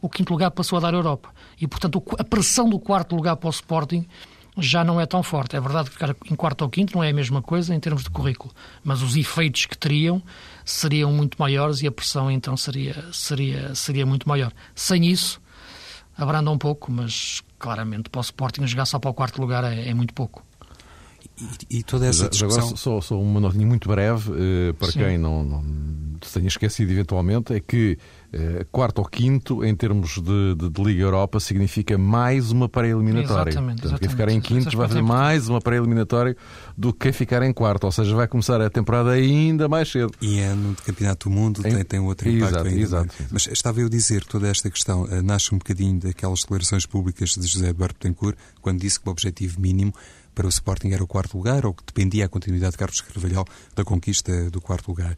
o 0.00 0.08
quinto 0.08 0.32
lugar 0.32 0.50
passou 0.50 0.78
a 0.78 0.80
dar 0.80 0.94
a 0.94 0.96
Europa. 0.96 1.28
E, 1.60 1.66
portanto, 1.66 2.02
a 2.18 2.24
pressão 2.24 2.68
do 2.68 2.78
quarto 2.78 3.14
lugar 3.14 3.36
para 3.36 3.48
o 3.48 3.50
Sporting 3.50 4.06
já 4.56 4.84
não 4.84 5.00
é 5.00 5.06
tão 5.06 5.22
forte. 5.22 5.56
É 5.56 5.60
verdade 5.60 5.90
que 5.90 5.94
ficar 5.94 6.14
em 6.30 6.34
quarto 6.34 6.62
ou 6.62 6.70
quinto 6.70 6.94
não 6.94 7.02
é 7.02 7.10
a 7.10 7.14
mesma 7.14 7.42
coisa 7.42 7.74
em 7.74 7.80
termos 7.80 8.04
de 8.04 8.10
currículo, 8.10 8.52
mas 8.82 9.02
os 9.02 9.16
efeitos 9.16 9.66
que 9.66 9.76
teriam 9.76 10.22
seriam 10.64 11.12
muito 11.12 11.36
maiores 11.38 11.82
e 11.82 11.86
a 11.86 11.92
pressão 11.92 12.30
então 12.30 12.56
seria, 12.56 13.04
seria, 13.12 13.74
seria 13.74 14.06
muito 14.06 14.28
maior. 14.28 14.52
Sem 14.74 15.06
isso, 15.06 15.40
abranda 16.16 16.50
um 16.50 16.58
pouco, 16.58 16.90
mas 16.90 17.42
claramente 17.58 18.08
para 18.08 18.20
o 18.20 18.22
Sporting 18.22 18.66
jogar 18.66 18.86
só 18.86 18.98
para 18.98 19.10
o 19.10 19.14
quarto 19.14 19.40
lugar 19.40 19.64
é, 19.64 19.88
é 19.88 19.94
muito 19.94 20.14
pouco. 20.14 20.44
E, 21.70 21.78
e, 21.78 21.82
toda 21.82 22.06
essa 22.06 22.28
discussão... 22.28 22.60
Agora, 22.60 22.76
só, 22.76 23.00
só 23.00 23.20
uma 23.20 23.40
notinha 23.40 23.66
muito 23.66 23.88
breve, 23.88 24.30
uh, 24.30 24.74
para 24.74 24.92
Sim. 24.92 25.00
quem 25.00 25.18
não, 25.18 25.42
não 25.42 25.64
se 26.22 26.34
tenha 26.34 26.46
esquecido 26.46 26.92
eventualmente, 26.92 27.52
é 27.52 27.60
que 27.60 27.98
quarto 28.70 28.98
ou 28.98 29.04
quinto, 29.04 29.64
em 29.64 29.74
termos 29.74 30.20
de, 30.20 30.54
de, 30.54 30.70
de, 30.70 30.82
Liga 30.82 31.02
Europa, 31.02 31.40
significa 31.40 31.96
mais 31.96 32.50
uma 32.50 32.68
pré-eliminatória. 32.68 33.50
Exatamente, 33.50 33.82
Portanto, 33.82 34.00
quem 34.00 34.08
ficar 34.08 34.28
em 34.28 34.40
quinto 34.40 34.76
vai 34.76 34.88
fazer 34.88 35.02
mais 35.02 35.48
uma 35.48 35.60
pré-eliminatória 35.60 36.36
do 36.76 36.92
que 36.92 37.00
quem 37.00 37.12
ficar 37.12 37.42
em 37.42 37.52
quarto, 37.52 37.84
ou 37.84 37.92
seja, 37.92 38.14
vai 38.14 38.26
começar 38.26 38.60
a 38.60 38.70
temporada 38.70 39.10
ainda 39.10 39.68
mais 39.68 39.90
cedo. 39.90 40.12
E 40.20 40.40
ano 40.40 40.72
é 40.72 40.74
de 40.74 40.82
Campeonato 40.82 41.28
do 41.28 41.34
Mundo 41.34 41.62
tem, 41.62 41.84
tem 41.84 42.00
outro 42.00 42.28
impacto 42.28 42.54
exato, 42.54 42.68
ainda. 42.68 42.80
Exato, 42.80 43.14
Mas 43.30 43.46
estava 43.46 43.80
eu 43.80 43.86
a 43.86 43.90
dizer, 43.90 44.24
toda 44.24 44.48
esta 44.48 44.70
questão 44.70 45.04
uh, 45.04 45.22
nasce 45.22 45.54
um 45.54 45.58
bocadinho 45.58 46.00
daquelas 46.00 46.40
declarações 46.40 46.86
públicas 46.86 47.30
de 47.30 47.46
José 47.46 47.68
Eduardo 47.68 47.94
Betancourt, 47.94 48.36
quando 48.60 48.80
disse 48.80 48.98
que 49.00 49.08
o 49.08 49.12
objetivo 49.12 49.60
mínimo 49.60 49.92
para 50.34 50.46
o 50.46 50.48
Sporting 50.48 50.90
era 50.90 51.02
o 51.02 51.06
quarto 51.06 51.36
lugar, 51.36 51.64
ou 51.64 51.72
que 51.72 51.84
dependia 51.86 52.24
a 52.24 52.28
continuidade 52.28 52.72
de 52.72 52.78
Carlos 52.78 53.00
Carvalhal 53.00 53.44
da 53.74 53.84
conquista 53.84 54.50
do 54.50 54.60
quarto 54.60 54.88
lugar. 54.88 55.16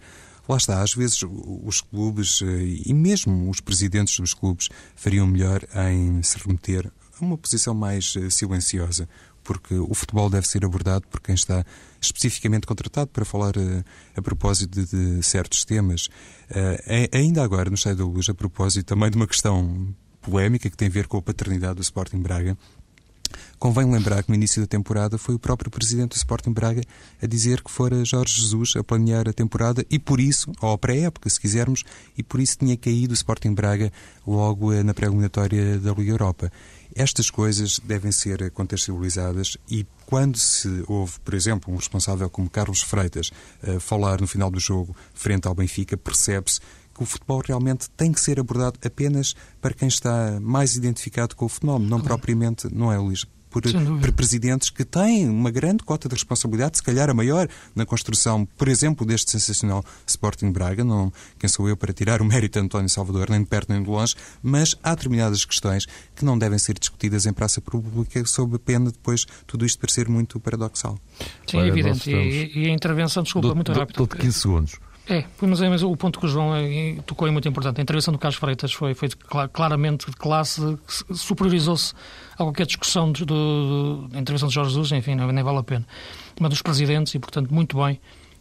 Lá 0.49 0.57
está, 0.57 0.83
às 0.83 0.95
vezes 0.95 1.21
os 1.25 1.81
clubes 1.81 2.41
eh, 2.43 2.83
e 2.87 2.95
mesmo 2.95 3.51
os 3.51 3.61
presidentes 3.61 4.19
dos 4.19 4.33
clubes 4.33 4.69
fariam 4.95 5.27
melhor 5.27 5.67
em 5.91 6.23
se 6.23 6.39
remeter 6.39 6.91
a 7.21 7.25
uma 7.25 7.37
posição 7.37 7.75
mais 7.75 8.15
eh, 8.17 8.31
silenciosa, 8.31 9.09
porque 9.43 9.75
o 9.75 9.95
futebol 9.95 10.31
deve 10.31 10.47
ser 10.47 10.65
abordado 10.65 11.07
por 11.09 11.21
quem 11.21 11.35
está 11.35 11.65
especificamente 12.01 12.67
contratado 12.67 13.11
para 13.11 13.25
falar 13.25 13.59
a, 13.59 13.61
eh, 13.61 13.85
a 14.17 14.23
propósito 14.23 14.85
de, 14.85 14.87
de, 15.17 15.23
certos 15.23 15.65
temas. 15.65 16.07
Uh, 16.51 17.09
ainda 17.17 17.43
agora, 17.43 17.69
no 17.69 17.75
Estádio 17.75 17.99
da 17.99 18.13
Luz, 18.13 18.29
a 18.29 18.35
propósito 18.35 18.87
também 18.87 19.11
de 19.11 19.17
uma 19.17 19.27
questão 19.27 19.95
polémica 20.21 20.69
que 20.69 20.77
tem 20.77 20.89
a 20.89 20.91
ver 20.91 21.07
com 21.07 21.17
a 21.17 21.23
paternidade 21.23 21.77
do 21.77 21.83
Sporting 21.83 22.21
Braga. 22.21 22.59
Convém 23.59 23.91
lembrar 23.91 24.23
que 24.23 24.29
no 24.29 24.35
início 24.35 24.61
da 24.61 24.67
temporada 24.67 25.19
foi 25.19 25.35
o 25.35 25.39
próprio 25.39 25.71
presidente 25.71 26.11
do 26.11 26.17
Sporting 26.17 26.53
Braga 26.53 26.83
a 27.23 27.27
dizer 27.27 27.63
que 27.63 27.71
fora 27.71 28.05
Jorge 28.05 28.41
Jesus 28.41 28.75
a 28.77 28.85
planear 28.85 29.29
a 29.29 29.33
temporada 29.33 29.85
e 29.91 29.99
por 29.99 30.21
isso, 30.21 30.53
ou 30.61 30.77
pré-época, 30.77 31.29
se 31.31 31.41
quisermos, 31.41 31.85
e 32.17 32.23
por 32.23 32.41
isso 32.41 32.59
tinha 32.59 32.77
caído 32.77 33.13
o 33.13 33.15
Sporting 33.15 33.55
Braga 33.55 33.93
logo 34.27 34.73
eh, 34.73 34.83
na 34.83 34.93
pré-eliminatória 34.93 35.79
da 35.79 35.93
Liga 35.93 36.13
Europa. 36.13 36.53
Estas 36.95 37.29
coisas 37.29 37.79
devem 37.79 38.11
ser 38.11 38.51
contextualizadas 38.53 39.59
e 39.69 39.87
quando 40.07 40.39
se 40.39 40.83
ouve, 40.87 41.15
por 41.23 41.35
exemplo, 41.35 41.73
um 41.73 41.77
responsável 41.77 42.31
como 42.31 42.49
Carlos 42.49 42.81
Freitas 42.81 43.31
uh, 43.63 43.79
falar 43.79 44.21
no 44.21 44.27
final 44.27 44.51
do 44.51 44.59
jogo 44.59 44.97
frente 45.13 45.47
ao 45.47 45.55
Benfica, 45.55 45.97
percebe-se 45.97 46.61
que 46.97 47.03
o 47.03 47.07
futebol 47.07 47.43
realmente 47.45 47.91
tem 47.91 48.11
que 48.11 48.21
ser 48.21 48.41
abordado 48.41 48.79
apenas 48.85 49.35
para 49.61 49.75
quem 49.75 49.89
está 49.89 50.39
mais 50.41 50.77
identificado 50.77 51.37
com 51.37 51.45
o 51.45 51.49
fenómeno, 51.49 51.91
não 51.91 51.99
claro. 51.99 52.15
propriamente, 52.15 52.75
não 52.75 52.91
é, 52.91 52.99
Luís? 52.99 53.27
Por, 53.51 53.63
por, 53.63 54.13
presidentes 54.13 54.69
que 54.69 54.85
têm 54.85 55.31
uma 55.31 55.51
grande 55.51 55.83
cota 55.83 56.09
de 56.09 56.15
responsabilidade, 56.15 56.77
se 56.77 56.83
calhar 56.83 57.09
a 57.09 57.15
maior, 57.15 57.49
na 57.75 57.87
construção, 57.87 58.45
por 58.45 58.69
exemplo, 58.69 59.07
deste 59.07 59.31
sensacional 59.31 59.83
Sporting 60.07 60.51
Braga. 60.51 60.85
Não, 60.85 61.11
quem 61.39 61.49
sou 61.49 61.67
eu 61.67 61.75
para 61.75 61.91
tirar 61.91 62.21
o 62.21 62.25
mérito 62.25 62.59
de 62.59 62.67
António 62.67 62.91
Salvador, 62.91 63.31
nem 63.31 63.41
de 63.41 63.47
perto 63.47 63.73
nem 63.73 63.83
de 63.83 63.89
longe, 63.89 64.15
mas 64.43 64.77
há 64.83 64.95
determinadas 64.95 65.43
questões 65.47 65.87
que 66.15 66.23
não 66.23 66.37
devem 66.37 66.59
ser 66.59 66.79
discutidas 66.79 67.25
em 67.25 67.33
praça 67.33 67.63
pública 67.63 68.23
sob 68.27 68.57
a 68.57 68.59
pena 68.59 68.91
depois 68.91 69.25
tudo 69.47 69.65
isto 69.65 69.79
parecer 69.79 70.07
muito 70.07 70.39
paradoxal. 70.39 70.99
Sim, 71.47 71.61
é 71.61 71.69
evidente. 71.69 72.11
E, 72.11 72.59
e, 72.59 72.67
a 72.67 72.71
intervenção, 72.71 73.23
desculpa, 73.23 73.49
do, 73.49 73.55
muito 73.55 73.73
rápido. 73.73 73.97
Todo 73.97 74.17
15 74.19 74.39
segundos. 74.39 74.79
É, 75.09 75.25
mas, 75.41 75.63
é, 75.63 75.69
mas 75.69 75.83
o 75.85 75.97
ponto 75.97 76.19
que 76.19 76.27
o 76.27 76.29
João 76.29 76.57
eh, 76.57 76.97
tocou 77.07 77.29
é 77.29 77.31
muito 77.31 77.47
importante. 77.47 77.79
A 77.79 77.83
intervenção 77.83 78.13
do 78.13 78.19
Carlos 78.19 78.39
Freitas 78.39 78.73
foi, 78.73 78.93
foi 78.93 79.09
claramente 79.53 80.11
de 80.11 80.17
classe, 80.17 80.61
superiorizou-se 81.15 81.95
a 82.35 82.39
qualquer 82.39 82.67
discussão 82.67 83.13
da 83.13 84.19
intervenção 84.19 84.49
de 84.49 84.55
Jorge 84.55 84.71
Jesus, 84.71 84.91
enfim, 84.93 85.15
nem 85.15 85.45
vale 85.45 85.59
a 85.59 85.63
pena. 85.63 85.87
Mas 86.41 86.51
dos 86.51 86.63
presidentes, 86.63 87.15
e 87.15 87.21
portanto, 87.21 87.55
muito 87.55 87.77
bem 87.77 88.01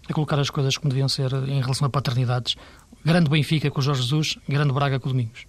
a 0.09 0.13
colocar 0.13 0.39
as 0.39 0.49
coisas 0.49 0.75
como 0.77 0.89
deviam 0.89 1.07
ser 1.07 1.31
em 1.33 1.61
relação 1.61 1.85
a 1.85 1.89
paternidades. 1.89 2.55
Grande 3.03 3.29
Benfica 3.29 3.69
com 3.69 3.79
o 3.79 3.83
Jorge 3.83 4.01
Jesus, 4.01 4.37
grande 4.49 4.73
Braga 4.73 4.99
com 4.99 5.09
o 5.09 5.11
Domingos. 5.11 5.45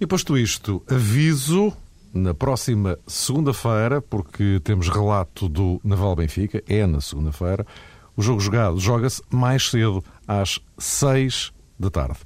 E 0.00 0.06
posto 0.06 0.38
isto, 0.38 0.82
aviso 0.88 1.72
na 2.14 2.32
próxima 2.32 2.98
segunda-feira, 3.06 4.00
porque 4.00 4.60
temos 4.62 4.88
relato 4.88 5.48
do 5.48 5.80
Naval 5.84 6.16
Benfica, 6.16 6.62
é 6.68 6.86
na 6.86 7.00
segunda-feira, 7.00 7.66
o 8.16 8.22
jogo 8.22 8.40
jogado 8.40 8.78
joga-se 8.78 9.22
mais 9.30 9.70
cedo, 9.70 10.02
às 10.26 10.60
6 10.78 11.52
da 11.78 11.90
tarde. 11.90 12.18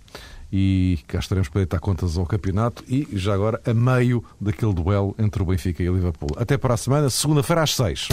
E 0.52 1.00
cá 1.08 1.18
estaremos 1.18 1.48
para 1.48 1.60
deitar 1.60 1.80
contas 1.80 2.16
ao 2.16 2.26
campeonato 2.26 2.84
e 2.88 3.08
já 3.12 3.34
agora 3.34 3.60
a 3.66 3.74
meio 3.74 4.24
daquele 4.40 4.72
duelo 4.72 5.14
entre 5.18 5.42
o 5.42 5.46
Benfica 5.46 5.82
e 5.82 5.88
o 5.88 5.94
Liverpool. 5.94 6.30
Até 6.36 6.56
para 6.56 6.74
a 6.74 6.76
semana, 6.76 7.10
segunda-feira 7.10 7.62
às 7.62 7.74
6. 7.74 8.08